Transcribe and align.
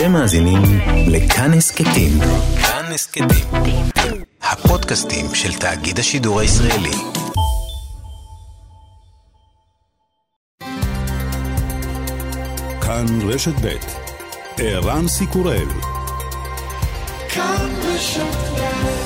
אתם 0.00 0.12
מאזינים 0.12 0.62
לכאן 1.06 1.52
הסכתים. 1.54 2.20
כאן 2.62 2.92
הסכתים. 2.94 3.28
הפודקאסטים 4.42 5.26
של 5.34 5.54
תאגיד 5.54 5.98
השידור 5.98 6.40
הישראלי. 6.40 6.90
כאן 12.80 13.06
רשת 13.28 13.54
ב' 13.62 13.68
ערן 14.58 15.08
סיקורל 15.08 15.68
כאן 17.28 17.68
רשת 17.84 18.36
ב' 18.56 18.99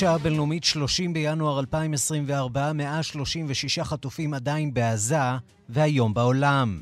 השעה 0.00 0.14
הבינלאומית 0.14 0.64
30 0.64 1.12
בינואר 1.12 1.60
2024, 1.60 2.72
136 2.72 3.78
חטופים 3.78 4.34
עדיין 4.34 4.74
בעזה, 4.74 5.16
והיום 5.68 6.14
בעולם. 6.14 6.80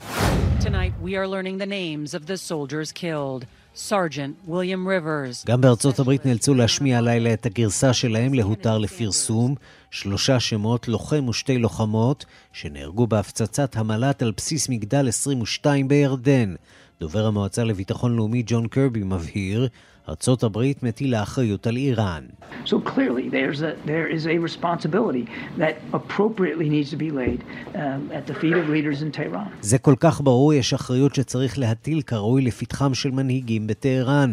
Tonight 0.61 1.05
we 1.05 1.09
are 1.09 1.27
learning 1.27 1.59
the 1.59 1.67
names 1.67 2.15
of 2.15 2.27
the 2.27 2.37
soldiers 2.37 2.93
killed. 2.93 3.45
Sergeant 3.75 4.49
William 4.49 4.87
Rivers. 4.87 5.47
גם 5.47 5.61
בארצות 5.61 5.99
הברית 5.99 6.27
נאלצו 6.27 6.55
להשמיע 6.55 6.99
הלילה 6.99 7.33
את 7.33 7.47
הגרסה 7.47 7.93
שלהם 7.93 8.35
להותר 8.35 8.79
לפרסום. 8.79 9.55
שלושה 9.91 10.41
שמות, 10.41 10.89
לוחם 10.89 11.29
ושתי 11.29 11.59
לוחמות, 11.59 12.25
שנהרגו 12.53 13.07
בהפצצת 13.07 13.77
המל"ט 13.77 14.23
על 14.23 14.33
בסיס 14.37 14.69
מגדל 14.69 15.09
22 15.09 15.89
בירדן. 15.89 16.55
דובר 17.01 17.27
המועצה 17.27 17.65
לביטחון 17.65 18.17
לאומי 18.17 18.43
ג'ון 18.47 18.69
קרבי 18.69 19.03
מבהיר, 19.03 19.69
ארצות 20.09 20.43
הברית 20.43 20.83
מטילה 20.83 21.23
אחריות 21.23 21.67
על 21.67 21.77
איראן. 21.77 22.25
So 22.67 22.71
clearly, 22.71 23.29
there's 23.31 23.61
a, 23.63 23.73
there 23.87 24.09
is 24.17 24.27
a 24.27 24.39
responsibility 24.49 25.25
that 25.59 25.75
appropriately 25.93 26.69
needs 26.69 26.91
to 26.91 26.97
be 26.97 27.11
laid 27.11 27.41
um, 27.75 28.11
at 28.19 28.25
the 28.27 28.35
feet 28.35 28.57
of 28.63 28.69
leaders 28.69 29.03
in 29.03 29.11
Tehran. 29.11 29.49
זה 29.61 29.79
כל 29.79 29.95
כך 30.01 30.21
ברור, 30.21 30.55
יש 30.55 30.75
אחריות 30.75 31.15
שצריך 31.15 31.59
להטיל 31.59 32.03
כראוי 32.03 32.43
לפתחם 32.43 32.95
של 32.95 33.11
מנהיגים 33.11 33.67
בטהרן. 33.67 34.33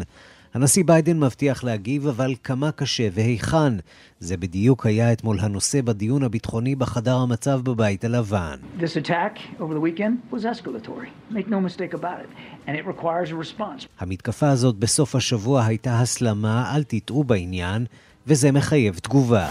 הנשיא 0.56 0.84
ביידן 0.86 1.20
מבטיח 1.20 1.64
להגיב, 1.64 2.08
אבל 2.08 2.34
כמה 2.44 2.72
קשה 2.72 3.08
והיכן. 3.14 3.74
זה 4.20 4.38
בדיוק 4.38 4.86
היה 4.86 5.12
אתמול 5.12 5.40
הנושא 5.40 5.82
בדיון 5.82 6.24
הביטחוני 6.24 6.76
בחדר 6.76 7.16
המצב 7.16 7.62
בבית 7.64 8.04
הלבן. 8.04 8.56
This 8.80 9.06
attack 9.06 9.60
over 9.60 9.74
the 9.74 9.82
weekend 9.82 10.34
was 10.34 10.46
escalatory. 10.46 11.10
Make 11.32 11.48
no 11.48 11.60
mistake 11.68 11.94
about 11.94 12.20
it. 12.24 12.30
And 12.68 12.72
it 12.72 12.86
requires 12.88 13.30
a 13.32 13.36
response. 13.36 13.88
המתקפה 14.00 14.50
הזאת 14.50 14.76
בסוף 14.76 15.16
השבוע 15.16 15.66
הייתה 15.66 16.00
הסלמה, 16.00 16.76
אל 16.76 16.84
תטעו 16.84 17.24
בעניין, 17.24 17.86
וזה 18.28 18.52
מחייב 18.52 19.00
תגובה. 19.00 19.48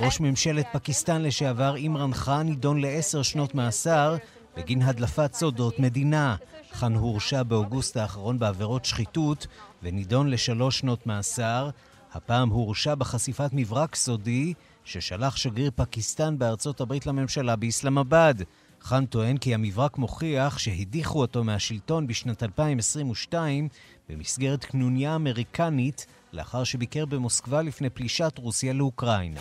ראש 0.00 0.20
ממשלת 0.20 0.66
פקיסטן 0.72 1.22
לשעבר 1.22 1.76
אימרן 1.76 2.12
חאן 2.12 2.46
נידון 2.46 2.80
לעשר 2.80 3.22
שנות 3.22 3.54
מאסר 3.54 4.16
בגין 4.56 4.82
הדלפת 4.82 5.34
סודות 5.34 5.78
מדינה. 5.78 6.36
חאן 6.72 6.94
הורשע 6.94 7.42
באוגוסט 7.42 7.96
האחרון 7.96 8.38
בעבירות 8.38 8.84
שחיתות 8.84 9.46
ונידון 9.82 10.30
לשלוש 10.30 10.78
שנות 10.78 11.06
מאסר. 11.06 11.70
הפעם 12.12 12.48
הורשע 12.48 12.94
בחשיפת 12.94 13.50
מברק 13.52 13.94
סודי 13.94 14.54
ששלח 14.84 15.36
שגריר 15.36 15.70
פקיסטן 15.76 16.38
בארצות 16.38 16.80
הברית 16.80 17.06
לממשלה 17.06 17.56
באסלאמבאד. 17.56 18.42
חאן 18.82 19.06
טוען 19.06 19.36
כי 19.36 19.54
המברק 19.54 19.98
מוכיח 19.98 20.58
שהדיחו 20.58 21.20
אותו 21.20 21.44
מהשלטון 21.44 22.06
בשנת 22.06 22.42
2022 22.42 23.68
במסגרת 24.08 24.64
קנוניה 24.64 25.14
אמריקנית 25.14 26.06
לאחר 26.32 26.64
שביקר 26.64 27.04
במוסקבה 27.06 27.62
לפני 27.62 27.90
פלישת 27.90 28.32
רוסיה 28.38 28.72
לאוקראינה. 28.72 29.40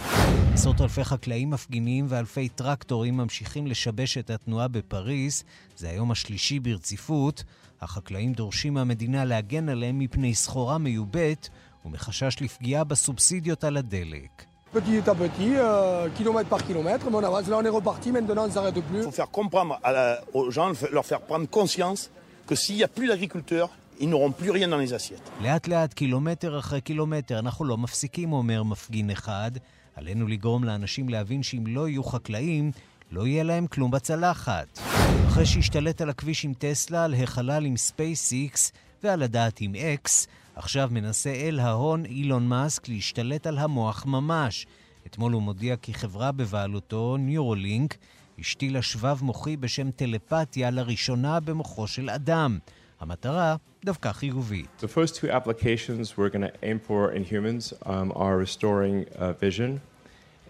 עשרות 0.53 0.81
אלפי 0.81 1.03
חקלאים 1.03 1.49
מפגינים 1.49 2.05
ואלפי 2.09 2.49
טרקטורים 2.49 3.17
ממשיכים 3.17 3.67
לשבש 3.67 4.17
את 4.17 4.29
התנועה 4.29 4.67
בפריז. 4.67 5.43
זה 5.77 5.89
היום 5.89 6.11
השלישי 6.11 6.59
ברציפות. 6.59 7.43
החקלאים 7.81 8.33
דורשים 8.33 8.73
מהמדינה 8.73 9.25
להגן 9.25 9.69
עליהם 9.69 9.99
מפני 9.99 10.35
סחורה 10.35 10.77
מיובאת 10.77 11.49
ומחשש 11.85 12.41
לפגיעה 12.41 12.83
בסובסידיות 12.83 13.63
על 13.63 13.77
הדלק. 13.77 14.45
Petit 14.73 15.03
à 15.09 15.13
petit, 15.13 15.53
euh, 15.57 16.07
kilomètre 16.17 16.47
par 16.55 16.63
kilomètre, 16.69 17.05
mais 17.09 17.17
on 17.17 17.23
avance. 17.29 17.45
Là, 17.49 17.57
on 17.61 17.65
est 17.69 17.75
reparti, 17.79 18.09
maintenant, 18.13 18.43
on 18.45 18.47
ne 18.47 18.53
s'arrête 18.53 18.79
plus. 18.89 18.99
Il 18.99 19.03
faut 19.03 19.11
faire 19.21 19.29
comprendre 19.39 19.73
à 19.83 19.91
la- 19.91 20.19
aux 20.33 20.49
gens, 20.49 20.71
leur 20.97 21.05
faire 21.11 21.19
prendre 21.29 21.45
conscience 21.59 22.01
que 22.47 22.55
s'il 22.61 22.75
n'y 22.77 22.83
a 22.89 22.91
plus 22.97 23.07
d'agriculteurs, 23.11 23.69
ils 24.01 24.09
n'auront 24.09 24.33
plus 24.41 24.51
rien 24.51 24.67
dans 24.67 24.81
les 24.85 24.93
assiettes. 24.93 25.31
לאט 25.41 25.67
לאט, 25.67 25.93
קילומטר 25.93 26.59
אחרי 26.59 26.81
קילומטר, 26.81 27.39
אנחנו 27.39 27.65
לא 27.65 27.77
מפסיקים, 27.77 28.33
אומר 28.33 28.63
מפגין 28.63 29.09
אחד. 29.09 29.51
עלינו 29.95 30.27
לגרום 30.27 30.63
לאנשים 30.63 31.09
להבין 31.09 31.43
שאם 31.43 31.67
לא 31.67 31.89
יהיו 31.89 32.03
חקלאים, 32.03 32.71
לא 33.11 33.27
יהיה 33.27 33.43
להם 33.43 33.67
כלום 33.67 33.91
בצלחת. 33.91 34.79
אחרי 35.27 35.45
שהשתלט 35.45 36.01
על 36.01 36.09
הכביש 36.09 36.45
עם 36.45 36.53
טסלה, 36.53 37.05
על 37.05 37.13
החלל 37.13 37.65
עם 37.65 37.77
ספייסיקס 37.77 38.71
ועל 39.03 39.23
הדעת 39.23 39.61
עם 39.61 39.75
אקס, 39.75 40.27
עכשיו 40.55 40.89
מנסה 40.91 41.29
אל 41.29 41.59
ההון 41.59 42.05
אילון 42.05 42.47
מאסק 42.47 42.89
להשתלט 42.89 43.47
על 43.47 43.57
המוח 43.57 44.05
ממש. 44.05 44.65
אתמול 45.07 45.33
הוא 45.33 45.41
מודיע 45.41 45.75
כי 45.75 45.93
חברה 45.93 46.31
בבעלותו, 46.31 47.17
ניורולינק, 47.19 47.97
השתילה 48.39 48.81
שבב 48.81 49.17
מוחי 49.21 49.57
בשם 49.57 49.91
טלפתיה 49.91 50.69
לראשונה 50.69 51.39
במוחו 51.39 51.87
של 51.87 52.09
אדם. 52.09 52.59
המטרה 52.99 53.55
דווקא 53.85 54.11
חיובית. 54.11 54.67
The 54.81 54.87
first 54.87 55.15
two 55.15 55.29
applications 55.29 56.17
we're 56.17 56.29
going 56.29 56.47
to 56.51 56.53
aim 56.63 56.79
for 56.79 57.11
in 57.11 57.23
humans 57.23 57.73
um, 57.85 58.11
are 58.15 58.37
restoring 58.37 59.05
uh, 59.15 59.33
vision, 59.33 59.81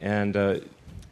and 0.02 0.36
uh, 0.36 0.60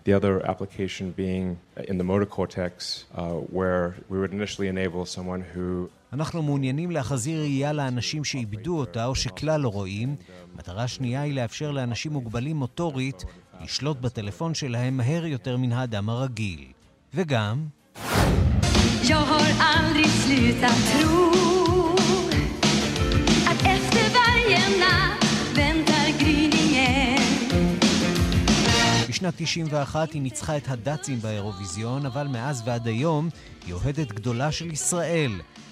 the 0.06 0.14
other 0.20 0.34
application 0.52 1.06
being 1.24 1.46
in 1.92 1.98
the 1.98 2.08
motor 2.12 2.30
cortex, 2.38 2.72
uh, 3.16 3.34
where 3.58 3.86
we 4.10 4.18
would 4.20 4.34
initially 4.40 4.68
enable 4.76 5.06
someone 5.06 5.42
who 5.54 5.90
אנחנו 6.14 6.42
מעוניינים 6.42 6.92
להחזיר 6.92 7.40
ראייה 7.40 7.74
לאנשים 7.74 8.24
שאיבדו 8.24 8.80
אותה 8.80 9.06
או 9.06 9.16
שכלל 9.16 9.62
לא 9.62 9.70
רואים. 9.70 10.16
מטרה 10.56 10.88
שנייה 10.88 11.22
היא 11.22 11.34
לאפשר 11.34 11.72
לאנשים 11.72 12.14
מוגבלים 12.14 12.56
מוטורית 12.56 13.26
לשלוט 13.64 13.98
בטלפון 13.98 14.54
שלהם 14.54 14.98
מהר 14.98 15.26
יותר 15.26 15.58
מן 15.58 15.72
האדם 15.72 16.10
הרגיל. 16.10 16.66
וגם, 17.14 17.66
Jag 19.04 19.26
har 19.34 19.50
aldrig 19.76 20.10
slutat 20.22 20.78
tro 20.92 21.59
בשנת 29.20 29.34
91 29.38 30.12
היא 30.14 30.22
ניצחה 30.22 30.58
את 30.58 30.68
הדאצים 30.68 31.20
באירוויזיון, 31.22 32.06
אבל 32.06 32.28
מאז 32.28 32.64
ועד 32.66 32.88
היום 32.88 33.30
היא 33.66 33.74
אוהדת 33.74 34.12
גדולה 34.12 34.52
של 34.52 34.72
ישראל. 34.72 35.32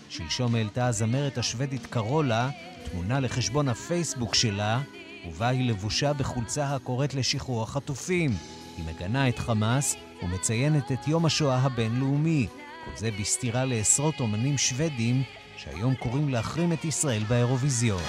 שלשום 0.09 0.55
העלתה 0.55 0.87
הזמרת 0.87 1.37
השוודית 1.37 1.85
קרולה 1.85 2.49
תמונה 2.91 3.19
לחשבון 3.19 3.69
הפייסבוק 3.69 4.35
שלה, 4.35 4.81
ובה 5.27 5.47
היא 5.47 5.69
לבושה 5.69 6.13
בחולצה 6.13 6.75
הקוראת 6.75 7.13
לשחרור 7.13 7.63
החטופים. 7.63 8.31
היא 8.77 8.85
מגנה 8.85 9.29
את 9.29 9.39
חמאס 9.39 9.95
ומציינת 10.23 10.91
את 10.91 11.07
יום 11.07 11.25
השואה 11.25 11.57
הבינלאומי. 11.57 12.47
כל 12.85 12.91
זה 12.97 13.09
בסתירה 13.19 13.65
לעשרות 13.65 14.19
אומנים 14.19 14.57
שוודים 14.57 15.23
שהיום 15.57 15.95
קוראים 15.95 16.29
להחרים 16.29 16.73
את 16.73 16.85
ישראל 16.85 17.23
באירוויזיון. 17.23 18.01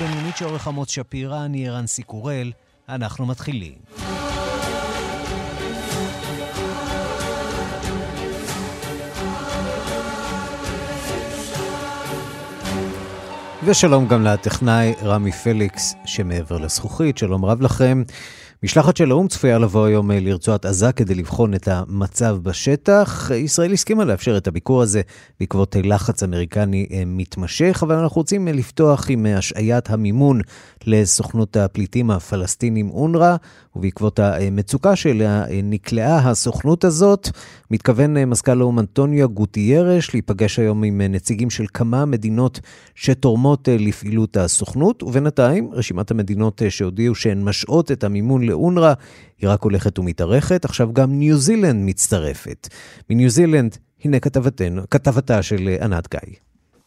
הבינלאומית 0.00 0.36
שעורך 0.36 0.68
עמוס 0.68 0.88
שפירא, 0.88 1.44
אני 1.44 1.68
ערן 1.68 1.86
סיקורל, 1.86 2.52
אנחנו 2.88 3.26
מתחילים. 3.26 3.72
ושלום 13.64 14.08
גם 14.08 14.24
לטכנאי 14.24 14.94
רמי 15.02 15.32
פליקס 15.32 15.94
שמעבר 16.04 16.58
לזכוכית, 16.58 17.18
שלום 17.18 17.44
רב 17.44 17.62
לכם. 17.62 18.02
משלחת 18.62 18.96
של 18.96 19.10
האו"ם 19.10 19.28
צפויה 19.28 19.58
לבוא 19.58 19.84
היום 19.84 20.10
אה, 20.10 20.20
לרצועת 20.20 20.66
עזה 20.66 20.92
כדי 20.92 21.14
לבחון 21.14 21.54
את 21.54 21.68
המצב 21.68 22.38
בשטח. 22.42 23.30
ישראל 23.34 23.72
הסכימה 23.72 24.04
לאפשר 24.04 24.36
את 24.36 24.48
הביקור 24.48 24.82
הזה 24.82 25.00
בעקבות 25.40 25.76
לחץ 25.84 26.22
אמריקני 26.22 26.86
אה, 26.92 27.02
מתמשך, 27.06 27.80
אבל 27.82 27.94
אנחנו 27.94 28.16
רוצים 28.16 28.48
אה, 28.48 28.52
לפתוח 28.52 29.10
עם 29.10 29.26
השעיית 29.26 29.90
המימון 29.90 30.40
לסוכנות 30.86 31.56
הפליטים 31.56 32.10
הפלסטינים 32.10 32.90
אונר"א, 32.90 33.36
ובעקבות 33.76 34.18
המצוקה 34.18 34.96
שלה 34.96 35.44
נקלעה 35.62 36.30
הסוכנות 36.30 36.84
הזאת. 36.84 37.28
מתכוון 37.70 38.24
מזכ"ל 38.24 38.60
האו"ם 38.60 38.78
אנטוניו 38.78 39.28
גוטיירש 39.28 40.14
להיפגש 40.14 40.58
היום 40.58 40.84
עם 40.84 41.00
נציגים 41.00 41.50
של 41.50 41.64
כמה 41.74 42.04
מדינות 42.04 42.60
שתורמות 42.94 43.68
לפעילות 43.72 44.36
הסוכנות, 44.36 45.02
ובינתיים 45.02 45.70
רשימת 45.72 46.10
המדינות 46.10 46.62
שהודיעו 46.68 47.14
שהן 47.14 47.42
משעות 47.42 47.92
את 47.92 48.04
המימון 48.04 48.47
לאונר"א, 48.48 48.92
היא 49.38 49.50
רק 49.50 49.62
הולכת 49.62 49.98
ומתארכת. 49.98 50.64
עכשיו 50.64 50.92
גם 50.92 51.18
ניו 51.18 51.36
זילנד 51.36 51.88
מצטרפת. 51.88 52.68
מניו 53.10 53.30
זילנד, 53.30 53.76
הנה 54.04 54.20
כתבתנו, 54.20 54.82
כתבתה 54.90 55.42
של 55.42 55.68
ענת 55.82 56.08
גיא. 56.10 56.36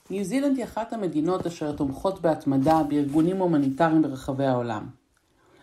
ניו 0.09 0.23
זילנד 0.23 0.57
היא 0.57 0.65
אחת 0.65 0.93
המדינות 0.93 1.47
אשר 1.47 1.71
תומכות 1.71 2.21
בהתמדה 2.21 2.81
בארגונים 2.89 3.37
הומניטריים 3.37 4.01
ברחבי 4.01 4.45
העולם. 4.45 4.83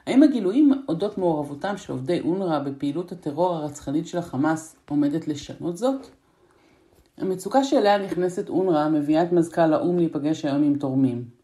האם 0.07 0.23
הגילויים 0.23 0.73
אודות 0.89 1.19
מעורבותם 1.19 1.77
של 1.77 1.93
עובדי 1.93 2.21
אונר"א 2.21 2.59
בפעילות 2.59 3.13
הטרור 3.13 3.55
הרצחנית 3.55 4.07
של 4.07 4.19
החמאס 4.19 4.77
עומדת 4.89 5.29
לשנות 5.29 5.77
זאת? 5.77 6.07
המצוקה 7.19 7.65
שאליה 7.65 7.99
נכנסת 7.99 8.49
אונר"א 8.49 8.89
מביאה 8.89 9.23
את 9.23 9.33
מזכ"ל 9.33 9.73
האו"ם 9.73 9.99
להיפגש 9.99 10.45
היום 10.45 10.63
עם 10.63 10.79
תורמים. 10.79 11.38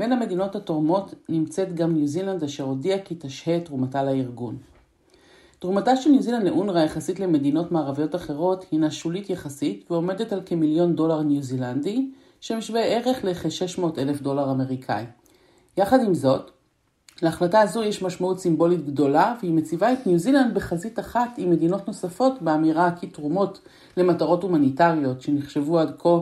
בין 0.00 0.12
המדינות 0.12 0.56
התורמות 0.56 1.14
נמצאת 1.28 1.74
גם 1.74 1.94
ניו 1.94 2.06
זילנד 2.06 2.44
אשר 2.44 2.64
הודיעה 2.64 2.98
כי 2.98 3.14
תשהה 3.18 3.56
את 3.56 3.64
תרומתה 3.64 4.02
לארגון. 4.02 4.56
תרומתה 5.58 5.96
של 5.96 6.10
ניו 6.10 6.22
זילנד 6.22 6.44
לאונר"א 6.44 6.80
יחסית 6.80 7.20
למדינות 7.20 7.72
מערביות 7.72 8.14
אחרות 8.14 8.64
הינה 8.70 8.90
שולית 8.90 9.30
יחסית 9.30 9.90
ועומדת 9.90 10.32
על 10.32 10.40
כמיליון 10.46 10.96
דולר 10.96 11.22
ניו 11.22 11.42
זילנדי, 11.42 12.10
שמשווה 12.40 12.80
ערך 12.80 13.24
לכ-600 13.24 13.82
אלף 13.98 14.20
דולר 14.20 14.50
אמריקאי. 14.50 15.04
יחד 15.76 16.04
עם 16.04 16.14
זאת, 16.14 16.50
להחלטה 17.22 17.60
הזו 17.60 17.82
יש 17.82 18.02
משמעות 18.02 18.40
סימבולית 18.40 18.86
גדולה 18.86 19.34
והיא 19.40 19.54
מציבה 19.54 19.92
את 19.92 20.06
ניו 20.06 20.18
זילנד 20.18 20.54
בחזית 20.54 20.98
אחת 20.98 21.30
עם 21.36 21.50
מדינות 21.50 21.88
נוספות 21.88 22.42
באמירה 22.42 22.90
כי 23.00 23.06
תרומות 23.06 23.60
למטרות 23.96 24.42
הומניטריות 24.42 25.20
שנחשבו 25.20 25.78
עד 25.78 25.94
כה 25.98 26.18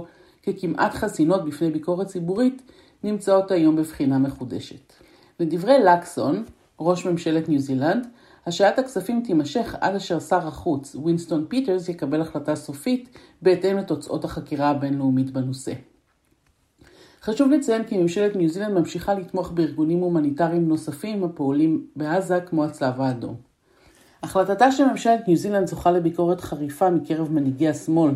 ככמעט 0.46 0.94
חסינות 0.94 1.44
בפני 1.44 1.70
ביקורת 1.70 2.06
ציבורית 2.06 2.62
נמצאות 3.04 3.50
היום 3.50 3.76
בבחינה 3.76 4.18
מחודשת. 4.18 4.92
לדברי 5.40 5.78
לקסון, 5.84 6.44
ראש 6.80 7.06
ממשלת 7.06 7.48
ניו 7.48 7.58
זילנד, 7.58 8.06
השעיית 8.46 8.78
הכספים 8.78 9.22
תימשך 9.24 9.74
עד 9.80 9.94
אשר 9.94 10.20
שר 10.20 10.48
החוץ, 10.48 10.96
וינסטון 11.04 11.44
פיטרס, 11.48 11.88
יקבל 11.88 12.20
החלטה 12.20 12.56
סופית 12.56 13.18
בהתאם 13.42 13.76
לתוצאות 13.76 14.24
החקירה 14.24 14.68
הבינלאומית 14.70 15.30
בנושא. 15.30 15.72
חשוב 17.22 17.50
לציין 17.50 17.84
כי 17.84 17.98
ממשלת 17.98 18.36
ניו 18.36 18.48
זילנד 18.48 18.78
ממשיכה 18.78 19.14
לתמוך 19.14 19.50
בארגונים 19.50 19.98
הומניטריים 19.98 20.68
נוספים 20.68 21.24
הפועלים 21.24 21.86
בעזה 21.96 22.40
כמו 22.40 22.64
הצלב 22.64 23.00
האדום. 23.00 23.34
החלטתה 24.22 24.72
של 24.72 24.84
ממשלת 24.84 25.28
ניו 25.28 25.36
זילנד 25.36 25.66
זוכה 25.66 25.90
לביקורת 25.90 26.40
חריפה 26.40 26.90
מקרב 26.90 27.32
מנהיגי 27.32 27.68
השמאל. 27.68 28.12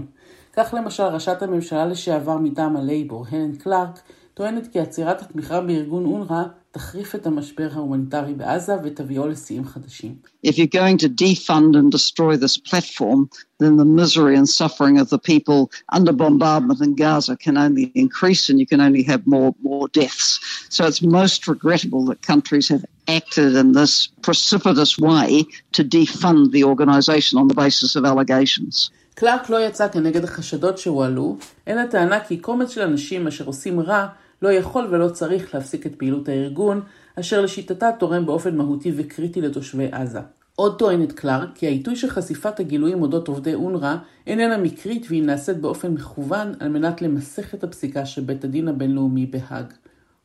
כך 0.53 0.75
למשל 0.79 1.03
ראשת 1.03 1.43
הממשלה 1.43 1.87
לשעבר 1.87 2.39
מטעם 2.39 2.77
הלייבור, 2.77 3.27
הלן 3.31 3.57
קלארק, 3.57 4.03
טוענת 4.38 4.68
כי 4.72 4.80
עצירת 4.80 5.22
התמיכה 5.22 5.62
בארגון 5.62 6.06
אונר"א 6.06 6.44
תחריף 6.72 7.16
את 7.16 7.28
המשבר 7.28 7.68
ההומניטרי 7.74 8.34
בעזה 8.34 8.74
ותביאו 8.84 9.28
לשיאים 9.28 9.66
חדשים. 9.66 10.16
If 10.46 10.58
you're 10.58 10.80
going 10.82 10.98
to 10.98 11.10
defund 11.10 11.76
and 11.76 11.92
destroy 11.92 12.38
this 12.38 12.58
platform, 12.70 13.30
then 13.60 13.78
the 13.78 13.90
misery 14.02 14.36
and 14.40 14.48
suffering 14.48 15.00
of 15.00 15.10
the 15.10 15.18
people 15.18 15.72
under 15.98 16.14
bombardment 16.14 16.80
in 16.82 16.94
Gaza 16.94 17.36
can 17.36 17.58
only 17.58 17.86
increase 17.96 18.44
and 18.50 18.60
you 18.60 18.68
can 18.68 18.82
only 18.88 19.04
have 19.12 19.22
more, 19.26 19.56
more 19.70 19.88
deaths. 20.02 20.28
So 20.76 20.86
it's 20.90 21.02
most 21.02 21.48
regrettable 21.48 22.04
that 22.10 22.22
countries 22.22 22.68
have 22.74 22.86
acted 23.20 23.56
in 23.62 23.72
this 23.80 23.94
precipitous 24.28 24.94
way 25.00 25.30
to 25.76 25.82
defund 25.84 26.52
the 26.52 26.64
organization 26.72 27.40
on 27.40 27.48
the 27.48 27.60
basis 27.66 27.96
of 27.96 28.06
allegations. 28.12 28.92
קלארק 29.15 29.51
לא 29.51 29.67
יצא 29.67 29.89
כנגד 29.89 30.25
החשדות 30.25 30.79
שהועלו, 30.79 31.37
אלא 31.69 31.87
טענה 31.87 32.21
כי 32.21 32.37
קומץ 32.37 32.71
של 32.71 32.83
אנשים 32.83 33.27
אשר 33.27 33.45
עושים 33.45 33.81
רע 33.81 34.07
לא 34.43 34.53
יכול 34.53 34.87
ולא 34.91 35.09
צריך 35.09 35.55
להפסיק 35.55 35.87
את 35.87 35.95
פעילות 35.95 36.29
הארגון, 36.29 36.81
אשר 37.21 37.41
לשיטתה 37.41 37.91
תורם 37.99 38.27
באופן 38.27 38.57
מהותי 38.57 38.93
וקריטי 38.97 39.41
לתושבי 39.41 39.89
עזה. 39.93 40.21
עוד 40.57 40.79
טוענת 40.79 41.13
קלארק 41.13 41.49
כי 41.55 41.67
העיתוי 41.67 41.97
של 41.97 42.11
חשיפת 42.11 42.61
הגילויים 42.61 43.03
אודות 43.03 43.29
עובדי 43.29 43.55
אונר"א 43.55 43.97
איננה 44.27 44.59
מקרית 44.59 45.07
והיא 45.09 45.23
נעשית 45.23 45.57
באופן 45.57 45.93
מכוון 45.93 46.55
על 46.61 46.69
מנת 46.69 47.03
למסך 47.03 47.55
את 47.55 47.65
הפסיקה 47.65 48.07
של 48.07 48.23
בית 48.23 48.45
הדין 48.45 48.69
הבינלאומי 48.69 49.27
בהאג. 49.27 49.67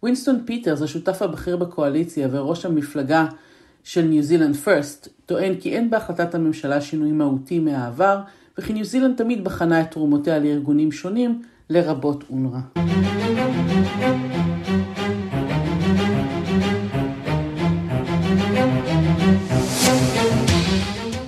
וינסטון 0.03 0.43
פיטרס, 0.45 0.81
השותף 0.81 1.21
הבכיר 1.21 1.57
בקואליציה 1.57 2.27
וראש 2.31 2.65
המפלגה 2.65 3.25
של 3.83 4.01
ניו 4.01 4.23
זילנד 4.23 4.55
פרסט, 4.55 5.07
טוען 5.25 5.55
כי 5.55 5.75
אין 5.75 5.89
בהחלטת 5.89 6.35
הממשלה 6.35 6.81
שינוי 6.81 7.11
מהותי 7.11 7.59
מהעבר, 7.59 8.19
וכי 8.57 8.73
ניו 8.73 8.85
זילנד 8.85 9.17
תמיד 9.17 9.43
בחנה 9.43 9.81
את 9.81 9.91
תרומותיה 9.91 10.39
לארגונים 10.39 10.91
שונים, 10.91 11.41
לרבות 11.69 12.23
אונר"א. 12.29 12.79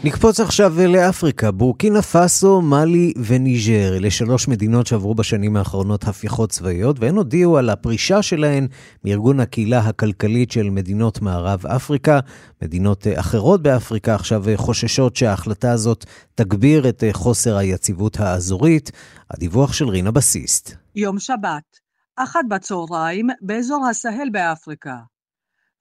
נקפוץ 0.03 0.39
עכשיו 0.39 0.73
לאפריקה, 0.87 1.51
בורקינה 1.51 2.01
פאסו, 2.01 2.61
מאלי 2.61 3.13
וניג'ר. 3.25 3.97
אלה 3.97 4.11
שלוש 4.11 4.47
מדינות 4.47 4.87
שעברו 4.87 5.15
בשנים 5.15 5.57
האחרונות 5.57 6.03
הפיכות 6.03 6.49
צבאיות, 6.49 6.99
והן 6.99 7.15
הודיעו 7.15 7.57
על 7.57 7.69
הפרישה 7.69 8.21
שלהן 8.21 8.67
מארגון 9.05 9.39
הקהילה 9.39 9.79
הכלכלית 9.79 10.51
של 10.51 10.69
מדינות 10.69 11.21
מערב 11.21 11.65
אפריקה. 11.65 12.19
מדינות 12.61 13.07
אחרות 13.15 13.61
באפריקה 13.61 14.15
עכשיו 14.15 14.43
חוששות 14.55 15.15
שההחלטה 15.15 15.71
הזאת 15.71 16.05
תגביר 16.35 16.89
את 16.89 17.03
חוסר 17.11 17.57
היציבות 17.57 18.19
האזורית. 18.19 18.91
הדיווח 19.31 19.73
של 19.73 19.89
רינה 19.89 20.11
בסיסט. 20.11 20.75
יום 20.95 21.19
שבת, 21.19 21.77
אחת 22.15 22.45
בצהריים, 22.49 23.27
באזור 23.41 23.87
הסהל 23.87 24.29
באפריקה. 24.31 24.95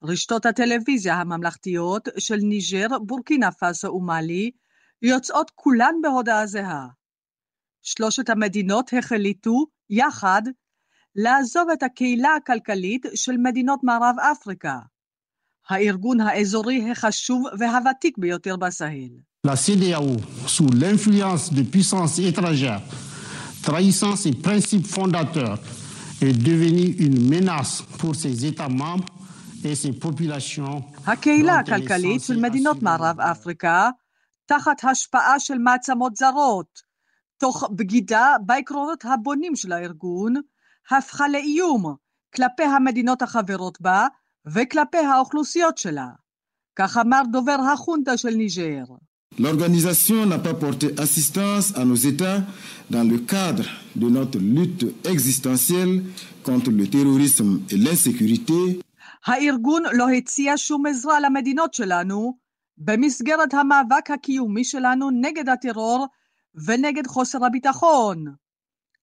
רשתות 0.03 0.47
הטלוויזיה 0.47 1.15
הממלכתיות 1.15 2.09
של 2.19 2.37
ניג'ר, 2.37 2.99
בורקינה 2.99 3.53
פאסו 3.53 3.89
ומאלי 3.89 4.51
יוצאות 5.03 5.51
כולן 5.55 5.95
בהודעה 6.03 6.47
זהה. 6.47 6.87
שלושת 7.83 8.31
המדינות 8.31 8.91
החליטו, 8.99 9.67
יחד, 9.91 10.43
לעזוב 11.17 11.69
את 11.73 11.83
הקהילה 11.83 12.35
הכלכלית 12.35 13.07
של 13.15 13.37
מדינות 13.37 13.81
מערב 13.83 14.15
אפריקה, 14.33 14.79
הארגון 15.69 16.21
האזורי 16.21 16.91
החשוב 16.91 17.45
והוותיק 17.59 18.19
ביותר 18.19 18.57
בסהל. 18.57 19.29
La 19.47 19.55
CDAO, 19.55 20.17
sous 20.49 20.69
l'influence 20.83 21.53
une 26.99 27.29
menace 27.29 27.85
pour 27.99 28.17
ses 28.17 28.45
États 28.45 28.69
membres 28.69 29.07
הקהילה 31.07 31.59
הכלכלית 31.59 32.23
של 32.23 32.41
מדינות 32.41 32.83
מערב 32.83 33.21
אפריקה, 33.21 33.91
תחת 34.47 34.85
השפעה 34.85 35.41
של 35.41 35.59
מעצמות 35.59 36.17
זרות, 36.17 36.83
תוך 37.39 37.65
בגידה 37.71 38.37
בעקרונות 38.47 39.05
הבונים 39.05 39.57
של 39.57 39.73
הארגון, 39.73 40.35
הפכה 40.91 41.29
לאיום 41.29 41.95
כלפי 42.35 42.63
המדינות 42.63 43.23
החברות 43.23 43.81
בה 43.81 44.07
וכלפי 44.47 44.99
האוכלוסיות 44.99 45.79
שלה. 45.79 46.09
כך 46.77 46.97
אמר 46.97 47.23
דובר 47.33 47.57
החונטה 47.73 48.17
של 48.17 48.31
ניג'ר. 48.31 48.85
L'organisation 49.39 50.27
n'a 50.27 50.39
pas 50.39 50.55
porté 50.55 50.89
assistance 50.99 51.73
à 51.77 51.85
nos 51.85 51.95
États 51.95 52.41
dans 52.91 53.05
le 53.05 53.19
cadre 53.19 53.67
de 53.95 54.09
notre 54.09 54.39
lutte 54.39 54.87
existentielle 55.07 56.03
contre 56.43 56.71
le 56.71 56.87
terrorisme 56.89 57.61
et 57.71 57.77
l'insécurité. 57.77 58.81
הארגון 59.27 59.83
לא 59.93 60.09
הציע 60.09 60.53
שום 60.57 60.87
עזרה 60.87 61.21
למדינות 61.21 61.75
שלנו 61.75 62.39
במסגרת 62.79 63.55
המאבק 63.55 64.11
הקיומי 64.11 64.65
שלנו 64.65 65.11
נגד 65.11 65.49
הטרור 65.49 66.07
ונגד 66.67 67.07
חוסר 67.07 67.45
הביטחון, 67.45 68.25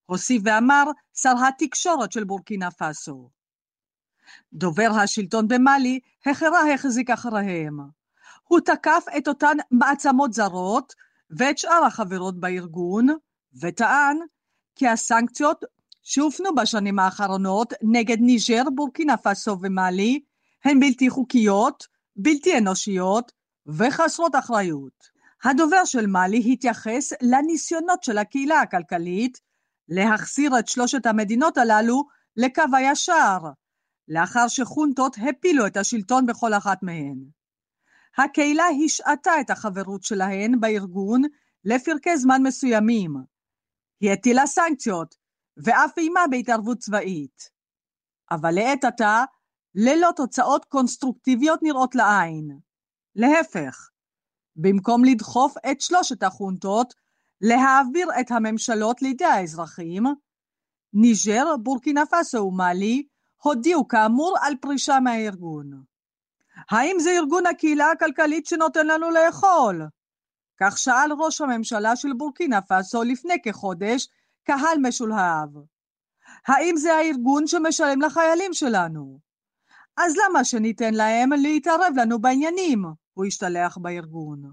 הוסיף 0.06 0.42
ואמר 0.46 0.84
שר 1.14 1.34
התקשורת 1.48 2.12
של 2.12 2.24
בורקינה 2.24 2.72
פאסו. 2.72 3.30
דובר 4.54 4.90
השלטון 5.02 5.48
במאלי 5.48 6.00
החרה 6.26 6.74
החזיק 6.74 7.10
אחריהם. 7.10 7.80
הוא 8.44 8.60
תקף 8.60 9.06
את 9.18 9.28
אותן 9.28 9.58
מעצמות 9.72 10.34
זרות 10.34 10.94
ואת 11.30 11.58
שאר 11.58 11.86
החברות 11.86 12.40
בארגון, 12.40 13.08
וטען 13.62 14.18
כי 14.76 14.88
הסנקציות 14.88 15.66
שהופנו 16.08 16.56
בשנים 16.56 17.00
האחרונות 17.00 17.74
נגד 17.82 18.18
ניג'ר, 18.20 18.64
בורקינה 18.76 19.18
פאסו 19.18 19.58
ומאלי 19.62 20.20
הן 20.64 20.80
בלתי 20.80 21.10
חוקיות, 21.10 21.88
בלתי 22.16 22.58
אנושיות 22.58 23.32
וחסרות 23.68 24.36
אחריות. 24.36 25.16
הדובר 25.44 25.86
של 25.86 26.08
מאלי 26.08 26.44
התייחס 26.54 27.14
לניסיונות 27.22 28.04
של 28.04 28.18
הקהילה 28.18 28.62
הכלכלית 28.62 29.40
להחזיר 29.90 30.60
את 30.60 30.68
שלושת 30.68 31.06
המדינות 31.06 31.58
הללו 31.58 32.04
לקו 32.38 32.64
הישר, 32.74 33.40
לאחר 34.08 34.48
שחונטות 34.48 35.16
הפילו 35.30 35.68
את 35.68 35.78
השלטון 35.78 36.26
בכל 36.26 36.54
אחת 36.54 36.84
מהן. 36.84 37.18
הקהילה 38.18 38.66
השעתה 38.86 39.32
את 39.42 39.50
החברות 39.50 40.04
שלהן 40.04 40.60
בארגון 40.60 41.22
לפרקי 41.66 42.18
זמן 42.18 42.42
מסוימים. 42.44 43.16
היא 44.02 44.12
הטילה 44.12 44.48
סנקציות 44.48 45.25
ואף 45.58 45.98
איימה 45.98 46.22
בהתערבות 46.32 46.78
צבאית. 46.78 47.50
אבל 48.32 48.52
לעת 48.52 48.84
עתה, 48.84 49.24
ללא 49.76 50.10
תוצאות 50.16 50.66
קונסטרוקטיביות 50.66 51.60
נראות 51.64 51.96
לעין. 51.96 52.60
להפך, 53.16 53.90
במקום 54.56 55.06
לדחוף 55.06 55.56
את 55.72 55.82
שלושת 55.82 56.24
החונטות 56.24 56.94
להעביר 57.42 58.08
את 58.20 58.32
הממשלות 58.32 59.02
לידי 59.02 59.26
האזרחים, 59.26 60.04
ניג'ר, 60.94 61.58
בורקינה 61.64 62.06
פאסו 62.06 62.38
ומאלי 62.38 63.04
הודיעו 63.42 63.88
כאמור 63.88 64.38
על 64.42 64.54
פרישה 64.62 65.00
מהארגון. 65.00 65.84
האם 66.70 66.96
זה 67.00 67.10
ארגון 67.10 67.46
הקהילה 67.46 67.92
הכלכלית 67.92 68.46
שנותן 68.46 68.88
לנו 68.88 69.12
לאכול? 69.12 69.82
כך 70.60 70.78
שאל 70.78 71.12
ראש 71.20 71.42
הממשלה 71.42 71.96
של 71.96 72.14
בורקינה 72.14 72.62
פאסו 72.62 73.04
לפני 73.04 73.42
כחודש 73.44 74.08
קהל 74.46 74.78
משולהב. 74.82 75.50
האם 76.48 76.78
זה 76.78 76.94
הארגון 76.94 77.48
שמשלם 77.48 78.02
לחיילים 78.02 78.54
שלנו? 78.54 79.20
אז 79.98 80.14
למה 80.18 80.44
שניתן 80.44 80.94
להם 80.94 81.34
להתערב 81.34 81.94
לנו 81.96 82.22
בעניינים? 82.22 82.86
הוא 83.14 83.26
השתלח 83.26 83.78
בארגון. 83.78 84.52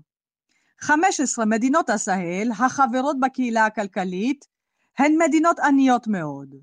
15 0.81 1.45
מדינות 1.45 1.91
הסהל, 1.91 2.51
החברות 2.53 3.17
בקהילה 3.21 3.67
הכלכלית, 3.67 4.45
הן 4.99 5.13
מדינות 5.19 5.59
עניות 5.59 6.07
מאוד. 6.07 6.55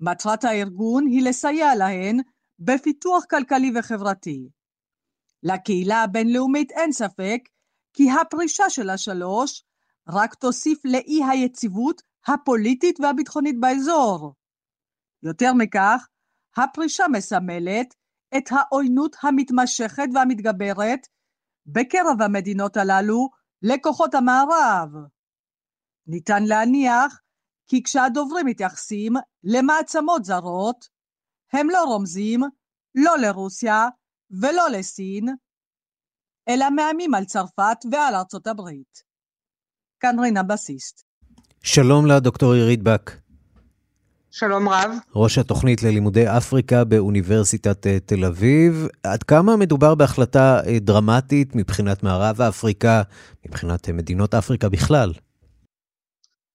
מטרת 0.00 0.44
הארגון 0.44 1.06
היא 1.06 1.22
לסייע 1.22 1.74
להן 1.74 2.20
בפיתוח 2.58 3.24
כלכלי 3.30 3.72
וחברתי. 3.74 4.48
לקהילה 5.42 6.02
הבינלאומית 6.02 6.70
אין 6.70 6.92
ספק 6.92 7.40
כי 7.92 8.10
הפרישה 8.10 8.70
של 8.70 8.90
השלוש 8.90 9.64
רק 10.08 10.34
תוסיף 10.34 10.84
לאי 10.84 11.20
היציבות 11.30 12.02
הפוליטית 12.28 13.00
והביטחונית 13.00 13.60
באזור. 13.60 14.34
יותר 15.22 15.52
מכך, 15.58 16.08
הפרישה 16.56 17.04
מסמלת 17.12 17.94
את 18.36 18.44
העוינות 18.50 19.16
המתמשכת 19.22 20.08
והמתגברת 20.14 21.00
בקרב 21.66 22.22
המדינות 22.22 22.76
הללו 22.76 23.28
לכוחות 23.62 24.14
המערב. 24.14 24.88
ניתן 26.06 26.42
להניח 26.42 27.20
כי 27.66 27.82
כשהדוברים 27.82 28.46
מתייחסים 28.46 29.12
למעצמות 29.44 30.24
זרות, 30.24 30.88
הם 31.52 31.70
לא 31.70 31.84
רומזים 31.84 32.40
לא 32.94 33.18
לרוסיה 33.18 33.88
ולא 34.30 34.68
לסין, 34.78 35.28
אלא 36.48 36.70
מאיימים 36.76 37.14
על 37.14 37.24
צרפת 37.24 37.78
ועל 37.90 38.14
ארצות 38.14 38.46
הברית. 38.46 39.02
כאן 40.00 40.20
רינה 40.20 40.42
בסיסט. 40.42 41.03
שלום 41.66 42.06
לדוקטור 42.06 42.52
עירית 42.52 42.82
בק. 42.82 43.10
שלום 44.30 44.68
רב. 44.68 44.90
ראש 45.14 45.38
התוכנית 45.38 45.82
ללימודי 45.82 46.28
אפריקה 46.28 46.84
באוניברסיטת 46.84 47.86
אה, 47.86 48.00
תל 48.00 48.24
אביב. 48.24 48.88
עד 49.02 49.22
כמה 49.22 49.56
מדובר 49.56 49.94
בהחלטה 49.94 50.60
אה, 50.66 50.78
דרמטית 50.78 51.54
מבחינת 51.54 52.02
מערב 52.02 52.40
אפריקה, 52.40 53.02
מבחינת 53.46 53.88
אה, 53.88 53.94
מדינות 53.94 54.34
אפריקה 54.34 54.68
בכלל? 54.68 55.12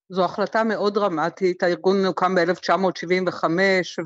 זו 0.10 0.26
החלטה 0.26 0.64
מאוד 0.64 0.94
דרמטית, 0.94 1.64
הארגון 1.64 2.06
הוקם 2.06 2.36
ב-1975 2.36 3.44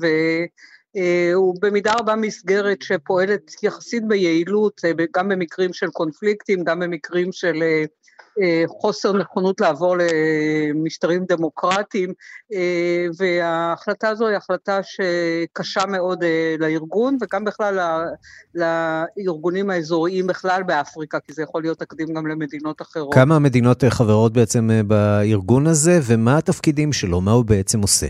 והוא 0.00 1.54
במידה 1.62 1.92
רבה 2.00 2.16
מסגרת 2.16 2.82
שפועלת 2.82 3.62
יחסית 3.62 4.08
ביעילות, 4.08 4.80
גם 5.16 5.28
במקרים 5.28 5.72
של 5.72 5.86
קונפליקטים, 5.86 6.64
גם 6.64 6.80
במקרים 6.80 7.32
של 7.32 7.62
חוסר 8.66 9.12
נכונות 9.12 9.60
לעבור 9.60 9.96
למשטרים 9.96 11.24
דמוקרטיים, 11.28 12.12
וההחלטה 13.18 14.08
הזו 14.08 14.28
היא 14.28 14.36
החלטה 14.36 14.80
שקשה 14.82 15.86
מאוד 15.86 16.24
לארגון 16.58 17.18
וגם 17.20 17.44
בכלל 17.44 17.78
לארגונים 18.54 19.70
האזוריים 19.70 20.26
בכלל 20.26 20.62
באפריקה, 20.62 21.18
כי 21.20 21.32
זה 21.32 21.42
יכול 21.42 21.62
להיות 21.62 21.78
תקדים 21.78 22.14
גם 22.14 22.26
למדינות 22.26 22.82
אחרות. 22.82 23.14
כמה 23.14 23.38
מדינות 23.38 23.84
חברות 23.88 24.32
בעצם 24.32 24.70
בארגון 24.86 25.66
הזה, 25.66 26.00
ומה 26.06 26.38
התפקידים 26.38 26.92
שלו, 26.92 27.20
מה 27.20 27.30
הוא 27.32 27.44
בעצם 27.44 27.80
עושה? 27.80 28.06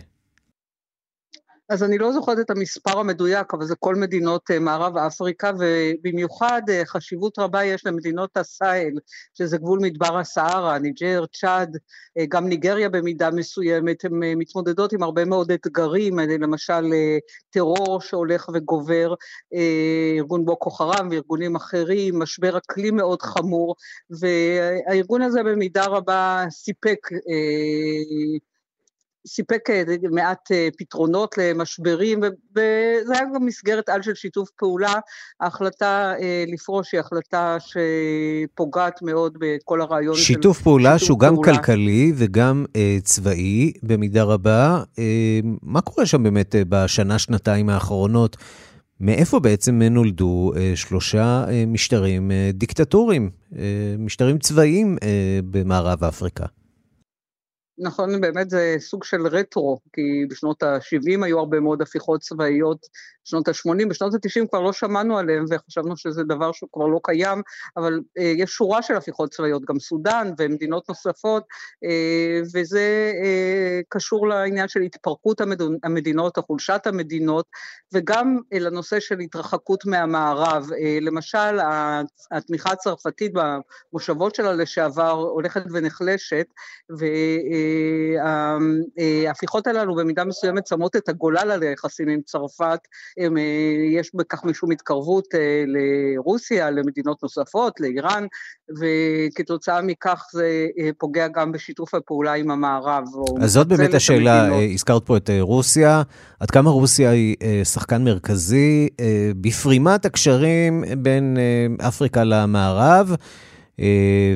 אז 1.69 1.83
אני 1.83 1.99
לא 1.99 2.13
זוכרת 2.13 2.39
את 2.41 2.51
המספר 2.51 2.99
המדויק, 2.99 3.55
אבל 3.55 3.65
זה 3.65 3.75
כל 3.79 3.95
מדינות 3.95 4.51
מערב 4.61 4.97
אפריקה, 4.97 5.51
ובמיוחד 5.59 6.63
חשיבות 6.85 7.39
רבה 7.39 7.65
יש 7.65 7.87
למדינות 7.87 8.37
הסהל, 8.37 8.93
שזה 9.35 9.59
גבול 9.59 9.79
מדבר 9.83 10.19
הסהרה, 10.19 10.79
ניג'ר, 10.79 11.25
צ'אד, 11.33 11.77
גם 12.29 12.49
ניגריה 12.49 12.89
במידה 12.89 13.31
מסוימת, 13.31 14.05
הן 14.05 14.13
מתמודדות 14.37 14.93
עם 14.93 15.03
הרבה 15.03 15.25
מאוד 15.25 15.53
אתגרים, 15.53 16.19
למשל 16.19 16.93
טרור 17.51 18.01
שהולך 18.01 18.49
וגובר, 18.55 19.15
ארגון 20.19 20.45
בוקו 20.45 20.71
חרם 20.71 21.09
וארגונים 21.11 21.57
אחרים, 21.57 22.19
משבר 22.19 22.59
אקלים 22.59 22.97
מאוד 22.97 23.23
חמור, 23.23 23.75
והארגון 24.21 25.23
הזה 25.23 25.43
במידה 25.43 25.85
רבה 25.85 26.45
סיפק 26.51 26.99
סיפק 29.27 29.69
מעט 30.11 30.49
פתרונות 30.79 31.35
למשברים, 31.39 32.21
וזה 32.21 33.13
היה 33.15 33.23
גם 33.35 33.47
מסגרת 33.47 33.89
על 33.89 34.03
של 34.03 34.15
שיתוף 34.15 34.51
פעולה. 34.59 34.95
ההחלטה 35.41 36.13
לפרוש 36.47 36.93
היא 36.93 37.01
החלטה 37.01 37.57
שפוגעת 37.61 39.03
מאוד 39.03 39.37
בכל 39.41 39.81
הרעיון 39.81 40.15
שיתוף 40.15 40.27
של 40.27 40.35
שיתוף 40.35 40.63
פעולה 40.63 40.99
שהוא 40.99 41.19
גם 41.19 41.35
פעולה. 41.35 41.57
כלכלי 41.57 42.13
וגם 42.17 42.65
אה, 42.77 42.97
צבאי 43.03 43.73
במידה 43.83 44.23
רבה. 44.23 44.83
אה, 44.99 45.41
מה 45.63 45.81
קורה 45.81 46.07
שם 46.07 46.23
באמת 46.23 46.55
בשנה, 46.69 47.19
שנתיים 47.19 47.69
האחרונות? 47.69 48.37
מאיפה 49.01 49.41
בעצם 49.41 49.83
נולדו 49.83 50.53
אה, 50.57 50.73
שלושה 50.75 51.45
אה, 51.49 51.65
משטרים 51.67 52.31
אה, 52.31 52.51
דיקטטוריים, 52.53 53.31
אה, 53.57 53.65
משטרים 53.99 54.39
צבאיים 54.39 54.97
אה, 55.03 55.39
במערב 55.51 56.05
אפריקה? 56.05 56.45
נכון, 57.79 58.21
באמת 58.21 58.51
זה 58.51 58.77
סוג 58.79 59.05
של 59.05 59.27
רטרו, 59.27 59.79
כי 59.93 60.27
בשנות 60.31 60.63
ה-70 60.63 61.25
היו 61.25 61.39
הרבה 61.39 61.61
מאוד 61.61 61.83
הפיכות 61.83 62.21
צבאיות, 62.21 62.87
בשנות 63.25 63.49
ה-80, 63.49 63.89
בשנות 63.89 64.15
ה-90 64.15 64.49
כבר 64.49 64.61
לא 64.61 64.73
שמענו 64.73 65.19
עליהם 65.19 65.45
וחשבנו 65.51 65.97
שזה 65.97 66.23
דבר 66.25 66.53
שהוא 66.53 66.69
כבר 66.73 66.87
לא 66.87 67.01
קיים, 67.03 67.43
אבל 67.77 68.01
אה, 68.19 68.33
יש 68.37 68.51
שורה 68.51 68.83
של 68.83 68.97
הפיכות 68.97 69.31
צבאיות, 69.31 69.65
גם 69.65 69.79
סודאן 69.79 70.31
ומדינות 70.39 70.89
נוספות, 70.89 71.45
אה, 71.85 72.41
וזה 72.55 73.13
אה, 73.25 73.81
קשור 73.89 74.29
לעניין 74.29 74.69
של 74.69 74.81
התפרקות 74.81 75.41
המדינות, 75.83 76.39
החולשת 76.39 76.83
המדינות, 76.87 77.47
וגם 77.95 78.39
אה, 78.53 78.59
לנושא 78.59 79.01
של 79.01 79.19
התרחקות 79.19 79.87
מהמערב. 79.87 80.69
אה, 80.73 80.99
למשל, 81.01 81.59
התמיכה 82.31 82.71
הצרפתית 82.73 83.33
במושבות 83.35 84.35
שלה 84.35 84.53
לשעבר 84.53 85.11
הולכת 85.11 85.63
ונחלשת, 85.73 86.47
ו... 86.99 87.05
אה, 87.05 87.64
ההפיכות 89.27 89.67
הללו 89.67 89.95
במידה 89.95 90.25
מסוימת 90.25 90.67
שמות 90.67 90.97
את 90.97 91.09
הגולל 91.09 91.51
על 91.51 91.63
היחסים 91.63 92.09
עם 92.09 92.21
צרפת, 92.27 92.79
הם, 93.19 93.35
יש 93.93 94.11
בכך 94.15 94.45
משום 94.45 94.71
התקרבות 94.71 95.25
לרוסיה, 95.67 96.71
למדינות 96.71 97.23
נוספות, 97.23 97.81
לאיראן, 97.81 98.27
וכתוצאה 98.81 99.83
מכך 99.83 100.27
זה 100.33 100.49
פוגע 100.99 101.29
גם 101.29 101.53
בשיתוף 101.53 101.95
הפעולה 101.95 102.33
עם 102.33 102.51
המערב. 102.51 103.05
אז 103.41 103.53
זאת 103.53 103.67
באמת 103.67 103.95
השאלה, 103.95 104.43
המדינות. 104.43 104.75
הזכרת 104.75 105.07
פה 105.07 105.17
את 105.17 105.31
רוסיה, 105.41 106.03
עד 106.41 106.51
כמה 106.51 106.71
רוסיה 106.71 107.11
היא 107.11 107.37
שחקן 107.65 108.05
מרכזי 108.05 108.89
בפרימת 109.41 110.05
הקשרים 110.05 110.85
בין 110.99 111.37
אפריקה 111.89 112.25
למערב? 112.25 113.15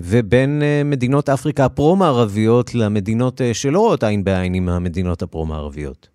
ובין 0.03 0.63
מדינות 0.85 1.29
אפריקה 1.29 1.65
הפרו-מערביות 1.65 2.75
למדינות 2.75 3.41
שלא 3.53 3.81
רואות 3.81 4.03
עין 4.03 4.25
בעין 4.25 4.55
עם 4.55 4.69
המדינות 4.69 5.23
הפרו-מערביות. 5.23 6.09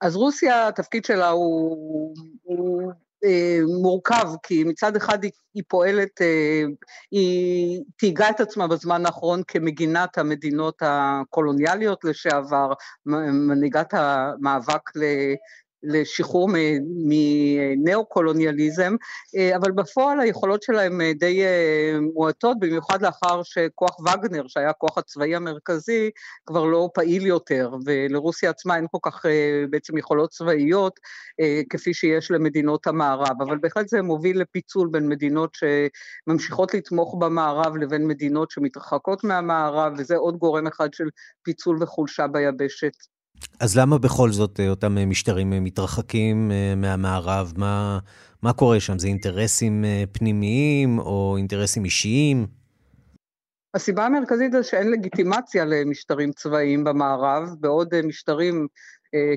אז 0.00 0.16
רוסיה, 0.16 0.68
התפקיד 0.68 1.04
שלה 1.04 1.28
הוא, 1.28 2.14
הוא 2.42 2.92
אה, 3.24 3.58
מורכב, 3.82 4.28
כי 4.42 4.64
מצד 4.64 4.96
אחד 4.96 5.24
היא, 5.24 5.30
היא 5.54 5.62
פועלת, 5.68 6.20
אה, 6.20 6.62
היא 7.10 7.80
תהיגה 7.96 8.30
את 8.30 8.40
עצמה 8.40 8.66
בזמן 8.66 9.06
האחרון 9.06 9.42
כמגינת 9.48 10.18
המדינות 10.18 10.74
הקולוניאליות 10.80 12.04
לשעבר, 12.04 12.72
מנהיגת 13.06 13.94
המאבק 13.94 14.96
ל... 14.96 15.04
לשחרור 15.82 16.50
מנאו-קולוניאליזם, 17.06 18.96
אה, 19.36 19.56
אבל 19.56 19.70
בפועל 19.70 20.20
היכולות 20.20 20.62
שלהם 20.62 21.00
אה, 21.00 21.12
די 21.12 21.44
אה, 21.44 21.98
מועטות, 22.14 22.56
במיוחד 22.60 23.02
לאחר 23.02 23.42
שכוח 23.42 24.00
וגנר, 24.00 24.46
שהיה 24.48 24.70
הכוח 24.70 24.98
הצבאי 24.98 25.34
המרכזי, 25.34 26.10
כבר 26.46 26.64
לא 26.64 26.88
פעיל 26.94 27.26
יותר, 27.26 27.70
ולרוסיה 27.84 28.50
עצמה 28.50 28.76
אין 28.76 28.86
כל 28.90 28.98
כך 29.02 29.26
בעצם 29.70 29.98
יכולות 29.98 30.30
צבאיות 30.30 31.00
כפי 31.70 31.94
שיש 31.94 32.30
למדינות 32.30 32.86
המערב, 32.86 33.42
אבל 33.42 33.58
בהחלט 33.58 33.88
זה 33.88 34.02
מוביל 34.02 34.40
לפיצול 34.40 34.88
בין 34.90 35.08
מדינות 35.08 35.50
שממשיכות 35.54 36.74
לתמוך 36.74 37.16
במערב 37.20 37.76
לבין 37.76 38.06
מדינות 38.06 38.50
שמתרחקות 38.50 39.24
מהמערב, 39.24 39.92
וזה 39.98 40.16
עוד 40.16 40.36
גורם 40.36 40.66
אחד 40.66 40.94
של 40.94 41.08
פיצול 41.42 41.82
וחולשה 41.82 42.26
ביבשת. 42.26 42.92
אז 43.60 43.78
למה 43.78 43.98
בכל 43.98 44.32
זאת 44.32 44.60
אה, 44.60 44.68
אותם 44.68 44.98
אה, 44.98 45.06
משטרים 45.06 45.52
אה, 45.52 45.60
מתרחקים 45.60 46.52
מהמערב? 46.76 47.52
מה, 47.56 47.98
מה 48.42 48.52
קורה 48.52 48.80
שם? 48.80 48.98
זה 48.98 49.08
אינטרסים 49.08 49.84
פנימיים 50.12 50.98
או 50.98 51.34
אינטרסים 51.36 51.84
אישיים? 51.84 52.46
הסיבה 53.74 54.06
המרכזית 54.06 54.52
זה 54.52 54.62
שאין 54.62 54.90
לגיטימציה 54.90 55.64
למשטרים 55.64 56.32
צבאיים 56.32 56.84
במערב, 56.84 57.48
בעוד 57.60 57.88
משטרים 58.04 58.66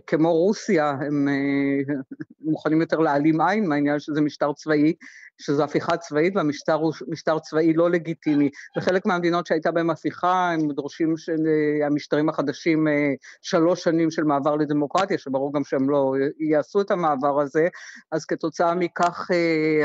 כמו 0.07 0.33
רוסיה, 0.33 0.89
הם 0.89 1.27
אה, 1.27 1.93
מוכנים 2.41 2.81
יותר 2.81 2.97
להעלים 2.97 3.41
עין 3.41 3.69
מהעניין 3.69 3.99
שזה 3.99 4.21
משטר 4.21 4.53
צבאי, 4.53 4.93
שזו 5.37 5.63
הפיכה 5.63 5.97
צבאית 5.97 6.35
והמשטר 6.35 6.73
הוא 6.73 6.93
משטר 7.07 7.39
צבאי 7.39 7.73
לא 7.73 7.89
לגיטימי. 7.89 8.49
בחלק 8.77 9.05
מהמדינות 9.05 9.47
שהייתה 9.47 9.71
בהן 9.71 9.89
הפיכה, 9.89 10.51
הם 10.51 10.71
דורשים 10.71 11.15
שהמשטרים 11.17 12.29
החדשים 12.29 12.87
אה, 12.87 13.13
שלוש 13.41 13.83
שנים 13.83 14.11
של 14.11 14.23
מעבר 14.23 14.55
לדמוקרטיה, 14.55 15.17
שברור 15.17 15.53
גם 15.53 15.63
שהם 15.63 15.89
לא 15.89 16.13
יעשו 16.39 16.81
את 16.81 16.91
המעבר 16.91 17.41
הזה, 17.41 17.67
אז 18.11 18.25
כתוצאה 18.25 18.75
מכך 18.75 19.27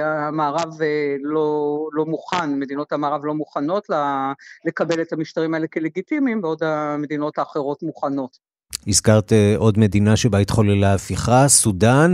המערב 0.02 0.75
לא, 1.23 1.78
לא 1.92 2.07
מוכן, 2.07 2.59
מדינות 2.59 2.92
המערב 2.92 3.25
לא 3.25 3.35
מוכנות 3.35 3.87
לקבל 4.64 5.02
את 5.02 5.12
המשטרים 5.12 5.54
האלה 5.54 5.66
כלגיטימיים, 5.66 6.40
בעוד 6.40 6.62
המדינות 6.62 7.38
האחרות 7.38 7.83
מוכנות. 7.83 8.49
הזכרת 8.87 9.32
אה, 9.32 9.54
עוד 9.56 9.78
מדינה 9.78 10.16
שבה 10.16 10.38
התחוללה 10.38 10.94
הפיכה, 10.94 11.49
סודאן. 11.49 12.12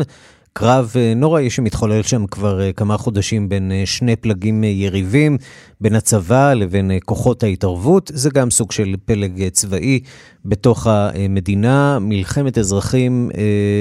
קרב 0.52 0.92
אה, 0.96 1.12
נוראי 1.16 1.50
שמתחולל 1.50 2.02
שם 2.02 2.26
כבר 2.26 2.60
אה, 2.60 2.72
כמה 2.72 2.96
חודשים 2.96 3.48
בין 3.48 3.72
שני 3.84 4.16
פלגים 4.16 4.64
יריבים, 4.64 5.38
בין 5.80 5.94
הצבא 5.94 6.52
לבין 6.52 6.90
כוחות 7.04 7.42
ההתערבות. 7.42 8.10
זה 8.14 8.30
גם 8.30 8.50
סוג 8.50 8.72
של 8.72 8.94
פלג 9.04 9.48
צבאי 9.48 10.00
בתוך 10.44 10.86
המדינה, 10.86 11.98
מלחמת 12.00 12.58
אזרחים 12.58 13.30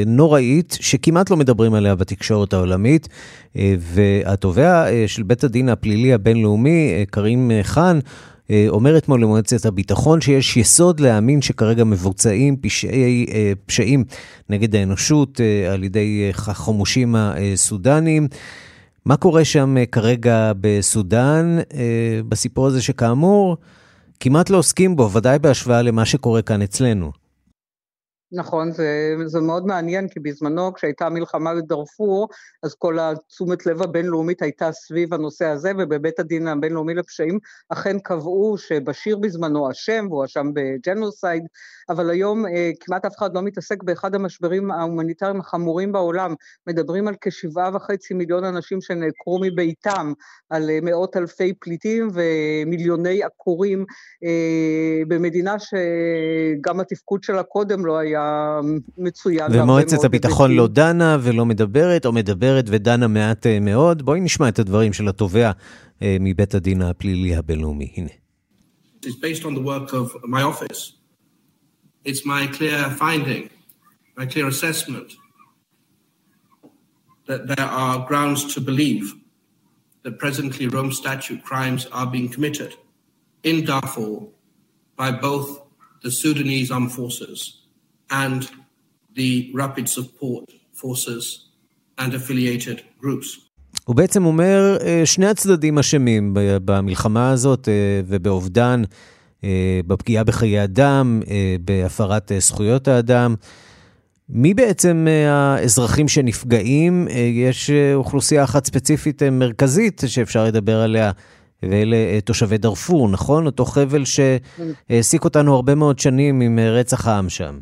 נוראית, 0.06 0.78
שכמעט 0.82 1.30
לא 1.30 1.38
מדברים 1.38 1.74
עליה 1.74 1.96
בתקשורת 1.96 2.54
העולמית. 2.54 3.08
והתובע 3.80 4.86
של 5.08 5.24
בית 5.24 5.44
הדין 5.44 5.70
הפלילי 5.70 6.14
הבינלאומי, 6.14 7.06
קרים 7.10 7.52
חאן, 7.64 8.00
אומר 8.70 8.98
אתמול 8.98 9.22
למועצת 9.22 9.66
הביטחון 9.66 10.22
שיש 10.22 10.58
יסוד 10.58 11.00
להאמין 11.00 11.42
שכרגע 11.42 11.84
מבוצעים 11.84 12.58
פשעי, 12.58 13.26
אה, 13.34 13.52
פשעים 13.66 14.04
נגד 14.50 14.76
האנושות 14.76 15.42
אה, 15.42 15.74
על 15.74 15.84
ידי 15.84 16.30
החמושים 16.30 17.16
הסודנים. 17.18 18.28
מה 19.06 19.18
קורה 19.18 19.46
שם 19.46 19.76
כרגע 19.92 20.52
בסודאן, 20.62 21.58
בסיפור 22.30 22.68
הזה 22.68 22.82
שכאמור, 22.82 23.58
כמעט 24.20 24.50
לא 24.50 24.58
עוסקים 24.58 24.96
בו, 24.96 25.12
ודאי 25.12 25.40
בהשוואה 25.40 25.82
למה 25.82 26.06
שקורה 26.06 26.42
כאן 26.42 26.62
אצלנו. 26.62 27.23
נכון, 28.36 28.72
זה, 28.72 29.16
זה 29.26 29.40
מאוד 29.40 29.66
מעניין, 29.66 30.08
כי 30.08 30.20
בזמנו 30.20 30.74
כשהייתה 30.74 31.10
מלחמה 31.10 31.56
בדארפור, 31.56 32.30
אז 32.64 32.76
כל 32.76 33.00
התשומת 33.00 33.66
לב 33.66 33.82
הבינלאומית 33.82 34.42
הייתה 34.42 34.72
סביב 34.72 35.14
הנושא 35.14 35.46
הזה, 35.46 35.72
ובבית 35.78 36.20
הדין 36.20 36.48
הבינלאומי 36.48 36.94
לפשעים 36.94 37.40
אכן 37.70 38.00
קבעו 38.00 38.58
שבשיר 38.58 39.18
בזמנו 39.18 39.72
אשם, 39.72 40.06
והוא 40.10 40.26
אשם 40.26 40.48
ב 40.54 40.63
genocide, 40.63 41.44
אבל 41.90 42.10
היום 42.10 42.46
אה, 42.46 42.72
כמעט 42.80 43.06
אף 43.06 43.18
אחד 43.18 43.36
לא 43.36 43.42
מתעסק 43.42 43.84
באחד 43.84 44.16
המשברים 44.16 44.72
ההומניטריים 44.72 45.40
החמורים 45.40 45.92
בעולם. 45.92 46.36
מדברים 46.68 47.08
על 47.08 47.16
כשבעה 47.22 47.70
וחצי 47.76 48.14
מיליון 48.14 48.44
אנשים 48.44 48.82
שנעקרו 48.82 49.40
מביתם, 49.42 50.14
על 50.50 50.70
אה, 50.70 50.80
מאות 50.82 51.18
אלפי 51.18 51.54
פליטים 51.54 52.08
ומיליוני 52.14 53.24
עקורים, 53.24 53.86
אה, 54.24 55.02
במדינה 55.08 55.56
שגם 55.60 56.80
התפקוד 56.80 57.24
שלה 57.24 57.44
קודם 57.44 57.86
לא 57.86 57.98
היה 57.98 58.23
מצוין. 58.98 59.52
ומועצת 59.54 60.04
הביטחון 60.04 60.52
לא 60.52 60.68
דנה 60.68 61.18
ולא 61.22 61.46
מדברת, 61.46 62.06
או 62.06 62.12
מדברת 62.12 62.66
ודנה 62.68 63.08
מעט 63.08 63.48
אה, 63.48 63.60
מאוד. 63.60 64.02
בואי 64.02 64.20
נשמע 64.20 64.50
את 64.50 64.60
הדברים 64.60 64.94
של 64.94 65.08
התובע 65.08 65.52
אה, 66.02 66.18
מבית 66.20 66.56
הדין 66.56 66.82
הפלילי 66.82 67.36
הבינלאומי. 67.36 67.94
הנה. 67.96 68.10
It's 69.06 69.16
based 69.16 69.44
on 69.44 69.54
the 69.54 69.62
work 69.62 69.94
of 69.94 70.08
my 70.24 70.42
office. 70.42 70.94
It's 72.06 72.26
my 72.26 72.48
clear 72.48 72.80
finding, 73.04 73.50
my 74.18 74.26
clear 74.26 74.48
assessment 74.48 75.10
that 77.28 77.48
there 77.48 77.70
are 77.84 78.06
grounds 78.10 78.42
to 78.54 78.60
believe 78.62 79.14
that 80.04 80.20
presently 80.20 80.68
Rome 80.68 80.92
Statute 80.92 81.42
crimes 81.44 81.86
are 81.92 82.08
being 82.16 82.30
committed 82.30 82.72
in 83.44 83.66
Darfur 83.66 84.28
by 84.96 85.12
both 85.12 85.48
the 86.04 86.12
Sudanese 86.12 86.70
armed 86.72 86.92
forces 86.92 87.63
and 88.22 88.42
the 89.16 89.52
rapid 89.62 89.88
support 89.98 90.46
forces 90.82 91.24
and 91.98 92.14
affiliated 92.14 92.80
groups. 93.02 93.44
הוא 93.86 93.96
בעצם 93.96 94.26
אומר, 94.26 94.78
אה, 94.82 95.02
שני 95.06 95.28
הצדדים 95.28 95.78
אשמים 95.78 96.32
במלחמה 96.66 97.32
הזאת 97.32 97.70
אה, 97.70 98.02
ובאובדן, 98.08 98.82
אה, 99.44 99.80
בפגיעה 99.88 100.24
בחיי 100.24 100.64
אדם, 100.64 101.22
בהפרת 101.62 102.32
זכויות 102.40 102.88
האדם. 102.88 103.36
מי 104.30 104.54
בעצם 104.54 105.08
האזרחים 105.28 106.08
שנפגעים? 106.08 107.08
יש 107.34 107.70
אוכלוסייה 107.96 108.44
אחת 108.44 108.66
ספציפית 108.66 109.24
מרכזית 109.24 110.04
שאפשר 110.08 110.46
לדבר 110.46 110.80
עליה, 110.80 111.12
ואלה 111.64 112.22
תושבי 112.22 112.58
דארפור, 112.58 113.10
נכון? 113.10 113.46
אותו 113.46 113.66
חבל 113.66 114.04
שהעסיק 114.06 115.24
אותנו 115.24 115.56
הרבה 115.56 115.76
מאוד 115.76 116.00
שנים 116.00 116.42
עם 116.42 116.60
רצח 116.60 117.08
העם 117.08 117.30
שם. 117.30 117.60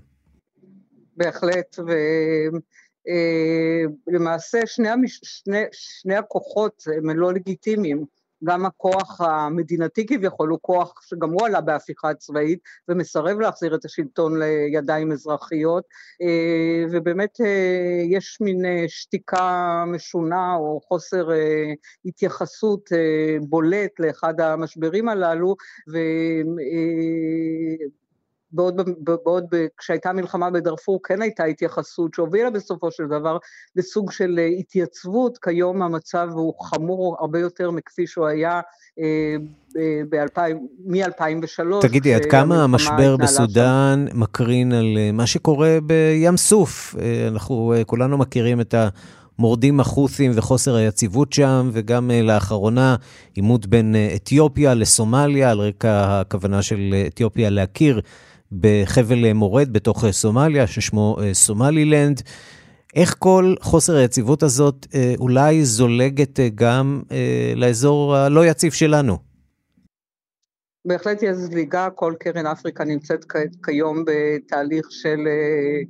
בהחלט, 1.18 1.80
ולמעשה 4.08 4.58
אה, 4.58 4.68
שני, 4.68 4.90
שני, 5.08 5.64
שני 5.72 6.16
הכוחות 6.16 6.84
הם 6.98 7.20
לא 7.20 7.34
לגיטימיים. 7.34 8.06
גם 8.44 8.66
הכוח 8.66 9.22
המדינתי 9.22 10.06
כביכול 10.06 10.50
הוא 10.50 10.60
כוח 10.62 11.02
שגם 11.02 11.30
הוא 11.30 11.46
עלה 11.46 11.62
בהפיכה 11.62 12.14
צבאית 12.14 12.60
ומסרב 12.88 13.40
להחזיר 13.40 13.76
את 13.76 13.86
השלטון 13.86 14.40
לידיים 14.40 15.12
אזרחיות 15.12 15.84
אה, 16.22 16.86
ובאמת 16.92 17.42
אה, 17.42 18.02
יש 18.10 18.38
מין 18.42 18.66
שתיקה 18.88 19.84
משונה 19.88 20.56
או 20.56 20.82
חוסר 20.88 21.30
התייחסות 22.06 22.90
בולט 23.42 24.00
לאחד 24.00 24.42
המשברים 24.42 25.10
הללו 25.10 25.56
בעוד, 28.54 28.82
בעוד 29.24 29.46
כשהייתה 29.78 30.14
מלחמה 30.14 30.50
בדארפור 30.50 31.00
כן 31.04 31.22
הייתה 31.22 31.44
התייחסות 31.44 32.14
שהובילה 32.14 32.50
בסופו 32.50 32.92
של 32.92 33.04
דבר 33.08 33.38
לסוג 33.76 34.12
של 34.12 34.40
אה, 34.40 34.46
התייצבות, 34.46 35.38
כיום 35.38 35.82
המצב 35.82 36.30
הוא 36.34 36.54
חמור 36.66 37.18
הרבה 37.20 37.40
יותר 37.40 37.72
מכפי 37.72 38.08
שהוא 38.08 38.28
היה 38.28 38.62
אה, 39.00 39.36
מ-2003. 40.86 41.82
תגידי, 41.82 42.14
עד 42.14 42.26
כמה 42.26 42.64
המשבר 42.64 43.18
בסודאן 43.18 44.06
שם. 44.12 44.20
מקרין 44.20 44.72
על 44.72 44.98
אה, 44.98 45.12
מה 45.12 45.28
שקורה 45.28 45.78
בים 45.84 46.38
סוף? 46.38 46.96
אנחנו 47.28 47.74
כולנו 47.86 48.18
מכירים 48.18 48.62
את 48.62 48.74
ה... 48.74 48.90
מורדים 49.40 49.80
החות'ים 49.80 50.32
וחוסר 50.36 50.76
היציבות 50.76 51.34
שם, 51.34 51.70
וגם 51.74 52.12
לאחרונה 52.24 52.96
עימות 53.34 53.66
בין 53.66 53.96
אתיופיה 54.16 54.74
לסומליה, 54.74 55.52
על 55.52 55.60
רקע 55.60 56.20
הכוונה 56.20 56.62
של 56.62 56.96
אתיופיה 57.08 57.50
להכיר 57.50 58.02
בחבל 58.52 59.34
מורד 59.34 59.74
בתוך 59.74 60.06
סומליה, 60.12 60.68
ששמו 60.68 61.18
אה, 61.22 61.34
סומלילנד. 61.34 62.22
איך 62.96 63.16
כל 63.20 63.56
חוסר 63.62 63.96
היציבות 63.96 64.44
הזאת 64.44 64.88
אה, 64.96 65.14
אולי 65.20 65.66
זולגת 65.66 66.40
אה, 66.40 66.50
גם 66.56 67.02
לאזור 67.56 68.16
הלא 68.16 68.46
יציב 68.46 68.72
שלנו? 68.72 69.32
בהחלט 70.86 71.24
יש 71.24 71.36
זליגה, 71.36 71.90
כל 71.90 72.14
קרן 72.20 72.46
אפריקה 72.46 72.84
נמצאת 72.84 73.26
כיום 73.64 74.06
בתהליך 74.06 74.88
של 74.90 75.20
אה, 75.28 75.82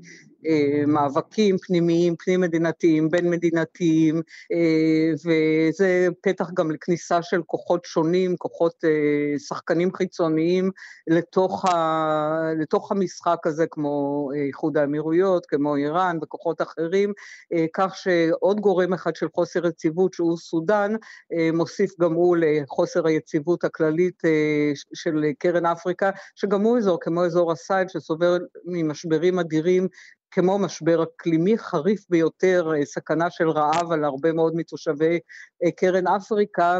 מאבקים 0.88 1.58
פנימיים, 1.58 2.15
פנים 2.15 2.41
מדינתיים, 2.41 3.10
בין 3.10 3.30
מדינתיים, 3.30 4.21
אה, 4.51 5.12
וזה 5.25 6.08
פתח 6.21 6.49
גם 6.54 6.71
לכניסה 6.71 7.21
של 7.21 7.41
כוחות 7.43 7.86
שונים, 7.86 8.38
כוחות 8.38 8.84
אה, 8.86 9.39
שחקנים 9.39 9.93
חיצוניים 9.93 10.71
לתוך, 11.08 11.65
ה, 11.65 12.54
לתוך 12.60 12.91
המשחק 12.91 13.47
הזה, 13.47 13.65
כמו 13.71 14.30
אה, 14.36 14.41
איחוד 14.41 14.77
האמירויות, 14.77 15.45
כמו 15.45 15.75
איראן 15.75 16.17
וכוחות 16.23 16.62
אחרים, 16.62 17.13
אה, 17.54 17.65
כך 17.73 17.95
שעוד 17.95 18.60
גורם 18.60 18.93
אחד 18.93 19.15
של 19.15 19.27
חוסר 19.36 19.67
יציבות, 19.67 20.13
שהוא 20.13 20.38
סודאן, 20.38 20.91
אה, 21.34 21.49
מוסיף 21.54 21.91
גם 22.01 22.13
הוא 22.13 22.38
לחוסר 22.39 23.08
היציבות 23.08 23.63
הכללית 23.63 24.25
אה, 24.25 24.71
של 24.93 25.23
קרן 25.39 25.65
אפריקה, 25.65 26.10
שגם 26.36 26.62
הוא 26.62 26.77
אזור 26.77 26.97
כמו 27.01 27.25
אזור 27.25 27.51
הסאהל 27.52 27.89
שסובל 27.89 28.39
ממשברים 28.65 29.39
אדירים 29.39 29.88
כמו 30.32 30.60
משבר 30.60 31.04
אקלימי 31.04 31.58
חריף 31.58 32.06
ביותר, 32.10 32.72
אה, 32.76 32.86
סכנה 32.86 33.26
של 33.30 33.50
רעב 33.50 33.91
על 33.91 34.04
הרבה 34.04 34.34
מאוד 34.34 34.54
מתושבי 34.56 35.20
אה, 35.63 35.72
קרן 35.72 36.08
אפריקה, 36.08 36.80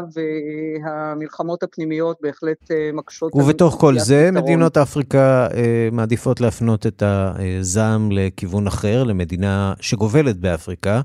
והמלחמות 0.84 1.62
הפנימיות 1.62 2.16
בהחלט 2.20 2.70
אה, 2.70 2.90
מקשות 2.92 3.32
ובתוך 3.34 3.74
כל 3.80 3.98
זה, 3.98 4.28
פתרון. 4.30 4.44
מדינות 4.44 4.76
אפריקה 4.76 5.48
מעדיפות 5.92 6.40
להפנות 6.40 6.86
את 6.86 7.02
הזעם 7.06 8.08
לכיוון 8.12 8.66
אחר, 8.66 9.04
למדינה 9.04 9.74
שגובלת 9.80 10.36
באפריקה. 10.36 11.00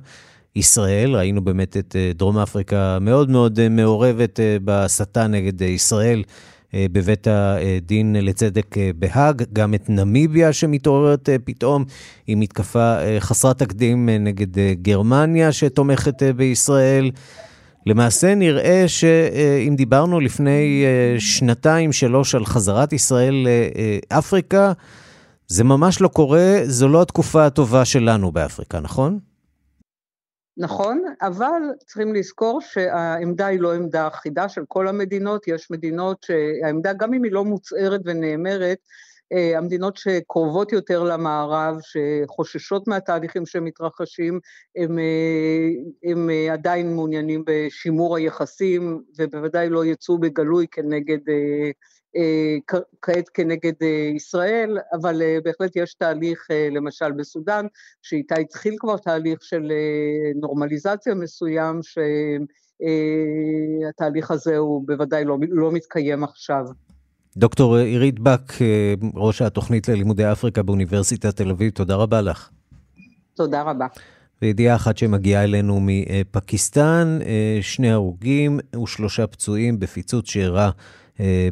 ישראל, 0.55 1.15
ראינו 1.15 1.41
באמת 1.41 1.77
את 1.77 1.95
דרום 2.15 2.37
אפריקה 2.37 2.97
מאוד 3.01 3.29
מאוד 3.29 3.67
מעורבת 3.69 4.39
בהסתה 4.61 5.27
נגד 5.27 5.61
ישראל 5.61 6.23
בבית 6.73 7.27
הדין 7.27 8.15
לצדק 8.19 8.77
אה, 8.77 8.91
בהאג, 8.95 9.43
גם 9.53 9.73
את 9.73 9.89
נמיביה 9.89 10.53
שמתעוררת 10.53 11.29
אה, 11.29 11.35
פתאום 11.43 11.85
עם 12.27 12.39
מתקפה 12.39 12.97
אה, 12.99 13.17
חסרת 13.19 13.59
תקדים 13.59 14.09
אה, 14.09 14.17
נגד 14.17 14.59
אה, 14.59 14.73
גרמניה 14.81 15.51
שתומכת 15.51 16.23
אה, 16.23 16.33
בישראל. 16.33 17.11
למעשה 17.85 18.35
נראה 18.35 18.83
שאם 18.87 19.75
דיברנו 19.77 20.19
לפני 20.19 20.83
אה, 20.85 21.19
שנתיים, 21.19 21.93
שלוש 21.93 22.35
על 22.35 22.45
חזרת 22.45 22.93
ישראל 22.93 23.47
לאפריקה, 24.11 24.71
זה 25.47 25.63
ממש 25.63 26.01
לא 26.01 26.07
קורה, 26.07 26.59
זו 26.63 26.87
לא 26.87 27.01
התקופה 27.01 27.45
הטובה 27.45 27.85
שלנו 27.85 28.31
באפריקה, 28.31 28.79
נכון? 28.79 29.19
נכון, 30.57 31.03
אבל 31.21 31.61
צריכים 31.85 32.13
לזכור 32.13 32.61
שהעמדה 32.61 33.45
היא 33.45 33.59
לא 33.59 33.73
עמדה 33.73 34.07
אחידה 34.07 34.49
של 34.49 34.61
כל 34.67 34.87
המדינות, 34.87 35.47
יש 35.47 35.71
מדינות 35.71 36.23
שהעמדה, 36.23 36.93
גם 36.93 37.13
אם 37.13 37.23
היא 37.23 37.31
לא 37.31 37.45
מוצהרת 37.45 38.01
ונאמרת, 38.05 38.77
אה, 39.33 39.57
המדינות 39.57 39.97
שקרובות 39.97 40.71
יותר 40.71 41.03
למערב, 41.03 41.75
שחוששות 41.81 42.87
מהתהליכים 42.87 43.45
שמתרחשים, 43.45 44.39
הם, 44.75 44.99
אה, 44.99 45.67
הם 46.03 46.29
אה, 46.29 46.53
עדיין 46.53 46.95
מעוניינים 46.95 47.43
בשימור 47.47 48.15
היחסים, 48.15 49.01
ובוודאי 49.17 49.69
לא 49.69 49.85
יצאו 49.85 50.17
בגלוי 50.17 50.67
כנגד, 50.71 51.19
כעת 53.01 53.29
כנגד 53.33 53.73
ישראל, 54.15 54.77
אבל 55.01 55.21
בהחלט 55.43 55.75
יש 55.75 55.93
תהליך, 55.93 56.47
למשל 56.71 57.11
בסודאן, 57.11 57.65
שאיתה 58.01 58.35
התחיל 58.35 58.75
כבר 58.79 58.97
תהליך 58.97 59.39
של 59.41 59.71
נורמליזציה 60.41 61.15
מסוים, 61.15 61.79
שהתהליך 63.83 64.31
הזה 64.31 64.57
הוא 64.57 64.87
בוודאי 64.87 65.25
לא, 65.25 65.37
לא 65.49 65.71
מתקיים 65.71 66.23
עכשיו. 66.23 66.65
דוקטור 67.37 67.75
עירית 67.75 68.19
בק, 68.19 68.53
ראש 69.15 69.41
התוכנית 69.41 69.87
ללימודי 69.87 70.31
אפריקה 70.31 70.63
באוניברסיטת 70.63 71.35
תל 71.35 71.49
אביב, 71.49 71.71
תודה 71.71 71.95
רבה 71.95 72.21
לך. 72.21 72.49
תודה 73.35 73.61
רבה. 73.61 73.87
וידיעה 74.41 74.75
אחת 74.75 74.97
שמגיעה 74.97 75.43
אלינו 75.43 75.79
מפקיסטן, 75.81 77.19
שני 77.61 77.91
הרוגים 77.91 78.59
ושלושה 78.83 79.27
פצועים 79.27 79.79
בפיצוץ 79.79 80.29
שאירע 80.29 80.69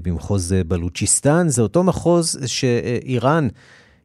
במחוז 0.02 0.56
בלוצ'יסטן. 0.68 1.50
זה 1.50 1.62
אותו 1.62 1.84
מחוז 1.84 2.40
שאיראן 2.46 3.48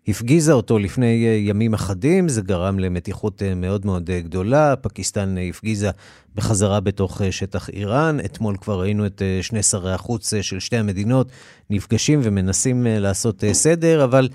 הפגיזה 0.08 0.52
אותו 0.52 0.78
לפני 0.78 1.06
ימים 1.46 1.74
אחדים, 1.74 2.28
זה 2.28 2.42
גרם 2.42 2.78
למתיחות 2.78 3.42
מאוד 3.56 3.86
מאוד 3.86 4.10
גדולה. 4.10 4.76
פקיסטן 4.76 5.36
הפגיזה 5.50 5.90
בחזרה 6.34 6.80
בתוך 6.80 7.20
שטח 7.30 7.68
איראן. 7.68 8.18
אתמול 8.24 8.56
כבר 8.60 8.80
ראינו 8.80 9.06
את 9.06 9.22
שני 9.42 9.62
שרי 9.62 9.92
החוץ 9.92 10.32
של 10.40 10.60
שתי 10.60 10.76
המדינות 10.76 11.32
נפגשים 11.70 12.20
ומנסים 12.22 12.86
לעשות 12.90 13.44
סדר, 13.52 14.04
אבל 14.04 14.28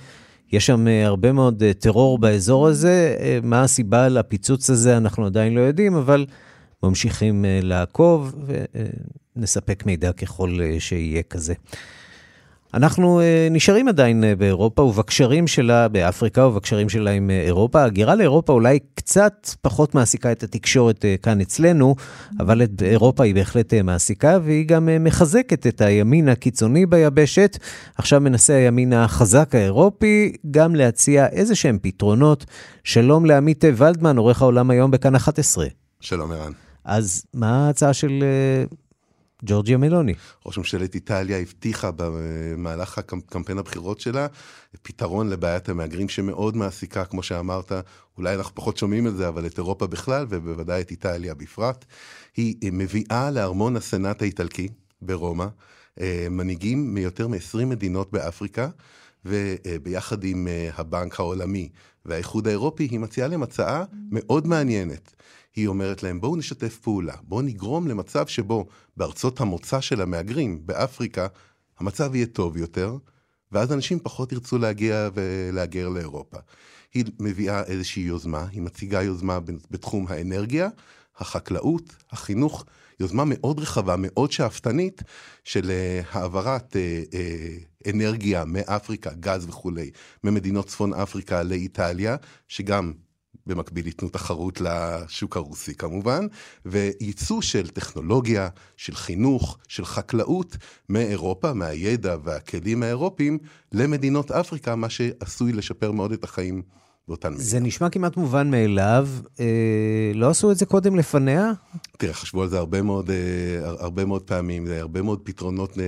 יש 0.52 0.66
שם 0.66 0.88
הרבה 1.06 1.32
מאוד 1.32 1.64
טרור 1.80 2.18
באזור 2.18 2.68
הזה. 2.68 3.16
מה 3.44 3.64
הסיבה 3.64 4.10
לפיצוץ 4.10 4.70
הזה 4.70 4.98
אנחנו 4.98 5.26
עדיין 5.26 5.54
לא 5.54 5.62
יודעים, 5.62 5.96
אבל 5.96 6.26
ממשיכים 6.90 7.46
לעקוב 7.62 8.36
ונספק 9.36 9.84
מידע 9.86 10.12
ככל 10.12 10.60
שיהיה 10.80 11.24
כזה. 11.24 11.54
אנחנו 12.74 13.22
נשארים 13.52 13.88
עדיין 13.88 14.24
באירופה 14.38 14.82
ובקשרים 14.82 15.48
שלה 15.48 15.88
באפריקה 15.88 16.48
ובקשרים 16.48 16.90
שלה 16.90 17.12
עם 17.12 17.30
אירופה. 17.30 17.84
הגירה 17.84 18.16
לאירופה 18.16 18.54
אולי 18.54 18.80
קצת 18.96 19.50
פחות 19.62 19.96
מעסיקה 19.96 20.32
את 20.32 20.44
התקשורת 20.44 21.06
כאן 21.22 21.42
אצלנו, 21.42 21.96
אבל 22.40 22.64
את 22.64 22.82
אירופה 22.82 23.24
היא 23.24 23.36
בהחלט 23.36 23.74
מעסיקה, 23.74 24.40
והיא 24.44 24.68
גם 24.68 24.90
מחזקת 25.00 25.68
את 25.68 25.82
הימין 25.82 26.30
הקיצוני 26.30 26.86
ביבשת. 26.86 27.58
עכשיו 27.96 28.22
מנסה 28.22 28.56
הימין 28.56 28.94
החזק 28.94 29.56
האירופי 29.56 30.32
גם 30.52 30.76
להציע 30.76 31.28
איזה 31.28 31.56
שהם 31.56 31.78
פתרונות. 31.82 32.46
שלום 32.84 33.26
לעמית 33.26 33.64
ולדמן, 33.76 34.18
עורך 34.18 34.42
העולם 34.42 34.70
היום 34.70 34.92
בכאן 34.92 35.16
11. 35.16 35.66
שלום 36.02 36.32
ערן. 36.32 36.52
אז 36.86 37.26
מה 37.34 37.68
ההצעה 37.68 37.94
של 37.94 38.24
ג'ורג'יה 39.46 39.78
מלוני. 39.78 40.14
ראש 40.46 40.58
ממשלת 40.58 40.96
איטליה 40.96 41.38
הבטיחה 41.38 41.92
במהלך 41.96 43.00
קמפיין 43.26 43.58
הבחירות 43.58 44.00
שלה 44.00 44.28
פתרון 44.82 45.30
לבעיית 45.30 45.70
המהגרים 45.70 46.10
שמאוד 46.10 46.58
מעסיקה, 46.58 47.06
כמו 47.06 47.24
שאמרת, 47.24 47.72
אולי 48.18 48.36
אנחנו 48.36 48.56
פחות 48.56 48.78
שומעים 48.78 49.08
את 49.08 49.18
זה, 49.18 49.28
אבל 49.28 49.46
את 49.46 49.58
אירופה 49.58 49.88
בכלל, 49.88 50.26
ובוודאי 50.30 50.82
את 50.82 50.92
איטליה 50.92 51.34
בפרט. 51.34 51.86
היא 52.36 52.72
מביאה 52.74 53.32
לארמון 53.32 53.76
הסנאט 53.76 54.22
האיטלקי 54.22 54.68
ברומא 55.02 55.46
מנהיגים 56.30 56.94
מיותר 56.94 57.28
מ-20 57.28 57.66
מדינות 57.66 58.12
באפריקה, 58.12 58.70
וביחד 59.26 60.24
עם 60.24 60.48
הבנק 60.76 61.20
העולמי 61.20 61.70
והאיחוד 62.06 62.48
האירופי, 62.48 62.84
היא 62.84 63.00
מציעה 63.00 63.28
להם 63.28 63.44
הצעה 63.44 63.84
מאוד 64.12 64.48
מעניינת. 64.48 65.16
היא 65.56 65.68
אומרת 65.68 66.04
להם, 66.04 66.22
בואו 66.22 66.36
נשתף 66.36 66.78
פעולה, 66.78 67.14
בואו 67.24 67.42
נגרום 67.42 67.88
למצב 67.88 68.28
שבו 68.28 68.66
בארצות 68.98 69.42
המוצא 69.42 69.82
של 69.82 70.02
המהגרים, 70.02 70.62
באפריקה, 70.66 71.28
המצב 71.80 72.16
יהיה 72.16 72.26
טוב 72.26 72.58
יותר, 72.58 72.98
ואז 73.52 73.74
אנשים 73.74 74.00
פחות 74.00 74.32
ירצו 74.32 74.58
להגיע 74.58 75.10
ולהגר 75.14 75.90
לאירופה. 75.90 76.38
היא 76.94 77.06
מביאה 77.20 77.64
איזושהי 77.64 78.04
יוזמה, 78.04 78.46
היא 78.52 78.62
מציגה 78.62 79.04
יוזמה 79.04 79.40
בתחום 79.72 80.06
האנרגיה, 80.10 80.70
החקלאות, 81.18 81.96
החינוך, 82.12 82.66
יוזמה 83.00 83.24
מאוד 83.26 83.60
רחבה, 83.60 83.96
מאוד 83.98 84.32
שאפתנית, 84.32 85.02
של 85.44 85.72
העברת 86.12 86.76
אנרגיה 87.90 88.46
מאפריקה, 88.46 89.14
גז 89.14 89.46
וכולי, 89.46 89.92
ממדינות 90.24 90.68
צפון 90.68 90.94
אפריקה 90.94 91.44
לאיטליה, 91.44 92.16
שגם 92.48 92.94
במקביל 93.48 93.88
ייתנו 93.88 94.10
תחרות 94.10 94.62
לשוק 94.62 95.38
הרוסי 95.38 95.76
כמובן, 95.76 96.28
וייצוא 96.66 97.42
של 97.42 97.68
טכנולוגיה, 97.68 98.50
של 98.78 98.96
חינוך, 98.96 99.58
של 99.68 99.86
חקלאות 99.86 100.58
מאירופה, 100.90 101.54
מהידע 101.54 102.16
והכלים 102.24 102.84
האירופיים, 102.84 103.38
למדינות 103.72 104.32
אפריקה, 104.32 104.76
מה 104.76 104.90
שעשוי 104.90 105.54
לשפר 105.54 105.92
מאוד 105.92 106.12
את 106.12 106.24
החיים 106.24 106.62
באותן 107.08 107.28
מדינות. 107.28 107.46
זה 107.46 107.60
נשמע 107.60 107.90
כמעט 107.90 108.18
מובן 108.18 108.52
מאליו, 108.52 109.08
אה, 109.40 110.12
לא 110.14 110.30
עשו 110.30 110.52
את 110.52 110.58
זה 110.58 110.66
קודם 110.66 110.96
לפניה? 110.96 111.52
תראה, 111.98 112.14
חשבו 112.14 112.42
על 112.44 112.50
זה 112.50 112.58
הרבה 112.58 112.82
מאוד, 112.82 113.10
אה, 113.10 113.70
הרבה 113.80 114.06
מאוד 114.06 114.22
פעמים, 114.22 114.68
הרבה 114.68 115.02
מאוד 115.02 115.22
פתרונות 115.24 115.80
אה, 115.80 115.84